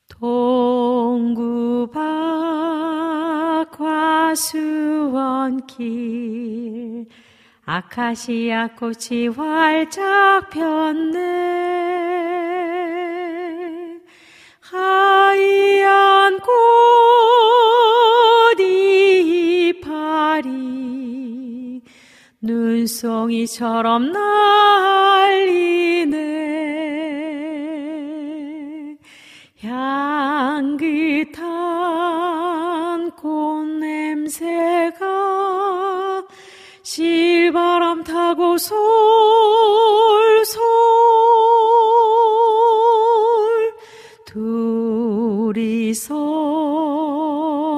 동구박 0.09 2.01
과수원길 3.71 5.29
아카시아 7.65 8.69
꽃이 8.69 9.29
활짝 9.29 10.49
폈네 10.51 11.19
하얀 14.61 16.39
꽃이 18.51 19.81
파리 19.81 21.48
눈송이처럼 22.41 24.13
날리네. 24.13 25.59
향긋한 29.61 31.41
꽃 33.17 33.65
냄새가 33.81 35.07
실바람 36.85 38.05
타고 38.05 38.57
솔솔 38.57 38.79
둘이서 44.25 46.15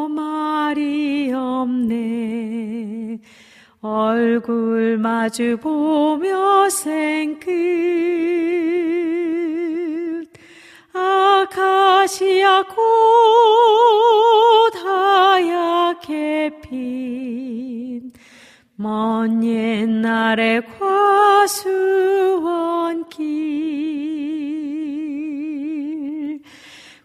말이 0.08 1.32
없네 1.32 2.79
얼굴 3.82 4.98
마주 4.98 5.56
보며 5.56 6.68
생끝 6.68 7.48
아카시아 10.92 12.62
꽃 12.64 12.76
하얗게 14.84 16.60
핀먼 18.76 19.42
옛날의 19.42 20.60
과수원길. 20.78 21.70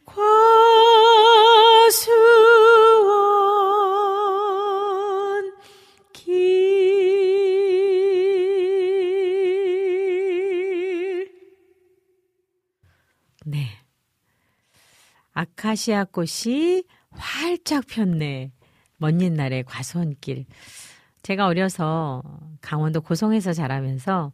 과수원 0.04 0.26
아카시아 15.36 16.06
꽃이 16.06 16.84
활짝 17.12 17.86
폈네. 17.88 18.52
먼 18.98 19.22
옛날의 19.22 19.64
과수원길. 19.64 20.46
제가 21.22 21.46
어려서 21.46 22.24
강원도 22.62 23.02
고성에서 23.02 23.54
자라면서 23.54 24.32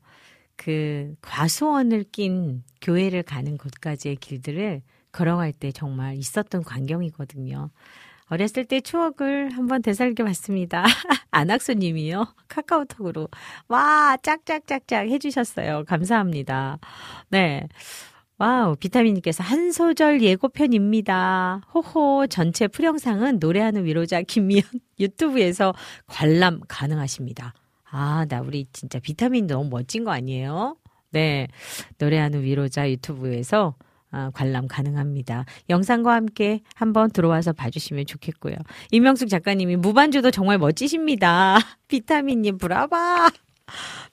그 0.56 1.16
과수원을 1.22 2.06
낀 2.12 2.64
교회를 2.82 3.24
가는 3.24 3.58
곳까지의 3.58 4.18
길들을 4.18 4.82
걸어갈 5.12 5.54
때 5.54 5.72
정말 5.72 6.16
있었던 6.16 6.64
광경이거든요. 6.64 7.72
어렸을 8.28 8.64
때 8.64 8.80
추억을 8.80 9.50
한번 9.50 9.82
되새겨 9.82 10.24
봤습니다. 10.24 10.84
안학수 11.32 11.74
님이요. 11.74 12.34
카카오톡으로. 12.48 13.28
와, 13.68 14.16
짝짝짝짝 14.22 15.10
해주셨어요. 15.10 15.84
감사합니다. 15.86 16.78
네. 17.30 17.68
와우, 18.42 18.76
비타민님께서 18.76 19.44
한 19.44 19.72
소절 19.72 20.24
예고편입니다. 20.24 21.62
호호, 21.76 22.26
전체 22.26 22.68
full영상은 22.68 23.38
노래하는 23.38 23.86
위로자 23.86 24.24
김미현 24.24 24.64
유튜브에서 25.00 25.76
관람 26.08 26.60
가능하십니다. 26.68 27.54
아, 27.92 28.26
나 28.28 28.42
우리 28.42 28.66
진짜 28.74 28.98
비타민 28.98 29.46
너무 29.46 29.70
멋진 29.70 30.04
거 30.04 30.10
아니에요? 30.10 30.76
네. 31.12 31.50
노래하는 32.00 32.42
위로자 32.42 32.90
유튜브에서 32.90 33.76
아, 34.10 34.32
관람 34.34 34.68
가능합니다. 34.68 35.46
영상과 35.70 36.16
함께 36.16 36.62
한번 36.74 37.12
들어와서 37.12 37.54
봐주시면 37.54 38.08
좋겠고요. 38.08 38.56
이명숙 38.90 39.30
작가님이 39.30 39.76
무반주도 39.76 40.32
정말 40.32 40.58
멋지십니다. 40.58 41.60
비타민님 41.88 42.58
브라바. 42.58 43.30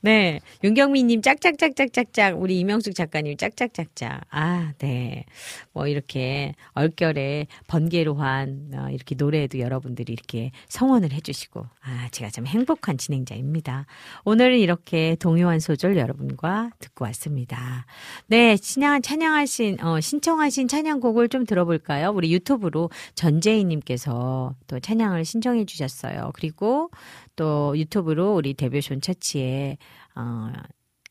네. 0.01 0.41
윤경민님 0.63 1.23
짝짝짝짝짝짝. 1.23 2.41
우리 2.41 2.61
이명숙 2.61 2.95
작가님 2.95 3.37
짝짝짝짝. 3.37 4.23
아, 4.31 4.73
네. 4.79 5.25
뭐 5.73 5.87
이렇게 5.87 6.55
얼결에 6.73 7.47
번개로한 7.67 8.71
어, 8.75 8.89
이렇게 8.91 9.15
노래에도 9.15 9.59
여러분들이 9.59 10.13
이렇게 10.13 10.53
성원을 10.69 11.13
해주시고. 11.13 11.61
아, 11.61 12.09
제가 12.11 12.31
참 12.31 12.47
행복한 12.47 12.99
진행자입니다. 12.99 13.87
오늘은 14.25 14.59
이렇게 14.59 15.17
동요한 15.19 15.61
소절 15.61 15.97
여러분과 15.97 16.71
듣고 16.79 17.05
왔습니다. 17.07 17.87
네. 18.27 18.57
신양, 18.57 19.03
찬양하신, 19.03 19.81
어, 19.83 20.01
신청하신 20.01 20.69
찬양곡을 20.69 21.29
좀 21.29 21.45
들어볼까요? 21.45 22.11
우리 22.11 22.33
유튜브로 22.33 22.91
전재희님께서 23.15 24.55
또 24.67 24.81
찬양을 24.81 25.25
신청해 25.25 25.65
주셨어요. 25.65 26.31
그리고 26.35 26.91
또 27.39 27.79
유튜브로 27.79 28.35
우리 28.35 28.53
데뷔션 28.55 29.01
처치에 29.01 29.79
어, 30.17 30.51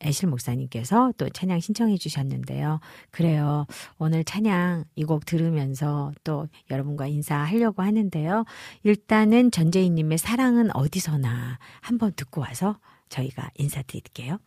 애실 0.04 0.28
목사님께서 0.28 1.12
또 1.16 1.28
찬양 1.28 1.58
신청해 1.58 1.96
주셨는데요. 1.98 2.78
그래요. 3.10 3.66
오늘 3.98 4.22
찬양 4.24 4.84
이 4.94 5.04
곡 5.04 5.24
들으면서 5.24 6.12
또 6.22 6.46
여러분과 6.70 7.06
인사하려고 7.08 7.82
하는데요. 7.82 8.44
일단은 8.84 9.50
전재희님의 9.50 10.18
사랑은 10.18 10.70
어디서나 10.76 11.58
한번 11.80 12.12
듣고 12.14 12.42
와서 12.42 12.78
저희가 13.08 13.50
인사드릴게요. 13.56 14.38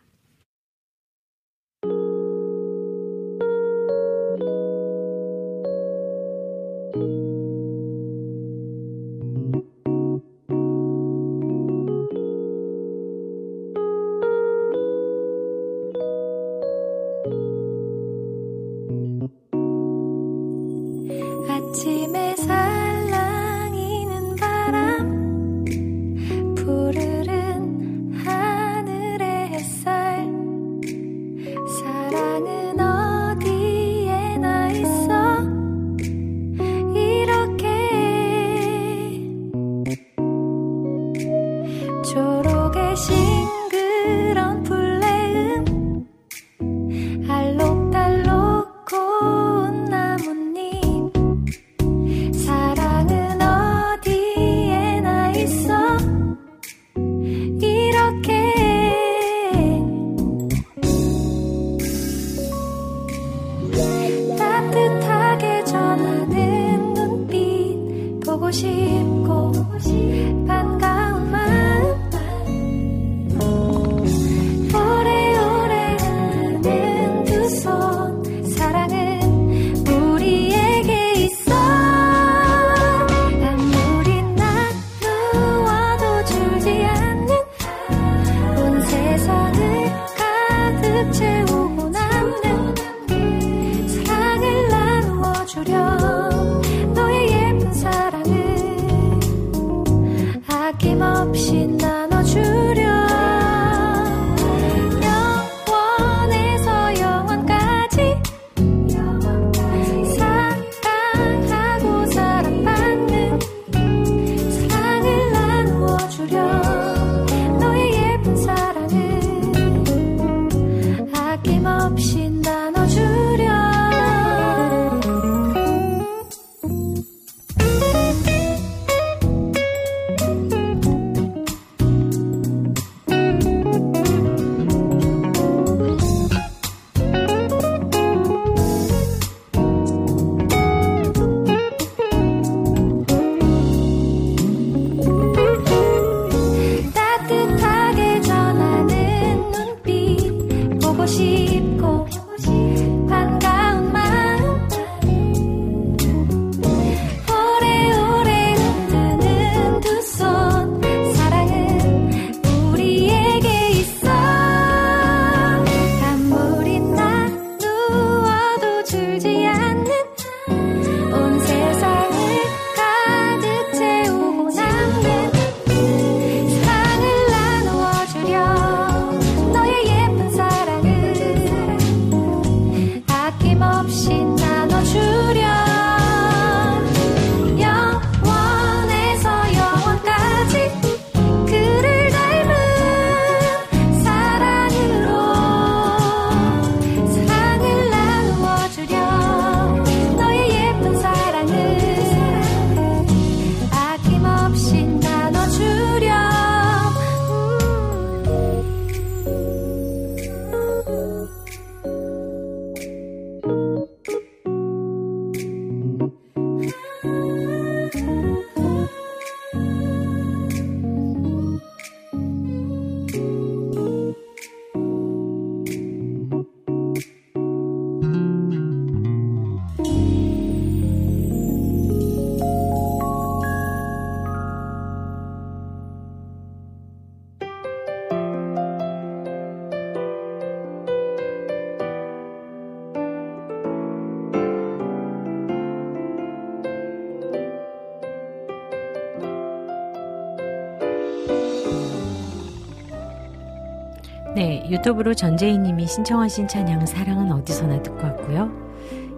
유튜브로 254.72 255.14
전재희님이 255.14 255.86
신청하신 255.86 256.48
찬양 256.48 256.86
사랑은 256.86 257.30
어디서나 257.34 257.84
듣고 257.84 257.98
왔고요. 257.98 258.50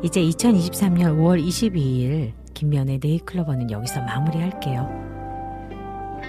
이제 0.01 0.19
2023년 0.19 1.15
5월 1.15 1.45
22일 1.45 2.33
김면의 2.55 2.99
네이클로버는 3.01 3.69
여기서 3.69 4.01
마무리할게요. 4.01 4.89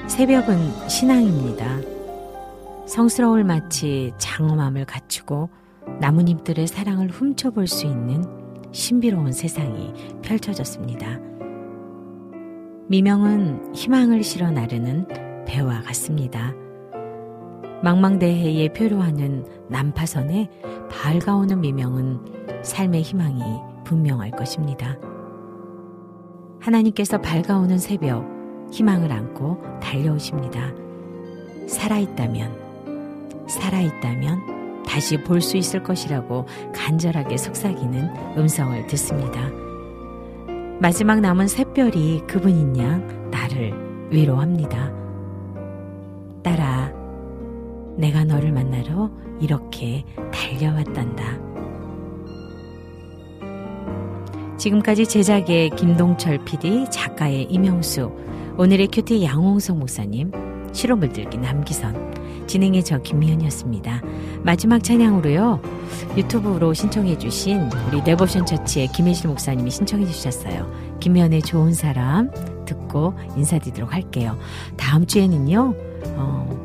새벽은 0.09 0.89
신앙입니다. 0.91 1.81
성스러울 2.87 3.45
마치 3.45 4.13
장엄함을 4.19 4.85
갖추고 4.85 5.49
나뭇잎들의 6.01 6.67
사랑을 6.67 7.09
훔쳐볼 7.09 7.67
수 7.67 7.87
있는 7.87 8.23
신비로운 8.73 9.33
세상이 9.33 9.95
펼쳐졌습니다. 10.21 11.19
미명은 12.89 13.75
희망을 13.75 14.23
실어 14.23 14.51
나르는 14.51 15.45
배와 15.47 15.81
같습니다. 15.81 16.53
망망대해에 17.85 18.73
표류하는 18.73 19.45
난파선에 19.69 20.49
밝아오는 20.91 21.61
미명은 21.61 22.19
삶의 22.63 23.03
희망이 23.03 23.43
분명할 23.85 24.31
것입니다. 24.31 24.97
하나님께서 26.61 27.21
밝아오는 27.21 27.77
새벽 27.77 28.25
희망을 28.73 29.13
안고 29.13 29.61
달려오십니다. 29.83 30.73
살아있다면, 31.69 33.45
살아있다면 33.47 34.83
다시 34.87 35.23
볼 35.23 35.43
수 35.43 35.59
있을 35.59 35.83
것이라고 35.83 36.47
간절하게 36.75 37.37
속삭이는 37.37 38.39
음성을 38.39 38.87
듣습니다. 38.87 39.51
마지막 40.81 41.21
남은 41.21 41.49
샛별이 41.49 42.23
그분인 42.27 42.79
양 42.79 43.31
나를 43.31 44.09
위로합니다. 44.11 44.91
딸아, 46.43 47.04
내가 47.97 48.25
너를 48.25 48.53
만나러 48.53 49.11
이렇게 49.41 50.05
달려왔단다. 50.33 51.45
지금까지 54.57 55.07
제작의 55.07 55.71
김동철 55.71 56.45
PD, 56.45 56.87
작가의 56.91 57.45
임영수, 57.45 58.11
오늘의 58.57 58.89
QT 58.89 59.23
양홍석 59.25 59.77
목사님, 59.77 60.31
실험물들기 60.73 61.39
남기선, 61.39 62.15
진행의 62.47 62.85
저 62.85 63.01
김미연이었습니다. 63.03 64.03
마지막 64.43 64.83
찬양으로요, 64.83 65.61
유튜브로 66.17 66.73
신청해주신 66.73 67.71
우리 67.89 68.03
New 68.03 68.18
Vision 68.18 68.47
Church의 68.47 68.89
김혜실 68.89 69.29
목사님이 69.29 69.71
신청해주셨어요. 69.71 70.99
김미현의 71.01 71.43
좋은 71.43 71.75
사람 71.75 72.31
듣고 72.65 73.15
인사드리도록 73.37 73.93
할게요. 73.93 74.39
다음 74.77 75.07
주에는요, 75.07 75.75
어, 76.17 76.64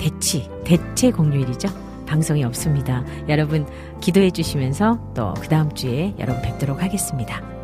대치, 0.00 0.48
대체 0.64 1.10
공휴일이죠. 1.10 1.68
방송이 2.06 2.42
없습니다. 2.44 3.04
여러분 3.28 3.66
기도해 4.00 4.30
주시면서 4.30 4.98
또 5.14 5.34
그 5.40 5.48
다음 5.48 5.72
주에 5.74 6.14
여러분 6.18 6.42
뵙도록 6.42 6.82
하겠습니다. 6.82 7.59